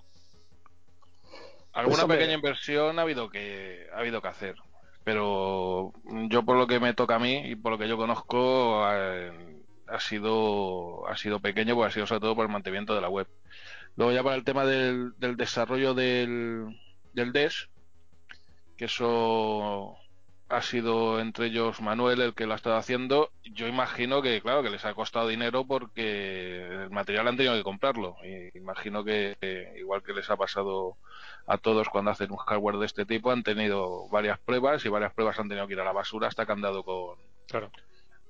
Alguna 1.74 2.06
Pues, 2.06 2.18
pequeña 2.18 2.34
inversión 2.34 2.98
ha 2.98 3.02
habido 3.02 3.30
que 3.30 3.86
ha 3.94 3.98
habido 4.00 4.22
que 4.22 4.28
hacer, 4.28 4.56
pero 5.04 5.92
yo 6.30 6.44
por 6.44 6.56
lo 6.56 6.66
que 6.68 6.80
me 6.80 6.94
toca 6.94 7.16
a 7.16 7.18
mí 7.18 7.38
y 7.50 7.56
por 7.56 7.72
lo 7.72 7.78
que 7.78 7.88
yo 7.88 7.96
conozco 7.96 8.84
eh, 8.92 9.32
ha 9.88 10.00
sido 10.00 11.06
ha 11.08 11.16
sido 11.16 11.40
pequeño, 11.40 11.74
pues 11.74 11.88
ha 11.88 11.94
sido 11.94 12.06
sobre 12.06 12.20
todo 12.20 12.36
por 12.36 12.46
el 12.46 12.52
mantenimiento 12.52 12.94
de 12.94 13.00
la 13.02 13.08
web. 13.10 13.28
Luego 13.96 14.12
ya 14.12 14.22
para 14.24 14.36
el 14.36 14.44
tema 14.44 14.66
del, 14.66 15.12
del 15.18 15.36
desarrollo 15.36 15.94
del, 15.94 16.66
del 17.14 17.32
DES, 17.32 17.70
que 18.76 18.86
eso 18.86 19.96
ha 20.48 20.60
sido 20.62 21.20
entre 21.20 21.46
ellos 21.46 21.80
Manuel 21.80 22.20
el 22.20 22.34
que 22.34 22.46
lo 22.46 22.52
ha 22.52 22.56
estado 22.56 22.76
haciendo. 22.76 23.30
Yo 23.44 23.66
imagino 23.66 24.20
que, 24.22 24.40
claro, 24.42 24.62
que 24.62 24.70
les 24.70 24.84
ha 24.84 24.94
costado 24.94 25.28
dinero 25.28 25.64
porque 25.66 26.62
el 26.84 26.90
material 26.90 27.28
han 27.28 27.36
tenido 27.36 27.54
que 27.54 27.62
comprarlo. 27.62 28.16
Y 28.24 28.56
imagino 28.58 29.02
que, 29.04 29.36
eh, 29.40 29.74
igual 29.78 30.02
que 30.02 30.12
les 30.12 30.28
ha 30.30 30.36
pasado 30.36 30.96
a 31.46 31.58
todos 31.58 31.88
cuando 31.88 32.10
hacen 32.10 32.30
un 32.30 32.36
hardware 32.38 32.76
de 32.76 32.86
este 32.86 33.06
tipo, 33.06 33.30
han 33.30 33.42
tenido 33.42 34.08
varias 34.08 34.38
pruebas 34.38 34.84
y 34.84 34.88
varias 34.88 35.12
pruebas 35.14 35.38
han 35.38 35.48
tenido 35.48 35.66
que 35.66 35.72
ir 35.74 35.80
a 35.80 35.84
la 35.84 35.92
basura 35.92 36.28
hasta 36.28 36.44
que 36.46 36.52
han 36.52 36.60
dado 36.60 36.84
con, 36.84 37.16
Claro. 37.48 37.70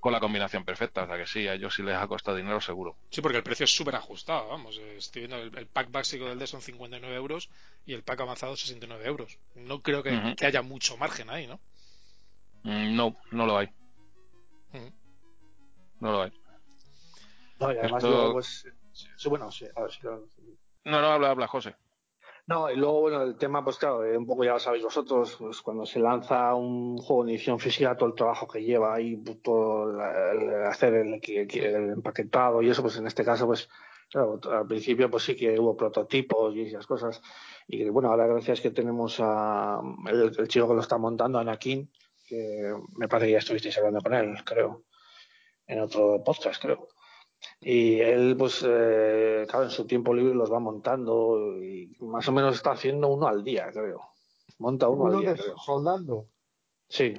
con 0.00 0.12
la 0.12 0.20
combinación 0.20 0.64
perfecta. 0.64 1.02
O 1.02 1.06
sea 1.06 1.16
que 1.16 1.26
sí, 1.26 1.46
a 1.48 1.54
ellos 1.54 1.74
sí 1.74 1.82
les 1.82 1.96
ha 1.96 2.06
costado 2.06 2.36
dinero 2.36 2.60
seguro. 2.60 2.96
Sí, 3.10 3.20
porque 3.22 3.38
el 3.38 3.44
precio 3.44 3.64
es 3.64 3.74
súper 3.74 3.96
ajustado, 3.96 4.48
vamos. 4.48 4.78
Estoy 4.78 5.26
viendo 5.26 5.36
el, 5.38 5.56
el 5.58 5.66
pack 5.66 5.90
básico 5.90 6.26
del 6.26 6.38
DES 6.38 6.50
son 6.50 6.62
59 6.62 7.14
euros 7.16 7.50
y 7.86 7.92
el 7.92 8.02
pack 8.04 8.20
avanzado 8.20 8.56
69 8.56 9.04
euros. 9.04 9.38
No 9.56 9.82
creo 9.82 10.02
que 10.02 10.36
haya 10.46 10.62
mucho 10.62 10.96
margen 10.96 11.28
ahí, 11.30 11.46
¿no? 11.46 11.58
Mm, 12.64 12.96
No, 12.96 13.16
no 13.30 13.46
lo 13.46 13.58
hay. 13.58 13.66
Ujú. 14.72 14.92
No 16.00 16.12
lo 16.12 16.22
hay. 16.22 16.32
No, 17.60 17.72
y 17.72 17.78
además 17.78 18.02
Esto- 18.02 18.10
luego, 18.16 18.32
pues, 18.32 18.66
sí, 18.92 19.28
bueno, 19.28 19.50
sí, 19.50 19.66
a 19.74 19.82
ver 19.82 19.92
si 19.92 20.02
lo- 20.02 20.26
No, 20.84 21.00
no, 21.00 21.06
habla, 21.08 21.30
habla, 21.30 21.46
José. 21.46 21.76
No, 22.46 22.70
y 22.70 22.76
luego, 22.76 23.00
bueno, 23.02 23.22
el 23.22 23.36
tema, 23.36 23.64
pues 23.64 23.78
claro, 23.78 24.04
eh, 24.04 24.18
un 24.18 24.26
poco 24.26 24.44
ya 24.44 24.52
lo 24.52 24.58
sabéis 24.58 24.84
vosotros, 24.84 25.34
pues 25.38 25.62
cuando 25.62 25.86
se 25.86 25.98
lanza 25.98 26.54
un 26.54 26.98
juego 26.98 27.24
de 27.24 27.32
edición 27.32 27.58
física, 27.58 27.96
todo 27.96 28.10
el 28.10 28.14
trabajo 28.14 28.46
que 28.46 28.62
lleva 28.62 28.94
ahí, 28.94 29.16
pues, 29.16 29.40
todo 29.40 29.92
la- 29.92 30.32
el 30.32 30.66
hacer 30.66 30.92
el, 30.94 31.14
el- 31.26 31.50
el 31.64 31.90
empaquetado 31.90 32.60
y 32.60 32.68
eso, 32.68 32.82
pues 32.82 32.98
en 32.98 33.06
este 33.06 33.24
caso, 33.24 33.46
pues 33.46 33.70
claro, 34.10 34.38
al 34.52 34.66
principio 34.66 35.10
pues 35.10 35.22
sí 35.24 35.34
que 35.34 35.58
hubo 35.58 35.74
prototipos 35.76 36.54
y 36.54 36.62
esas 36.62 36.86
cosas. 36.86 37.22
Y 37.66 37.78
que, 37.78 37.88
bueno, 37.90 38.10
ahora 38.10 38.26
gracias 38.26 38.60
que 38.60 38.70
tenemos 38.70 39.16
a 39.20 39.80
el, 40.06 40.32
el 40.38 40.48
chico 40.48 40.68
que 40.68 40.74
lo 40.74 40.80
está 40.80 40.98
montando, 40.98 41.38
Anakin, 41.38 41.90
que 42.26 42.74
me 42.96 43.08
parece 43.08 43.26
que 43.28 43.32
ya 43.32 43.38
estuvisteis 43.38 43.76
hablando 43.78 44.00
con 44.00 44.14
él, 44.14 44.34
creo, 44.44 44.84
en 45.66 45.80
otro 45.80 46.22
podcast, 46.24 46.60
creo. 46.62 46.88
Y 47.60 48.00
él, 48.00 48.36
pues, 48.38 48.64
eh, 48.66 49.46
claro, 49.48 49.64
en 49.64 49.70
su 49.70 49.86
tiempo 49.86 50.14
libre 50.14 50.34
los 50.34 50.50
va 50.52 50.60
montando 50.60 51.62
y 51.62 51.94
más 52.00 52.26
o 52.28 52.32
menos 52.32 52.54
está 52.56 52.72
haciendo 52.72 53.08
uno 53.08 53.26
al 53.28 53.44
día, 53.44 53.70
creo. 53.72 54.00
Monta 54.58 54.88
uno, 54.88 55.04
Uno 55.04 55.16
al 55.16 55.20
día, 55.22 55.34
creo. 55.34 55.56
soldando. 55.58 56.28
Sí, 56.88 57.14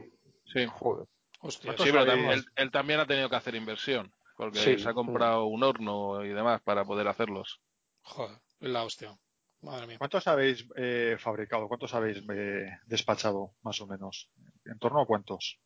Sí, 0.45 0.65
Joder. 0.67 1.07
Hostia, 1.41 1.73
sí 1.77 1.89
pero 1.91 2.05
también, 2.05 2.31
él, 2.31 2.45
él 2.55 2.71
también 2.71 2.99
ha 2.99 3.05
tenido 3.07 3.29
que 3.29 3.35
hacer 3.35 3.55
inversión, 3.55 4.11
porque 4.37 4.57
Sí. 4.59 4.79
se 4.79 4.89
ha 4.89 4.93
comprado 4.93 5.45
un 5.45 5.63
horno 5.63 6.23
y 6.23 6.29
demás 6.29 6.61
para 6.63 6.85
poder 6.85 7.07
hacerlos. 7.07 7.61
joder, 8.01 8.37
es 8.61 8.69
la 8.69 8.83
hostia. 8.83 9.15
Madre 9.61 9.87
mía. 9.87 9.97
¿Cuántos 9.97 10.27
habéis 10.27 10.65
eh, 10.75 11.15
fabricado? 11.19 11.67
¿Cuántos 11.67 11.93
habéis 11.93 12.23
eh, 12.31 12.69
despachado, 12.85 13.55
más 13.63 13.79
o 13.81 13.87
menos? 13.87 14.29
¿En 14.65 14.77
torno 14.79 15.01
a 15.01 15.05
cuántos? 15.05 15.59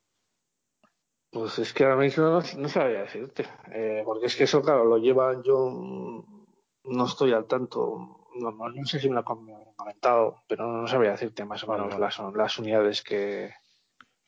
pues 1.31 1.59
es 1.59 1.73
que 1.73 1.83
ahora 1.83 1.97
mismo 1.97 2.23
no, 2.23 2.41
no 2.57 2.69
sabría 2.69 3.01
decirte. 3.01 3.45
Eh, 3.71 4.01
porque 4.03 4.25
es 4.25 4.35
que 4.35 4.45
eso, 4.45 4.61
claro, 4.63 4.85
lo 4.85 4.97
llevan 4.97 5.43
yo. 5.43 5.69
mm, 5.69 6.45
No 6.85 7.05
estoy 7.05 7.33
al 7.33 7.45
tanto. 7.45 8.25
No, 8.39 8.51
no- 8.51 8.69
no 8.69 8.85
sé 8.85 8.99
si 8.99 9.09
me 9.09 9.13
lo 9.15 9.19
han 9.19 9.25
comentado, 9.75 10.41
pero 10.47 10.65
no 10.65 10.87
sabría 10.87 11.11
decirte 11.11 11.45
más 11.45 11.63
o 11.63 11.71
menos 11.71 11.99
las, 11.99 12.19
las 12.33 12.57
unidades 12.57 13.03
que. 13.03 13.51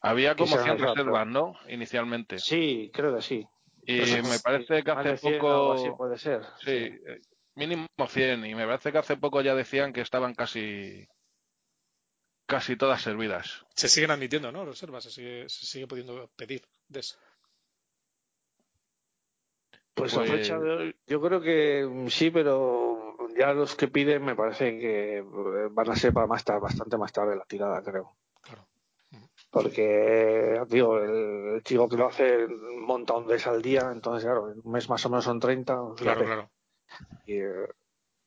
Había 0.02 0.32
Que 0.36 0.44
como 0.44 0.58
se 0.58 0.64
100 0.64 0.72
han 0.72 0.76
usado, 0.78 0.96
reservas, 0.96 1.28
¿no? 1.28 1.54
Inicialmente. 1.70 2.38
Sí, 2.40 2.92
creo 2.94 3.16
que 3.16 3.22
sí. 3.22 3.48
Y 3.84 3.98
Pues, 3.98 4.24
me 4.30 4.40
parece 4.40 4.84
que 4.84 4.92
hace 4.92 5.10
de 5.10 5.18
100 5.18 5.34
o 5.42 5.48
algo 5.48 5.68
poco... 5.70 5.74
así 5.74 5.90
puede 5.98 6.18
ser. 6.18 6.42
Sí, 6.64 6.72
eh, 6.72 7.22
mínimo 7.68 7.88
100. 8.08 8.46
Y 8.46 8.56
me 8.56 8.66
parece 8.66 8.92
que 8.92 8.98
hace 8.98 9.18
poco 9.18 9.42
ya 9.42 9.54
decían 9.56 9.94
que 9.94 10.02
estaban 10.02 10.34
casi 10.36 11.08
casi 12.48 12.76
todas 12.76 13.02
servidas. 13.02 13.66
Se 13.76 13.88
siguen 13.88 14.12
admitiendo, 14.12 14.52
¿no? 14.52 14.66
Reservas, 14.66 15.04
se 15.06 15.12
sigue, 15.12 15.48
se 15.48 15.66
sigue 15.66 15.88
pudiendo 15.88 16.30
pedir. 16.36 16.62
Des. 16.90 17.18
Pues, 19.94 20.14
a 20.14 20.18
Pues- 20.20 20.32
fecha 20.32 20.60
de 20.60 20.70
hoy, 20.72 20.96
yo 21.08 21.22
creo 21.22 21.42
que 21.42 21.86
mm, 21.90 22.08
sí, 22.08 22.32
pero 22.32 23.16
ya 23.38 23.54
los 23.54 23.76
que 23.76 23.88
piden 23.88 24.24
me 24.26 24.36
parece 24.36 24.78
que 24.80 25.18
eh, 25.20 25.24
van 25.72 25.90
a 25.92 25.96
ser 25.96 26.12
para 26.14 26.28
más 26.28 26.44
tarde, 26.44 26.62
bastante 26.62 26.98
más 26.98 27.12
tarde 27.14 27.36
la 27.36 27.46
tirada, 27.46 27.82
creo. 27.84 28.16
Claro. 28.42 28.68
Porque, 29.50 30.62
te 30.70 30.76
digo, 30.76 30.98
el, 30.98 31.56
el 31.56 31.64
chico 31.64 31.88
que 31.90 31.98
lo 31.98 32.08
hace 32.08 32.48
monta 32.80 33.14
un 33.14 33.28
des 33.28 33.46
al 33.48 33.62
día, 33.62 33.90
entonces, 33.92 34.24
claro, 34.26 34.54
un 34.64 34.72
mes 34.72 34.90
más 34.90 35.06
o 35.06 35.10
menos 35.10 35.26
son 35.26 35.40
30. 35.40 35.78
Claro, 35.98 36.26
claro. 36.26 36.52
Y, 37.26 37.34
eh, 37.40 37.68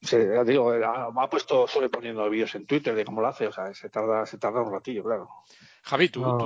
se, 0.00 0.44
digo, 0.44 0.70
ha, 0.72 1.06
ha 1.06 1.30
puesto, 1.30 1.66
suele 1.66 1.88
poniendo 1.88 2.28
vídeos 2.28 2.54
en 2.54 2.66
Twitter 2.66 2.94
de 2.94 3.04
cómo 3.04 3.20
lo 3.20 3.28
hace, 3.28 3.46
o 3.46 3.52
sea, 3.52 3.72
se 3.74 3.88
tarda, 3.88 4.26
se 4.26 4.38
tarda 4.38 4.62
un 4.62 4.72
ratillo, 4.72 5.02
claro. 5.02 5.28
Javi, 5.82 6.08
tú, 6.10 6.20
No, 6.20 6.38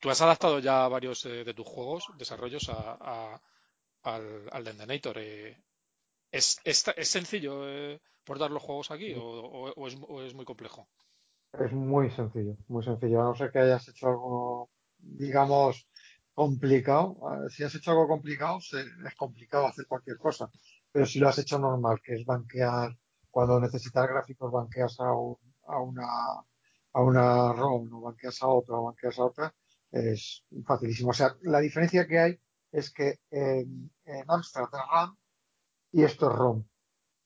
tú, 0.00 0.10
has 0.10 0.20
adaptado 0.22 0.58
ya 0.58 0.88
varios 0.88 1.24
eh, 1.26 1.44
de 1.44 1.54
tus 1.54 1.66
juegos, 1.66 2.06
desarrollos 2.18 2.68
a, 2.68 2.98
a- 3.00 3.42
al, 4.02 4.48
al 4.50 4.64
Dendenator. 4.64 5.16
eh. 5.18 5.56
¿Es, 6.30 6.58
es, 6.64 6.84
es 6.96 7.08
sencillo 7.08 7.68
eh, 7.68 8.00
portar 8.24 8.50
los 8.50 8.62
juegos 8.62 8.90
aquí 8.90 9.14
o, 9.14 9.22
o- 9.22 9.72
o 9.72 9.86
es, 9.88 9.96
o 10.08 10.22
es 10.22 10.34
muy 10.34 10.44
complejo? 10.44 10.88
Es 11.52 11.72
muy 11.72 12.10
sencillo, 12.10 12.56
muy 12.68 12.82
sencillo. 12.82 13.20
A 13.20 13.24
no 13.24 13.34
ser 13.36 13.50
que 13.52 13.60
hayas 13.60 13.86
hecho 13.88 14.08
algo, 14.08 14.70
digamos, 14.98 15.86
complicado. 16.34 17.16
A- 17.28 17.48
Si 17.48 17.62
has 17.62 17.74
hecho 17.76 17.92
algo 17.92 18.08
complicado, 18.08 18.60
se- 18.60 18.80
es 18.82 19.14
complicado 19.16 19.66
hacer 19.68 19.86
cualquier 19.86 20.18
cosa. 20.18 20.50
Pero 20.94 21.06
si 21.06 21.18
lo 21.20 21.28
has 21.28 21.38
hecho 21.40 21.58
normal, 21.58 22.00
que 22.04 22.14
es 22.16 22.24
banquear, 22.32 22.90
cuando 23.34 23.60
necesitas 23.60 24.08
gráficos, 24.08 24.52
banqueas 24.52 24.94
a, 25.00 25.12
un- 25.12 25.38
a 25.66 25.80
una, 25.90 26.08
a 26.96 27.00
una 27.02 27.52
ROM, 27.52 27.82
o 27.96 28.00
banqueas 28.08 28.38
a 28.42 28.48
otra, 28.48 28.76
o 28.78 28.84
banqueas 28.88 29.18
a 29.18 29.24
otra, 29.30 29.46
es 29.90 30.44
facilísimo. 30.70 31.10
O 31.10 31.18
sea, 31.20 31.36
la 31.42 31.60
diferencia 31.60 32.06
que 32.08 32.18
hay 32.18 32.40
es 32.72 32.92
que 32.92 33.08
en, 33.30 33.90
en 34.04 34.24
Amstrad 34.28 34.68
es 34.72 34.80
RAM 34.92 35.16
y 35.92 36.04
esto 36.04 36.30
es 36.30 36.36
ROM. 36.36 36.64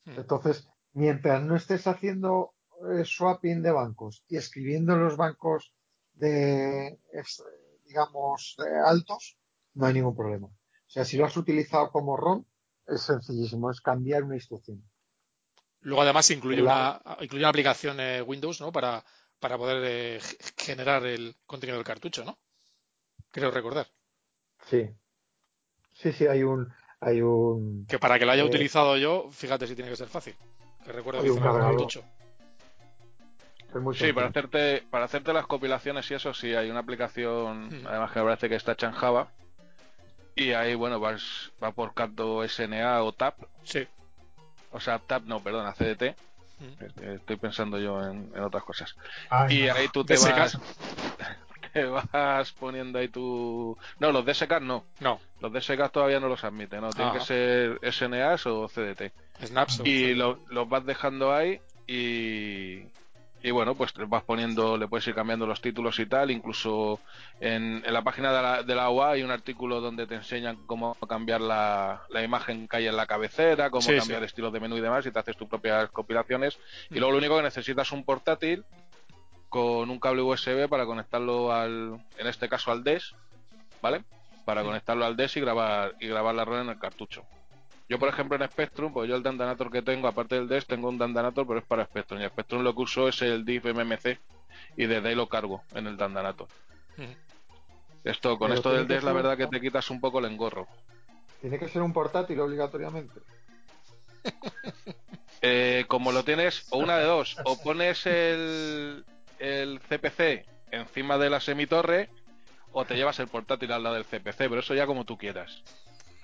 Hmm. 0.06 0.12
Entonces, 0.22 0.68
mientras 0.92 1.42
no 1.44 1.56
estés 1.56 1.86
haciendo 1.86 2.54
eh, 2.92 3.04
swapping 3.04 3.62
de 3.62 3.72
bancos 3.72 4.24
y 4.28 4.36
escribiendo 4.38 4.94
en 4.94 5.04
los 5.04 5.16
bancos 5.16 5.74
de, 6.14 7.00
es- 7.12 7.44
digamos, 7.86 8.56
altos, 8.86 9.38
no 9.74 9.86
hay 9.86 9.94
ningún 9.94 10.16
problema. 10.16 10.48
O 10.48 10.90
sea, 10.90 11.04
si 11.04 11.16
lo 11.18 11.26
has 11.26 11.36
utilizado 11.36 11.90
como 11.92 12.16
ROM, 12.16 12.44
es 12.88 13.02
sencillísimo, 13.02 13.70
es 13.70 13.80
cambiar 13.80 14.24
una 14.24 14.34
instrucción. 14.36 14.82
Luego 15.80 16.02
además 16.02 16.30
incluye 16.30 16.60
La- 16.62 17.00
una, 17.04 17.16
incluye 17.24 17.42
una 17.42 17.48
aplicación 17.50 18.00
eh, 18.00 18.22
Windows, 18.22 18.60
¿no? 18.60 18.72
Para, 18.72 19.04
para 19.38 19.56
poder 19.56 19.82
eh, 19.86 20.20
generar 20.56 21.04
el 21.06 21.36
contenido 21.46 21.76
del 21.78 21.86
cartucho, 21.86 22.24
¿no? 22.24 22.36
Creo 23.30 23.50
recordar. 23.50 23.86
Sí. 24.66 24.88
Sí, 25.92 26.12
sí, 26.12 26.26
hay 26.26 26.42
un, 26.42 26.68
hay 27.00 27.20
un, 27.22 27.86
Que 27.86 27.98
para 27.98 28.18
que 28.18 28.24
lo 28.26 28.32
haya 28.32 28.42
Eh, 28.42 28.46
utilizado 28.46 28.96
yo, 28.96 29.30
fíjate 29.30 29.66
si 29.66 29.74
tiene 29.74 29.90
que 29.90 29.96
ser 29.96 30.08
fácil. 30.08 30.34
Que 30.84 30.92
recuerdo 30.92 31.22
que 31.22 31.30
un 31.30 31.38
cartucho. 31.40 32.04
Sí, 33.94 34.12
para 34.12 34.28
hacerte 34.28 34.82
para 34.90 35.04
hacerte 35.04 35.32
las 35.32 35.46
compilaciones 35.46 36.10
y 36.10 36.14
eso 36.14 36.32
sí 36.32 36.54
hay 36.54 36.70
una 36.70 36.80
aplicación, 36.80 37.68
Mm. 37.68 37.86
además 37.86 38.12
que 38.12 38.18
me 38.20 38.24
parece 38.24 38.48
que 38.48 38.54
está 38.54 38.72
hecha 38.72 38.86
en 38.86 38.92
Java. 38.94 39.30
Y 40.38 40.52
ahí, 40.52 40.74
bueno, 40.74 41.00
vas 41.00 41.50
va 41.62 41.72
por 41.72 41.94
canto 41.94 42.46
SNA 42.46 43.02
o 43.02 43.12
TAP, 43.12 43.34
Sí. 43.64 43.86
o 44.70 44.80
sea, 44.80 44.98
TAP 44.98 45.24
no, 45.24 45.40
perdona, 45.42 45.72
CDT. 45.72 46.14
Mm. 46.60 47.02
Estoy 47.14 47.36
pensando 47.36 47.78
yo 47.78 48.00
en, 48.02 48.32
en 48.34 48.42
otras 48.42 48.64
cosas. 48.64 48.94
Ay, 49.30 49.64
Y 49.64 49.66
no. 49.66 49.74
ahí 49.74 49.88
tú 49.88 50.04
te 50.04 50.14
DSK. 50.14 50.36
vas, 50.38 50.58
te 51.72 51.84
vas 51.84 52.52
poniendo 52.52 52.98
ahí 52.98 53.08
tu... 53.08 53.76
No, 54.00 54.10
los 54.12 54.24
DSK 54.24 54.60
no. 54.60 54.84
No, 55.00 55.20
Los 55.40 55.52
DSK 55.52 55.90
todavía 55.92 56.18
no 56.20 56.28
los 56.28 56.42
admiten, 56.44 56.80
¿no? 56.80 56.90
Tienen 56.90 57.10
Ajá. 57.10 57.18
que 57.20 57.24
ser 57.24 57.92
SNAs 57.92 58.46
o 58.46 58.68
CDT. 58.68 59.12
Snaps. 59.44 59.80
o- 59.80 59.84
Y 59.86 60.14
lo- 60.14 60.40
los 60.50 60.68
vas 60.68 60.84
dejando 60.84 61.32
ahí 61.34 61.60
y... 61.86 62.82
Y 63.40 63.52
bueno, 63.52 63.76
pues 63.76 63.92
vas 64.08 64.24
poniendo, 64.24 64.76
le 64.76 64.88
puedes 64.88 65.06
ir 65.06 65.14
cambiando 65.14 65.46
los 65.46 65.60
títulos 65.60 65.98
y 66.00 66.06
tal. 66.06 66.30
Incluso 66.32 66.98
en, 67.40 67.82
en 67.86 67.92
la 67.92 68.02
página 68.02 68.32
de 68.32 68.42
la, 68.42 68.62
de 68.64 68.74
la 68.74 68.90
UA 68.90 69.10
hay 69.12 69.22
un 69.22 69.30
artículo 69.30 69.80
donde 69.80 70.08
te 70.08 70.16
enseñan 70.16 70.56
cómo 70.66 70.96
cambiar 71.08 71.40
la, 71.40 72.02
la 72.10 72.22
imagen 72.24 72.66
que 72.66 72.78
hay 72.78 72.88
en 72.88 72.96
la 72.96 73.06
cabecera, 73.06 73.70
cómo 73.70 73.82
Sí, 73.82 73.96
cambiar 73.96 74.20
sí. 74.22 74.26
estilos 74.26 74.52
de 74.52 74.58
menú 74.58 74.76
y 74.76 74.80
demás, 74.80 75.06
y 75.06 75.12
te 75.12 75.18
haces 75.20 75.36
tus 75.36 75.48
propias 75.48 75.88
compilaciones. 75.90 76.58
Mm. 76.90 76.94
Y 76.96 76.98
luego 76.98 77.12
lo 77.12 77.18
único 77.18 77.36
que 77.36 77.42
necesitas 77.44 77.86
es 77.86 77.92
un 77.92 78.04
portátil 78.04 78.64
con 79.48 79.88
un 79.88 80.00
cable 80.00 80.22
USB 80.22 80.68
para 80.68 80.84
conectarlo 80.84 81.52
al, 81.52 81.98
en 82.18 82.26
este 82.26 82.48
caso 82.48 82.72
al 82.72 82.82
DES, 82.82 83.14
¿vale? 83.80 84.02
Para 84.44 84.62
Mm. 84.62 84.66
conectarlo 84.66 85.04
al 85.04 85.16
DES 85.16 85.36
y 85.36 85.40
grabar 85.40 85.94
y 86.00 86.08
grabar 86.08 86.34
la 86.34 86.44
ROM 86.44 86.62
en 86.62 86.68
el 86.70 86.78
cartucho. 86.78 87.22
Yo, 87.88 87.98
por 87.98 88.08
ejemplo, 88.08 88.36
en 88.36 88.48
Spectrum, 88.50 88.92
pues 88.92 89.08
yo 89.08 89.16
el 89.16 89.22
Dandanator 89.22 89.70
que 89.70 89.82
tengo, 89.82 90.08
aparte 90.08 90.34
del 90.34 90.48
DES, 90.48 90.66
tengo 90.66 90.88
un 90.88 90.98
Dandanator, 90.98 91.46
pero 91.46 91.58
es 91.58 91.64
para 91.64 91.84
Spectrum. 91.86 92.20
Y 92.20 92.26
Spectrum 92.26 92.62
lo 92.62 92.74
que 92.74 92.82
uso 92.82 93.08
es 93.08 93.22
el 93.22 93.44
DIF 93.44 93.64
MMC 93.64 94.18
y 94.76 94.86
desde 94.86 95.08
ahí 95.08 95.14
lo 95.14 95.28
cargo 95.28 95.62
en 95.74 95.86
el 95.86 95.96
Dandanator. 95.96 96.48
Esto, 98.04 98.38
con 98.38 98.48
Pero 98.48 98.58
esto 98.58 98.72
del 98.72 98.86
DES, 98.86 99.04
la 99.04 99.12
verdad 99.12 99.36
que 99.36 99.46
te 99.46 99.60
quitas 99.60 99.90
un 99.90 100.00
poco 100.00 100.18
el 100.18 100.26
engorro. 100.26 100.66
Tiene 101.40 101.58
que 101.58 101.68
ser 101.68 101.82
un 101.82 101.92
portátil 101.92 102.40
obligatoriamente. 102.40 103.20
Eh, 105.40 105.84
como 105.86 106.10
lo 106.10 106.24
tienes, 106.24 106.66
o 106.70 106.78
una 106.78 106.98
de 106.98 107.04
dos, 107.04 107.36
o 107.44 107.62
pones 107.62 108.06
el, 108.06 109.04
el 109.38 109.78
CPC 109.78 110.44
encima 110.72 111.16
de 111.16 111.30
la 111.30 111.38
semitorre, 111.38 112.10
o 112.72 112.84
te 112.84 112.96
llevas 112.96 113.20
el 113.20 113.28
portátil 113.28 113.70
al 113.70 113.84
lado 113.84 113.94
del 113.94 114.04
CPC, 114.04 114.36
pero 114.36 114.58
eso 114.58 114.74
ya 114.74 114.86
como 114.86 115.04
tú 115.04 115.16
quieras. 115.16 115.62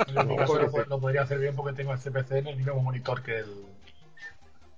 En 0.06 0.28
mi 0.28 0.36
No, 0.36 0.36
caso 0.36 0.58
lo, 0.58 1.00
podría 1.00 1.22
hacer 1.22 1.38
bien 1.38 1.54
porque 1.54 1.72
tengo 1.74 1.92
el 1.92 1.98
CPC 1.98 2.32
en 2.32 2.46
el 2.48 2.56
mismo 2.56 2.80
monitor 2.80 3.22
que 3.22 3.38
el 3.38 3.66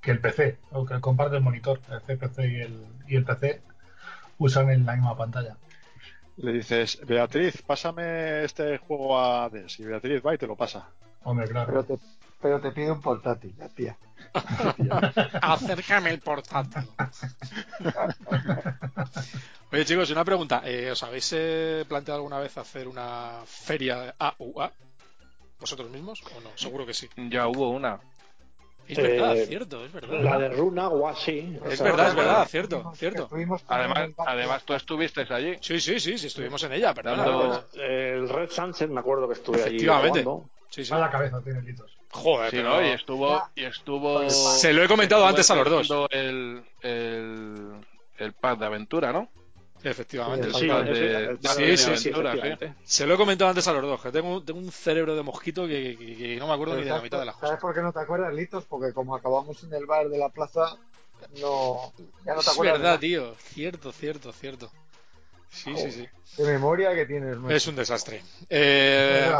que 0.00 0.12
el 0.12 0.20
PC, 0.20 0.58
o 0.70 0.86
que 0.86 1.00
comparte 1.00 1.36
el 1.36 1.42
monitor, 1.42 1.80
el 1.90 2.00
CPC 2.00 2.38
y 2.40 2.60
el, 2.60 2.86
y 3.08 3.16
el 3.16 3.24
PC 3.24 3.60
usan 4.38 4.70
en 4.70 4.86
la 4.86 4.94
misma 4.94 5.16
pantalla. 5.16 5.56
Le 6.36 6.52
dices, 6.52 7.00
Beatriz, 7.04 7.62
pásame 7.62 8.44
este 8.44 8.78
juego 8.78 9.18
a 9.18 9.48
DES. 9.48 9.80
Y 9.80 9.84
Beatriz 9.84 10.22
va 10.24 10.34
y 10.34 10.38
te 10.38 10.46
lo 10.46 10.54
pasa. 10.54 10.86
Hombre, 11.22 11.48
Pero 11.64 11.64
claro. 11.64 11.84
te, 11.84 11.98
pero 12.40 12.60
te 12.60 12.70
pide 12.70 12.90
un 12.92 13.00
portátil, 13.00 13.54
la 13.58 13.68
tía. 13.68 13.96
Acércame 15.42 16.10
el 16.10 16.20
portátil. 16.20 16.88
Oye, 19.72 19.84
chicos, 19.84 20.10
una 20.10 20.24
pregunta. 20.24 20.62
Eh, 20.64 20.90
¿Os 20.90 21.02
habéis 21.02 21.32
eh, 21.34 21.84
planteado 21.88 22.18
alguna 22.18 22.38
vez 22.38 22.56
hacer 22.58 22.86
una 22.86 23.42
feria 23.46 24.14
AUA? 24.18 24.72
¿Vosotros 25.60 25.90
mismos 25.90 26.22
o 26.36 26.40
no? 26.40 26.50
Seguro 26.54 26.84
que 26.86 26.94
sí. 26.94 27.08
Ya 27.16 27.46
hubo 27.48 27.70
una. 27.70 27.98
Es 28.88 28.98
verdad, 28.98 29.36
Eh, 29.36 29.46
cierto, 29.46 29.84
es 29.84 29.92
verdad. 29.92 30.20
La 30.22 30.38
de 30.38 30.48
Runa 30.50 30.88
o 30.88 31.08
así. 31.08 31.58
Es 31.68 31.82
verdad, 31.82 32.08
es 32.10 32.14
verdad, 32.14 32.46
cierto, 32.48 32.92
cierto. 32.94 33.28
Además, 33.66 34.10
además 34.18 34.62
tú 34.64 34.74
estuviste 34.74 35.26
allí. 35.28 35.56
Sí, 35.60 35.80
sí, 35.80 35.98
sí, 35.98 36.16
sí, 36.18 36.28
estuvimos 36.28 36.62
en 36.62 36.72
ella. 36.72 36.92
Dando- 36.94 37.24
perdona. 37.24 37.64
El 37.74 38.28
Red 38.28 38.50
Sunset, 38.50 38.88
me 38.88 39.00
acuerdo 39.00 39.26
que 39.26 39.34
estuve 39.34 39.56
allí. 39.56 39.76
Efectivamente. 39.76 40.24
Sí, 40.68 40.84
sí. 40.84 40.92
Mala 40.92 41.10
cabeza 41.10 41.40
tiene 41.42 41.62
Litos. 41.62 41.96
Joder, 42.10 42.50
Sí, 42.50 42.56
pero- 42.58 42.68
¿no? 42.80 42.86
Y 42.86 42.90
estuvo, 42.90 43.42
y 43.56 43.64
estuvo. 43.64 44.30
Se 44.30 44.72
lo 44.72 44.84
he 44.84 44.88
comentado 44.88 45.26
antes 45.26 45.50
a 45.50 45.56
los 45.56 45.68
dos. 45.88 46.08
El, 46.10 46.62
el, 46.82 47.72
el 48.18 48.32
pack 48.34 48.58
de 48.60 48.66
aventura, 48.66 49.12
¿no? 49.12 49.28
Efectivamente. 49.88 50.52
Sí, 50.52 50.66
de, 50.66 51.38
sí, 51.42 51.76
sí, 51.76 51.96
sí, 51.96 52.08
efectivamente. 52.08 52.74
Se 52.84 53.06
lo 53.06 53.14
he 53.14 53.16
comentado 53.16 53.50
antes 53.50 53.66
a 53.68 53.72
los 53.72 53.82
dos, 53.82 54.02
que 54.02 54.10
tengo, 54.10 54.42
tengo 54.42 54.58
un 54.58 54.72
cerebro 54.72 55.14
de 55.14 55.22
mosquito 55.22 55.66
que, 55.66 55.96
que- 55.96 56.16
que 56.16 56.36
no 56.36 56.48
me 56.48 56.54
acuerdo 56.54 56.74
ni 56.76 56.82
de 56.82 56.90
la 56.90 57.00
mitad 57.00 57.20
de 57.20 57.26
las 57.26 57.34
¿Sabes 57.36 57.50
cosas. 57.50 57.60
por 57.60 57.74
qué 57.74 57.82
no 57.82 57.92
te 57.92 58.00
acuerdas, 58.00 58.34
Litos? 58.34 58.64
Porque 58.64 58.92
como 58.92 59.14
acabamos 59.14 59.62
en 59.62 59.72
el 59.74 59.86
bar 59.86 60.08
de 60.08 60.18
la 60.18 60.28
plaza, 60.28 60.76
no, 61.40 61.92
ya 62.24 62.34
no 62.34 62.40
te 62.40 62.40
Es 62.40 62.48
acuerdas 62.48 62.78
de 62.78 62.82
verdad, 62.82 62.98
tío. 62.98 63.34
Cierto, 63.38 63.92
cierto, 63.92 64.32
cierto. 64.32 64.70
Sí, 65.50 65.72
sí, 65.76 65.92
sí. 65.92 66.08
de 66.42 66.52
memoria 66.52 66.94
que 66.94 67.06
tienes. 67.06 67.36
Es 67.48 67.66
un 67.68 67.76
desastre. 67.76 68.16
Es 68.16 68.24
Eh. 68.50 69.32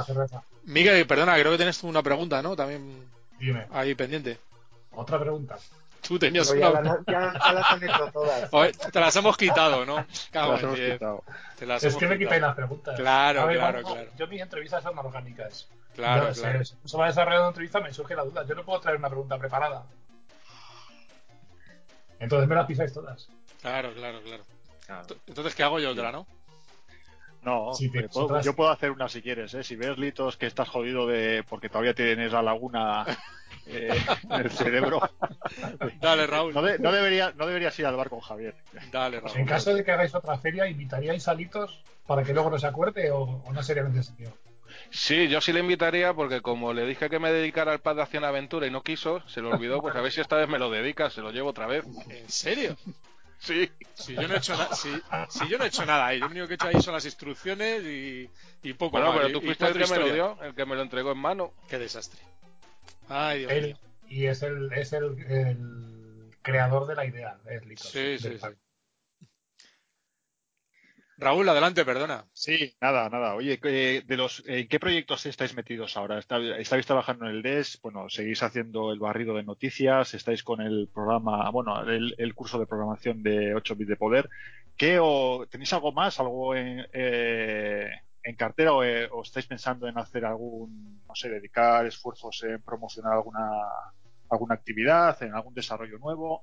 Miguel, 0.64 1.06
perdona, 1.06 1.34
creo 1.34 1.50
que 1.52 1.58
tienes 1.58 1.82
una 1.82 2.02
pregunta, 2.02 2.40
¿no? 2.40 2.54
También 2.56 3.04
Dime, 3.38 3.66
ahí 3.72 3.94
pendiente. 3.94 4.38
otra 4.92 5.18
pregunta. 5.20 5.58
Tú 6.08 6.18
tenías 6.18 6.48
Pero 6.48 6.60
ya, 6.60 6.70
una... 6.70 6.80
la- 6.82 7.00
ya- 7.06 7.32
ya 7.44 7.52
las 7.52 7.70
han 7.70 7.82
hecho 7.84 8.10
todas. 8.12 8.48
Oye, 8.52 8.72
te 8.72 9.00
las 9.00 9.16
hemos 9.16 9.36
quitado, 9.36 9.84
¿no? 9.86 10.06
Cago 10.30 10.52
Las 10.52 10.62
en 10.62 10.66
hemos 10.68 10.80
quitado. 10.80 11.24
Te 11.58 11.66
las 11.66 11.82
Es 11.84 11.92
hemos 11.92 12.00
que 12.00 12.06
me 12.08 12.18
quitáis 12.18 12.42
las 12.42 12.54
preguntas. 12.54 12.96
Claro, 12.96 13.46
ver, 13.46 13.56
claro, 13.58 13.78
vamos, 13.82 13.92
claro. 13.94 14.10
Yo 14.16 14.26
mis 14.28 14.40
entrevistas 14.40 14.82
son 14.82 14.98
orgánicas. 14.98 15.68
Claro, 15.94 16.32
Yo 16.32 16.42
claro. 16.42 16.64
si 16.64 16.74
se 16.84 16.96
va 16.96 17.06
desarrollando 17.06 17.44
una 17.44 17.48
entrevista, 17.50 17.80
me 17.80 17.92
surge 17.92 18.14
la 18.14 18.24
duda. 18.24 18.44
Yo 18.46 18.54
no 18.54 18.64
puedo 18.64 18.80
traer 18.80 18.98
una 18.98 19.08
pregunta 19.08 19.38
preparada. 19.38 19.84
Entonces 22.18 22.48
me 22.48 22.54
las 22.54 22.66
pisáis 22.66 22.92
todas. 22.92 23.28
Claro, 23.60 23.92
claro, 23.94 24.20
claro. 24.22 24.44
Claro. 24.86 25.06
Entonces, 25.26 25.54
¿qué 25.54 25.62
hago 25.64 25.78
yo 25.80 25.90
otra, 25.90 26.12
no? 26.12 26.26
No, 27.42 27.74
Sí, 27.74 27.90
tienes 27.90 28.10
puedo- 28.12 28.26
otras. 28.26 28.44
yo 28.44 28.54
puedo 28.56 28.70
hacer 28.70 28.90
una 28.90 29.08
si 29.08 29.22
quieres, 29.22 29.54
¿eh? 29.54 29.62
Si 29.62 29.76
ves, 29.76 29.98
Litos, 29.98 30.36
que 30.36 30.46
estás 30.46 30.68
jodido 30.68 31.06
de 31.06 31.44
porque 31.48 31.68
todavía 31.68 31.94
tienes 31.94 32.32
la 32.32 32.42
laguna 32.42 33.04
eh, 33.66 33.88
en 34.30 34.40
el 34.40 34.50
cerebro. 34.50 35.00
Dale, 36.00 36.26
Raúl. 36.26 36.54
No, 36.54 36.62
de- 36.62 36.78
no 36.78 36.92
debería, 36.92 37.32
no 37.36 37.46
deberías 37.46 37.78
ir 37.78 37.86
al 37.86 37.96
bar 37.96 38.08
con 38.10 38.20
Javier. 38.20 38.54
Dale, 38.92 39.20
Raúl. 39.20 39.36
En 39.38 39.46
caso 39.46 39.74
de 39.74 39.84
que 39.84 39.92
hagáis 39.92 40.14
otra 40.14 40.38
feria, 40.38 40.68
¿invitaríais 40.68 41.26
a 41.28 41.34
Litos 41.34 41.80
para 42.06 42.22
que 42.22 42.32
luego 42.32 42.50
no 42.50 42.58
se 42.58 42.66
acuerde 42.66 43.10
o, 43.10 43.20
o 43.22 43.52
no 43.52 43.62
sería 43.62 43.82
necesario? 43.82 44.32
Sí, 44.90 45.28
yo 45.28 45.40
sí 45.40 45.52
le 45.52 45.60
invitaría 45.60 46.12
porque 46.14 46.40
como 46.42 46.72
le 46.72 46.86
dije 46.86 47.08
que 47.10 47.18
me 47.18 47.32
dedicara 47.32 47.72
al 47.72 47.80
pad 47.80 47.96
de 47.96 48.02
acción 48.02 48.24
aventura 48.24 48.66
y 48.66 48.70
no 48.70 48.82
quiso, 48.82 49.20
se 49.28 49.40
lo 49.40 49.50
olvidó, 49.50 49.80
pues 49.80 49.94
a 49.96 50.00
ver 50.00 50.12
si 50.12 50.20
esta 50.20 50.36
vez 50.36 50.48
me 50.48 50.58
lo 50.58 50.70
dedica, 50.70 51.10
se 51.10 51.22
lo 51.22 51.30
llevo 51.32 51.50
otra 51.50 51.66
vez. 51.66 51.84
¿En 52.08 52.28
serio? 52.28 52.76
Sí. 53.38 53.70
Si 53.94 54.14
yo 54.14 54.26
no 54.28 54.34
he 54.34 54.38
hecho 54.38 54.56
nada, 54.56 54.74
si, 54.74 54.90
si 55.30 55.48
yo 55.48 55.58
no 55.58 55.64
he 55.64 55.68
hecho 55.68 55.84
nada 55.84 56.06
ahí, 56.06 56.18
lo 56.18 56.26
único 56.26 56.46
que 56.46 56.54
he 56.54 56.56
hecho 56.56 56.68
ahí 56.68 56.80
son 56.80 56.94
las 56.94 57.04
instrucciones 57.04 57.82
y, 57.84 58.30
y 58.62 58.72
poco 58.74 58.92
Bueno, 58.92 59.08
más. 59.12 59.16
pero 59.18 59.32
tú 59.32 59.40
fuiste 59.44 59.66
el 59.66 59.72
que 59.74 59.86
me 59.86 59.98
lo 59.98 60.12
dio, 60.12 60.38
el 60.42 60.54
que 60.54 60.64
me 60.66 60.74
lo 60.74 60.82
entregó 60.82 61.12
en 61.12 61.18
mano. 61.18 61.52
Qué 61.68 61.78
desastre. 61.78 62.20
Ay, 63.08 63.40
Dios 63.40 63.52
Él, 63.52 63.76
y 64.08 64.26
es 64.26 64.42
el, 64.42 64.72
es 64.72 64.92
el, 64.92 65.04
el 65.28 66.30
creador 66.42 66.86
de 66.86 66.94
la 66.94 67.06
idea, 67.06 67.38
es 67.48 67.64
Litos. 67.66 67.88
Sí, 67.88 68.18
sí, 68.18 68.38
sí. 68.38 68.46
Raúl, 71.18 71.48
adelante, 71.48 71.82
perdona. 71.86 72.26
Sí, 72.34 72.76
nada, 72.78 73.08
nada. 73.08 73.34
Oye, 73.36 73.58
eh, 73.64 74.02
de 74.06 74.16
los, 74.18 74.42
¿en 74.46 74.68
qué 74.68 74.78
proyectos 74.78 75.24
estáis 75.24 75.54
metidos 75.56 75.96
ahora? 75.96 76.18
¿Está- 76.18 76.38
¿Estáis 76.58 76.84
trabajando 76.84 77.24
en 77.24 77.36
el 77.36 77.42
DES? 77.42 77.80
Bueno, 77.82 78.10
¿seguís 78.10 78.42
haciendo 78.42 78.92
el 78.92 78.98
barrido 78.98 79.34
de 79.34 79.42
noticias? 79.42 80.12
¿Estáis 80.12 80.42
con 80.42 80.60
el 80.60 80.90
programa, 80.92 81.48
bueno, 81.50 81.80
el, 81.88 82.14
el 82.18 82.34
curso 82.34 82.58
de 82.58 82.66
programación 82.66 83.22
de 83.22 83.54
8 83.54 83.74
bits 83.76 83.88
de 83.88 83.96
poder? 83.96 84.28
¿Qué 84.76 84.98
o 85.00 85.46
tenéis 85.50 85.72
algo 85.72 85.90
más, 85.90 86.20
algo 86.20 86.54
en, 86.54 86.86
eh, 86.92 87.88
en 88.26 88.34
cartera 88.34 88.72
o, 88.72 88.82
eh, 88.82 89.08
o 89.12 89.22
estáis 89.22 89.46
pensando 89.46 89.86
en 89.86 89.96
hacer 89.98 90.24
algún, 90.24 91.00
no 91.06 91.14
sé, 91.14 91.28
dedicar 91.28 91.86
esfuerzos 91.86 92.42
en 92.42 92.60
promocionar 92.60 93.12
alguna, 93.12 93.48
alguna 94.28 94.54
actividad, 94.54 95.22
en 95.22 95.32
algún 95.32 95.54
desarrollo 95.54 95.96
nuevo? 95.98 96.42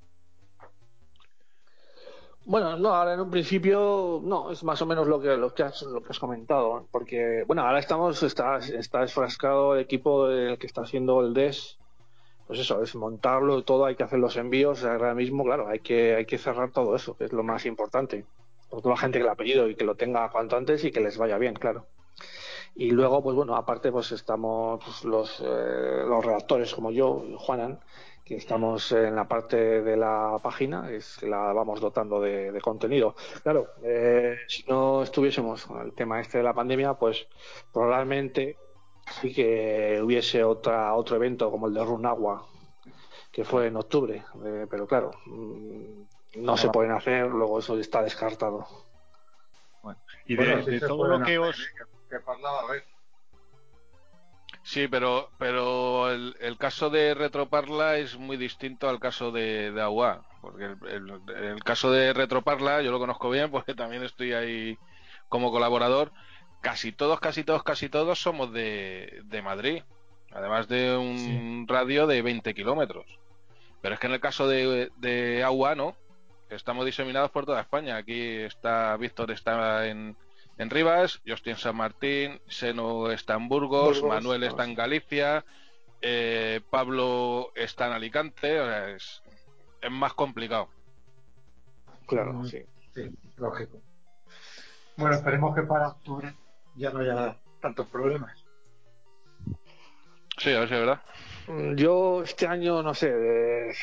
Bueno, 2.46 2.78
no, 2.78 2.94
ahora 2.94 3.14
en 3.14 3.20
un 3.20 3.30
principio 3.30 4.22
no, 4.24 4.52
es 4.52 4.64
más 4.64 4.82
o 4.82 4.86
menos 4.86 5.08
lo 5.08 5.20
que, 5.20 5.36
lo 5.36 5.54
que, 5.54 5.64
has, 5.64 5.82
lo 5.82 6.02
que 6.02 6.10
has 6.12 6.20
comentado, 6.20 6.88
porque, 6.90 7.44
bueno, 7.48 7.64
ahora 7.64 7.80
estamos, 7.80 8.24
está, 8.24 8.60
está 8.60 9.02
desfrascado 9.02 9.76
el 9.76 9.82
equipo 9.82 10.28
que 10.28 10.66
está 10.66 10.84
haciendo 10.84 11.20
el 11.20 11.34
DES, 11.34 11.78
pues 12.48 12.60
eso, 12.60 12.82
es 12.82 12.96
montarlo 12.96 13.64
todo, 13.64 13.86
hay 13.86 13.96
que 13.96 14.04
hacer 14.04 14.20
los 14.20 14.38
envíos, 14.38 14.86
ahora 14.86 15.14
mismo, 15.14 15.44
claro, 15.44 15.68
hay 15.68 15.80
que, 15.80 16.16
hay 16.16 16.26
que 16.26 16.38
cerrar 16.38 16.72
todo 16.72 16.96
eso, 16.96 17.16
que 17.18 17.26
es 17.26 17.34
lo 17.34 17.44
más 17.44 17.66
importante, 17.66 18.26
por 18.74 18.82
toda 18.82 18.96
la 18.96 19.02
gente 19.02 19.20
que 19.20 19.26
lo 19.26 19.32
ha 19.32 19.36
pedido 19.36 19.70
y 19.70 19.76
que 19.76 19.84
lo 19.84 19.94
tenga 19.94 20.32
cuanto 20.32 20.58
antes 20.58 20.84
y 20.84 20.90
que 20.90 21.00
les 21.00 21.16
vaya 21.16 21.38
bien, 21.38 21.54
claro. 21.54 21.86
Y 22.74 22.90
luego, 22.90 23.22
pues 23.22 23.36
bueno, 23.36 23.56
aparte, 23.56 23.92
pues 23.92 24.12
estamos 24.12 24.84
pues, 24.84 25.04
los, 25.04 25.40
eh, 25.42 26.04
los 26.08 26.26
redactores 26.26 26.74
como 26.74 26.90
yo, 26.90 27.24
Juanan, 27.38 27.80
que 28.26 28.36
estamos 28.36 28.92
en 28.92 29.16
la 29.16 29.28
parte 29.28 29.84
de 29.84 29.96
la 29.96 30.40
página, 30.42 30.90
es 30.90 31.22
la 31.22 31.54
vamos 31.54 31.82
dotando 31.82 32.20
de, 32.20 32.52
de 32.52 32.62
contenido. 32.62 33.14
Claro, 33.44 33.68
eh, 33.84 34.38
si 34.48 34.64
no 34.64 35.04
estuviésemos 35.04 35.68
con 35.68 35.80
el 35.86 35.94
tema 35.94 36.20
este 36.20 36.40
de 36.40 36.44
la 36.44 36.56
pandemia, 36.56 36.96
pues 36.96 37.28
probablemente 37.72 38.58
sí 39.22 39.36
que 39.36 40.02
hubiese 40.04 40.44
otra 40.44 40.96
otro 40.96 41.18
evento 41.18 41.52
como 41.52 41.68
el 41.68 41.76
de 41.76 41.86
Runagua, 41.86 42.48
que 43.32 43.44
fue 43.44 43.68
en 43.68 43.76
octubre, 43.76 44.24
eh, 44.44 44.66
pero 44.68 44.88
claro, 44.88 45.12
mm, 45.28 46.23
no 46.36 46.58
se 46.58 46.70
pueden 46.70 46.92
hacer, 46.92 47.28
luego 47.28 47.60
eso 47.60 47.78
está 47.80 48.02
descartado. 48.02 48.68
Y 50.26 50.36
de, 50.36 50.46
Bueno, 50.46 50.64
sí 50.64 50.72
de 50.72 50.80
todo 50.80 51.08
lo 51.08 51.18
que 51.24 51.38
hacer, 51.38 51.40
os... 51.40 51.60
¿eh? 51.60 51.64
que, 52.10 52.16
que 52.16 52.20
parlaba, 52.22 52.62
a 52.62 52.72
ver. 52.72 52.84
Sí, 54.64 54.88
pero, 54.88 55.30
pero 55.38 56.10
el, 56.12 56.36
el 56.40 56.58
caso 56.58 56.90
de 56.90 57.14
Retroparla 57.14 57.98
es 57.98 58.18
muy 58.18 58.38
distinto 58.38 58.88
al 58.88 59.00
caso 59.00 59.32
de, 59.32 59.72
de 59.72 59.82
AUA, 59.82 60.26
porque 60.42 60.64
el, 60.66 60.78
el- 60.88 61.36
el 61.36 61.64
caso 61.64 61.92
de 61.92 62.14
Retroparla 62.14 62.82
yo 62.82 62.92
lo 62.92 63.00
conozco 63.00 63.30
bien 63.30 63.52
porque 63.52 63.76
también 63.76 64.04
estoy 64.04 64.34
ahí 64.34 64.78
como 65.28 65.52
colaborador. 65.52 66.14
Casi 66.62 66.94
todos, 66.94 67.20
casi 67.20 67.44
todos, 67.44 67.64
casi 67.64 67.90
todos 67.90 68.20
somos 68.22 68.54
de, 68.54 69.22
de 69.26 69.42
Madrid, 69.42 69.84
además 70.32 70.70
de 70.70 70.96
un 70.96 71.66
radio 71.68 72.08
de 72.08 72.22
20 72.22 72.54
kilómetros. 72.54 73.06
Pero 73.82 73.96
es 73.96 74.00
que 74.00 74.08
en 74.08 74.14
el 74.14 74.22
caso 74.22 74.48
de, 74.48 74.90
de 74.96 75.44
AUA 75.44 75.76
no, 75.76 75.98
estamos 76.56 76.86
diseminados 76.86 77.32
por 77.32 77.46
toda 77.46 77.62
España. 77.62 77.98
Aquí 77.98 78.22
está 78.38 78.96
Víctor, 78.98 79.32
está 79.32 79.88
en, 79.88 80.16
en 80.58 80.70
Rivas, 80.70 81.22
yo 81.26 81.34
estoy 81.36 81.54
en 81.54 81.60
San 81.60 81.76
Martín, 81.76 82.40
Seno 82.48 83.12
está 83.12 83.34
en 83.36 83.48
Burgos, 83.50 84.00
Burgos, 84.02 84.04
Manuel 84.16 84.44
está 84.44 84.64
en 84.66 84.76
Galicia, 84.76 85.44
eh, 86.02 86.62
Pablo 86.70 87.52
está 87.56 87.88
en 87.88 87.94
Alicante, 87.94 88.60
o 88.60 88.66
sea, 88.66 88.90
es, 88.90 89.22
es 89.82 89.92
más 89.92 90.14
complicado. 90.14 90.70
Claro, 92.08 92.34
Mm. 92.34 92.46
sí. 92.46 92.64
Sí, 92.94 93.10
lógico. 93.38 93.82
Bueno, 94.98 95.16
esperemos 95.16 95.56
que 95.56 95.64
para 95.64 95.88
octubre 95.88 96.36
ya 96.76 96.92
no 96.92 97.00
haya 97.00 97.38
tantos 97.60 97.88
problemas. 97.88 98.46
Sí, 100.38 100.52
a 100.54 100.60
ver 100.60 100.68
si 100.68 100.74
es 100.76 100.80
verdad. 100.80 101.02
Yo 101.76 102.22
este 102.24 102.46
año, 102.48 102.82
no 102.84 102.94
sé, 102.94 103.10
eh, 103.10 103.74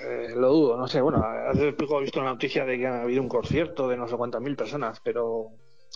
eh, 0.00 0.32
lo 0.36 0.48
dudo, 0.50 0.76
no 0.76 0.86
sé. 0.88 1.00
Bueno, 1.00 1.22
hace 1.24 1.72
poco 1.72 1.98
he 1.98 2.02
visto 2.02 2.20
una 2.20 2.30
noticia 2.30 2.64
de 2.64 2.78
que 2.78 2.86
ha 2.86 3.02
habido 3.02 3.22
un 3.22 3.28
concierto 3.28 3.88
de 3.88 3.96
no 3.96 4.06
sé 4.08 4.16
cuántas 4.16 4.40
mil 4.40 4.56
personas, 4.56 5.00
pero 5.00 5.50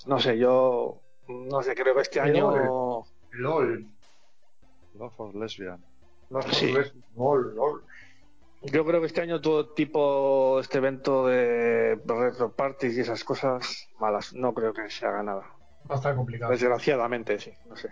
no 0.07 0.19
sé, 0.21 0.39
yo 0.39 1.01
no 1.29 1.63
sé, 1.63 1.75
creo 1.75 1.95
que 1.95 2.01
este 2.03 2.21
año. 2.21 3.05
LOL. 3.33 3.87
Love 4.95 5.15
for 5.17 5.35
Lesbian. 5.35 5.83
No 6.31 6.43
Sí. 6.43 6.75
es 6.77 6.95
LOL, 7.17 7.55
LOL. 7.55 7.85
Yo 8.63 8.85
creo 8.85 9.01
que 9.01 9.07
este 9.07 9.21
año 9.21 9.41
todo 9.41 9.71
tipo, 9.71 10.61
este 10.61 10.79
evento 10.79 11.27
de 11.27 12.01
retro 12.07 12.53
parties 12.53 12.97
y 12.97 13.01
esas 13.01 13.25
cosas 13.25 13.89
malas, 13.99 14.33
no 14.35 14.55
creo 14.55 14.73
que 14.73 14.89
se 14.89 15.05
haga 15.05 15.23
nada. 15.23 15.43
Va 15.91 15.95
a 15.95 15.99
estar 15.99 16.15
complicado. 16.15 16.53
Desgraciadamente, 16.53 17.41
sí, 17.41 17.53
no 17.69 17.75
sé. 17.77 17.91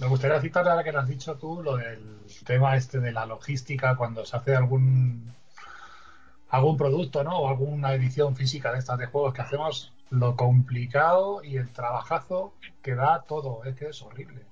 Me 0.00 0.06
gustaría 0.06 0.40
citar 0.40 0.66
ahora 0.66 0.82
que 0.82 0.92
lo 0.92 1.00
has 1.00 1.08
dicho 1.08 1.36
tú, 1.36 1.62
lo 1.62 1.76
del 1.76 2.26
tema 2.46 2.74
este 2.74 3.00
de 3.00 3.12
la 3.12 3.26
logística 3.26 3.96
cuando 3.96 4.24
se 4.24 4.34
hace 4.34 4.56
algún 4.56 5.34
algún 6.48 6.76
producto, 6.78 7.22
¿no? 7.22 7.38
O 7.38 7.48
alguna 7.48 7.94
edición 7.94 8.34
física 8.34 8.72
de 8.72 8.78
estas 8.78 8.98
de 8.98 9.06
juegos 9.06 9.34
que 9.34 9.42
hacemos, 9.42 9.92
lo 10.08 10.36
complicado 10.36 11.44
y 11.44 11.58
el 11.58 11.70
trabajazo 11.70 12.54
que 12.82 12.94
da 12.94 13.22
todo, 13.28 13.62
es 13.64 13.76
que 13.76 13.88
es 13.88 14.02
horrible. 14.02 14.42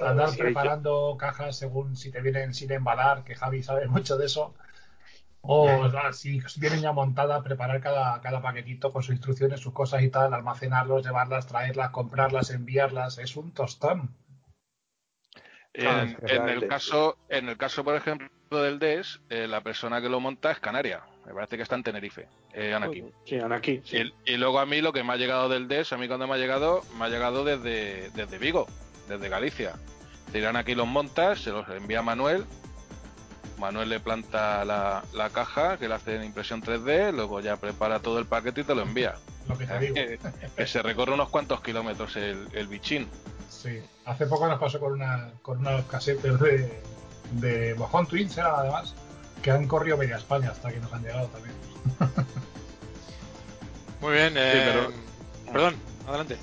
Andar 0.00 0.30
preparando 0.36 1.16
cajas 1.18 1.56
según 1.56 1.96
si 1.96 2.10
te 2.10 2.20
vienen 2.20 2.54
sin 2.54 2.72
embalar, 2.72 3.24
que 3.24 3.34
Javi 3.34 3.62
sabe 3.62 3.86
mucho 3.86 4.16
de 4.16 4.26
eso. 4.26 4.54
O 5.48 5.68
ah, 5.68 6.12
si 6.12 6.40
vienen 6.56 6.80
ya 6.80 6.92
montadas, 6.92 7.42
preparar 7.42 7.80
cada, 7.80 8.20
cada 8.20 8.42
paquetito 8.42 8.92
con 8.92 9.02
sus 9.02 9.14
instrucciones, 9.14 9.60
sus 9.60 9.72
cosas 9.72 10.02
y 10.02 10.10
tal, 10.10 10.34
almacenarlos, 10.34 11.04
llevarlas, 11.04 11.46
traerlas, 11.46 11.90
comprarlas, 11.90 12.50
enviarlas. 12.50 13.18
Es 13.18 13.36
un 13.36 13.52
tostón. 13.52 14.14
En, 15.72 16.16
en 16.26 16.48
el 16.48 16.66
caso, 16.66 17.18
en 17.28 17.48
el 17.48 17.56
caso, 17.56 17.84
por 17.84 17.94
ejemplo, 17.94 18.28
del 18.50 18.78
DES, 18.78 19.20
eh, 19.28 19.46
la 19.46 19.60
persona 19.60 20.00
que 20.00 20.08
lo 20.08 20.20
monta 20.20 20.50
es 20.50 20.58
Canaria. 20.58 21.02
Me 21.26 21.34
parece 21.34 21.56
que 21.56 21.62
está 21.62 21.74
en 21.74 21.82
Tenerife, 21.82 22.28
eh, 22.52 22.72
Anakin. 22.72 23.12
Sí, 23.24 23.38
Anakin. 23.38 23.84
sí. 23.84 23.98
Y, 24.24 24.32
y 24.32 24.36
luego 24.36 24.60
a 24.60 24.66
mí 24.66 24.80
lo 24.80 24.92
que 24.92 25.02
me 25.02 25.12
ha 25.12 25.16
llegado 25.16 25.48
del 25.48 25.68
DES, 25.68 25.92
a 25.92 25.98
mí 25.98 26.06
cuando 26.06 26.26
me 26.26 26.34
ha 26.34 26.38
llegado, 26.38 26.82
me 26.98 27.04
ha 27.04 27.08
llegado 27.08 27.44
desde, 27.44 28.10
desde 28.10 28.38
Vigo, 28.38 28.66
desde 29.08 29.28
Galicia. 29.28 29.74
Tiran 30.32 30.56
aquí 30.56 30.74
los 30.74 30.86
montas, 30.86 31.40
se 31.40 31.50
los 31.50 31.68
envía 31.68 32.00
a 32.00 32.02
Manuel. 32.02 32.44
Manuel 33.58 33.88
le 33.88 34.00
planta 34.00 34.64
la, 34.64 35.02
la 35.14 35.30
caja, 35.30 35.76
que 35.78 35.88
le 35.88 35.94
hace 35.94 36.16
en 36.16 36.24
impresión 36.24 36.62
3D, 36.62 37.12
luego 37.12 37.40
ya 37.40 37.56
prepara 37.56 38.00
todo 38.00 38.18
el 38.18 38.26
paquete 38.26 38.60
y 38.60 38.64
te 38.64 38.74
lo 38.74 38.82
envía. 38.82 39.14
Lo 39.48 39.56
que 39.56 39.66
te 39.66 39.78
digo. 39.78 39.94
Que, 39.94 40.18
que 40.56 40.66
se 40.66 40.82
recorre 40.82 41.12
unos 41.14 41.28
cuantos 41.30 41.60
kilómetros 41.62 42.16
el, 42.16 42.48
el 42.52 42.66
bichín. 42.68 43.08
Sí. 43.48 43.80
Hace 44.04 44.26
poco 44.26 44.46
nos 44.46 44.60
pasó 44.60 44.78
con 44.78 44.92
una 44.92 45.30
con 45.42 45.58
unos 45.58 45.84
casetes 45.86 46.38
de, 46.38 46.80
de 47.32 47.74
Mojón 47.76 48.06
Twins, 48.06 48.36
era 48.38 48.58
además, 48.60 48.94
que 49.42 49.50
han 49.50 49.66
corrido 49.66 49.96
media 49.96 50.16
España 50.16 50.50
hasta 50.50 50.70
que 50.70 50.78
nos 50.78 50.92
han 50.92 51.02
llegado 51.02 51.26
también. 51.28 51.54
Muy 54.00 54.12
bien, 54.12 54.34
eh, 54.36 54.72
pero- 54.72 55.52
perdón, 55.52 55.74
adelante. 56.06 56.36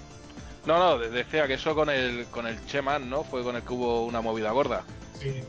No, 0.66 0.80
no, 0.80 0.97
de- 0.97 1.09
decía 1.09 1.45
que 1.47 1.53
eso 1.55 1.76
con 1.76 1.89
el 1.89 2.26
con 2.32 2.47
el 2.47 2.66
Cheman, 2.66 3.09
¿no? 3.09 3.24
Fue 3.24 3.43
con 3.43 3.55
el 3.55 3.61
que 3.64 3.74
hubo 3.74 4.05
una 4.05 4.22
movida 4.22 4.51
gorda. 4.51 4.84
Sí. 5.20 5.43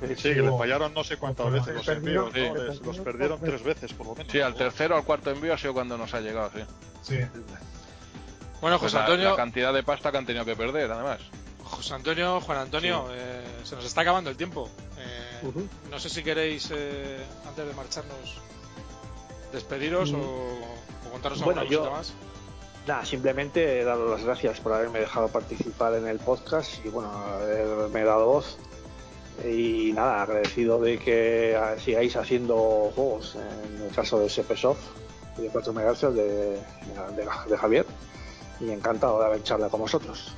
Sí, 0.00 0.34
que 0.34 0.42
les 0.42 0.58
fallaron 0.58 0.94
no 0.94 1.04
sé 1.04 1.16
cuántas 1.16 1.50
veces 1.52 1.74
los 1.74 1.88
envíos, 1.88 2.32
Les- 2.32 2.80
los 2.80 2.98
perdieron 2.98 3.40
tres 3.40 3.62
veces 3.62 3.92
por 3.92 4.06
lo 4.08 4.14
menos. 4.14 4.32
Sí, 4.32 4.40
al 4.40 4.54
tercero 4.54 4.94
o 4.94 4.98
al 4.98 5.04
cuarto 5.04 5.30
envío 5.30 5.54
ha 5.54 5.58
sido 5.58 5.74
cuando 5.74 5.96
nos 5.98 6.12
ha 6.14 6.20
llegado, 6.20 6.50
sí. 6.54 6.60
Sí. 7.02 7.18
Bueno, 8.60 8.78
Pues 8.78 8.92
José 8.92 8.98
Antonio, 8.98 9.30
la 9.30 9.36
cantidad 9.36 9.72
de 9.72 9.82
pasta 9.82 10.10
que 10.12 10.18
han 10.18 10.26
tenido 10.26 10.44
que 10.44 10.54
perder, 10.56 10.90
además. 10.90 11.20
José 11.64 11.94
Antonio, 11.94 12.40
Juan 12.40 12.58
Antonio, 12.58 13.06
eh, 13.12 13.42
se 13.64 13.76
nos 13.76 13.84
está 13.84 14.00
acabando 14.02 14.28
el 14.30 14.36
tiempo. 14.36 14.68
Eh. 14.98 15.50
No 15.90 15.98
sé 15.98 16.08
si 16.10 16.22
queréis, 16.22 16.68
eh, 16.74 17.18
antes 17.46 17.66
de 17.66 17.72
marcharnos, 17.74 18.36
despediros 19.52 20.12
Mm. 20.12 20.16
o, 20.16 20.58
o 21.06 21.10
contaros 21.12 21.40
Bueno, 21.42 21.60
alguna 21.62 21.70
yo- 21.76 21.80
cosita 21.90 21.96
más. 21.96 22.12
Nada, 22.86 23.04
simplemente 23.04 23.84
daros 23.84 24.10
las 24.10 24.24
gracias 24.24 24.58
por 24.60 24.72
haberme 24.72 25.00
dejado 25.00 25.28
participar 25.28 25.94
en 25.94 26.06
el 26.08 26.18
podcast 26.18 26.84
y 26.84 26.88
bueno, 26.88 27.10
haberme 27.10 28.04
dado 28.04 28.26
voz. 28.26 28.58
Y 29.44 29.92
nada, 29.94 30.22
agradecido 30.22 30.80
de 30.80 30.98
que 30.98 31.58
sigáis 31.82 32.16
haciendo 32.16 32.92
juegos, 32.94 33.36
en 33.36 33.82
el 33.82 33.94
caso 33.94 34.18
de 34.20 34.28
SPSoft 34.28 34.80
y 35.38 35.42
de 35.42 35.48
4 35.48 35.72
MHz 35.72 36.00
de, 36.02 36.12
de, 36.12 36.60
de 37.48 37.56
Javier. 37.56 37.86
Y 38.60 38.70
encantado 38.70 39.18
de 39.18 39.26
haber 39.26 39.42
charlado 39.42 39.70
con 39.70 39.80
vosotros. 39.80 40.34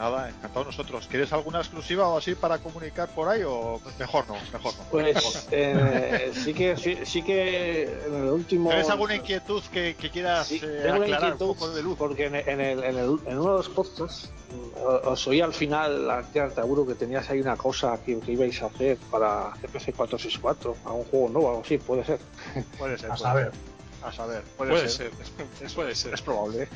Nada, 0.00 0.30
encantado 0.30 0.64
nosotros. 0.64 1.06
¿Quieres 1.10 1.30
alguna 1.34 1.58
exclusiva 1.58 2.08
o 2.08 2.16
así 2.16 2.34
para 2.34 2.56
comunicar 2.56 3.10
por 3.10 3.28
ahí 3.28 3.42
o 3.46 3.78
mejor 3.98 4.26
no? 4.28 4.34
Mejor 4.50 4.72
no. 4.78 4.84
Pues 4.90 5.46
eh, 5.50 6.32
sí 6.32 6.54
que 6.54 6.74
sí, 6.78 6.96
sí 7.04 7.22
que 7.22 7.82
en 8.06 8.14
el 8.14 8.30
último 8.30 8.70
¿Tienes 8.70 8.88
alguna 8.88 9.16
inquietud 9.16 9.62
que, 9.70 9.94
que 9.96 10.08
quieras 10.08 10.46
Sí, 10.46 10.58
eh, 10.62 10.88
aclarar 10.88 11.06
inquietud 11.06 11.48
un 11.50 11.54
poco 11.54 11.68
de 11.70 11.82
luz? 11.82 11.98
porque 11.98 12.24
en, 12.28 12.34
en 12.36 12.60
el- 12.62 12.82
en 12.82 12.96
el- 12.98 13.18
en 13.26 13.38
uno 13.38 13.50
de 13.50 13.56
los 13.58 13.68
podcasts 13.68 14.30
mm, 14.50 15.06
os 15.06 15.26
oí 15.28 15.42
al 15.42 15.52
final, 15.52 16.08
Artaburu, 16.10 16.86
que 16.86 16.94
tenías 16.94 17.28
ahí 17.28 17.42
una 17.42 17.56
cosa 17.58 17.98
que, 18.02 18.18
que 18.20 18.32
ibais 18.32 18.62
a 18.62 18.66
hacer 18.66 18.96
para 19.10 19.50
CPC 19.60 19.92
464, 19.92 20.76
a 20.86 20.92
un 20.94 21.04
juego 21.04 21.28
nuevo, 21.28 21.48
algo 21.50 21.60
así, 21.62 21.76
puede 21.76 22.04
ser. 22.06 22.20
Puede 22.78 22.96
ser. 22.96 23.10
A 23.10 23.14
puede 23.16 23.22
saber. 23.22 23.50
ser. 23.52 23.69
A 24.02 24.10
saber. 24.12 24.42
Puede, 24.56 24.70
Puede 24.70 24.88
ser. 24.88 25.10
ser, 25.12 25.68
puede 25.74 25.94
ser. 25.94 26.14
Es 26.14 26.22
probable. 26.22 26.68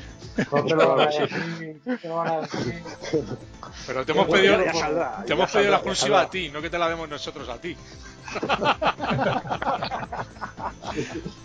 No 0.52 0.64
te 0.64 0.74
lo 0.76 0.88
van 0.94 1.00
a 1.00 1.06
decir, 1.06 1.80
te 2.00 2.08
lo 2.08 2.16
van 2.16 2.28
a 2.28 2.40
decir. 2.42 2.82
Pero 3.86 4.04
te 4.04 4.12
hemos 4.12 4.28
pedido, 4.28 4.62
ya 4.64 4.72
saldrá, 4.74 5.24
te 5.26 5.32
hemos 5.32 5.50
pedido 5.50 5.70
saldrá, 5.70 5.70
la 5.70 5.76
exclusiva 5.76 6.20
a 6.20 6.30
ti, 6.30 6.48
no 6.50 6.60
que 6.60 6.68
te 6.70 6.78
la 6.78 6.88
demos 6.88 7.08
nosotros 7.08 7.48
a 7.48 7.58
ti. 7.60 7.76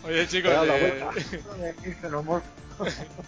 Oye 0.04 0.28
chicos, 0.28 0.52
eh, 0.68 1.04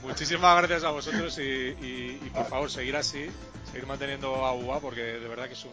muchísimas 0.04 0.58
gracias 0.58 0.84
a 0.84 0.92
vosotros 0.92 1.38
y, 1.40 1.42
y- 1.42 2.20
y, 2.26 2.30
por 2.34 2.46
favor 2.48 2.70
seguir 2.72 2.96
así, 2.96 3.28
seguir 3.72 3.86
manteniendo 3.88 4.46
a 4.46 4.54
UA 4.54 4.80
porque 4.80 5.02
de 5.02 5.28
verdad 5.28 5.48
que 5.48 5.54
es 5.54 5.66
un, 5.66 5.72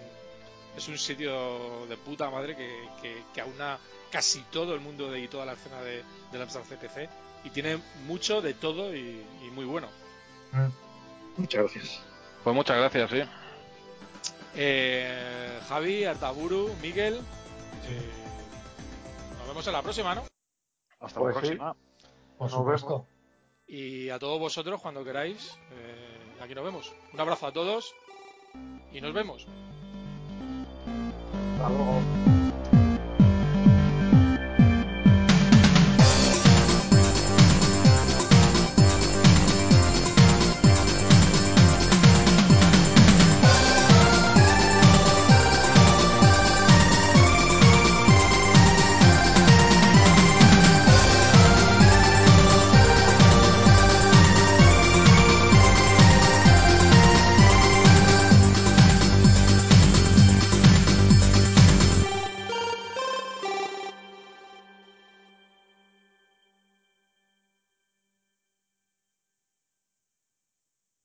es 0.78 0.88
un 0.88 0.98
sitio 0.98 1.86
de 1.86 1.96
puta 1.96 2.30
madre 2.30 2.56
que, 2.56 2.88
que, 3.02 3.22
que 3.34 3.40
aúna 3.40 3.78
casi 4.10 4.40
todo 4.50 4.74
el 4.74 4.80
mundo 4.80 5.10
de, 5.10 5.20
y 5.20 5.28
toda 5.28 5.44
la 5.44 5.52
escena 5.52 5.80
de, 5.82 6.02
del 6.32 6.42
Amstrad 6.42 6.62
CPC 6.64 7.08
y 7.44 7.50
tiene 7.50 7.78
mucho 8.06 8.40
de 8.40 8.54
todo 8.54 8.94
y, 8.94 9.22
y 9.42 9.50
muy 9.50 9.64
bueno. 9.64 9.88
Muchas 11.36 11.62
gracias. 11.62 12.00
Pues 12.42 12.56
muchas 12.56 12.76
gracias, 12.78 13.10
sí. 13.10 13.22
Eh, 14.54 15.60
Javi, 15.68 16.04
Artaburu, 16.04 16.74
Miguel, 16.80 17.14
eh, 17.86 18.10
nos 19.38 19.46
vemos 19.48 19.66
en 19.66 19.72
la 19.72 19.82
próxima, 19.82 20.14
¿no? 20.14 20.24
Hasta 21.00 21.20
Pues 21.20 21.34
la 21.34 21.40
sí. 21.40 21.46
próxima. 21.48 21.76
Por 22.38 22.50
Nos 22.50 22.52
supuesto. 22.52 23.06
Y 23.66 24.08
a 24.08 24.18
todos 24.18 24.40
vosotros 24.40 24.80
cuando 24.80 25.04
queráis, 25.04 25.58
eh, 25.72 26.36
aquí 26.42 26.54
nos 26.54 26.64
vemos. 26.64 26.92
Un 27.12 27.20
abrazo 27.20 27.46
a 27.46 27.52
todos 27.52 27.94
y 28.92 29.00
nos 29.00 29.12
vemos. 29.12 29.46
Hasta 31.56 31.68
luego. 31.70 32.06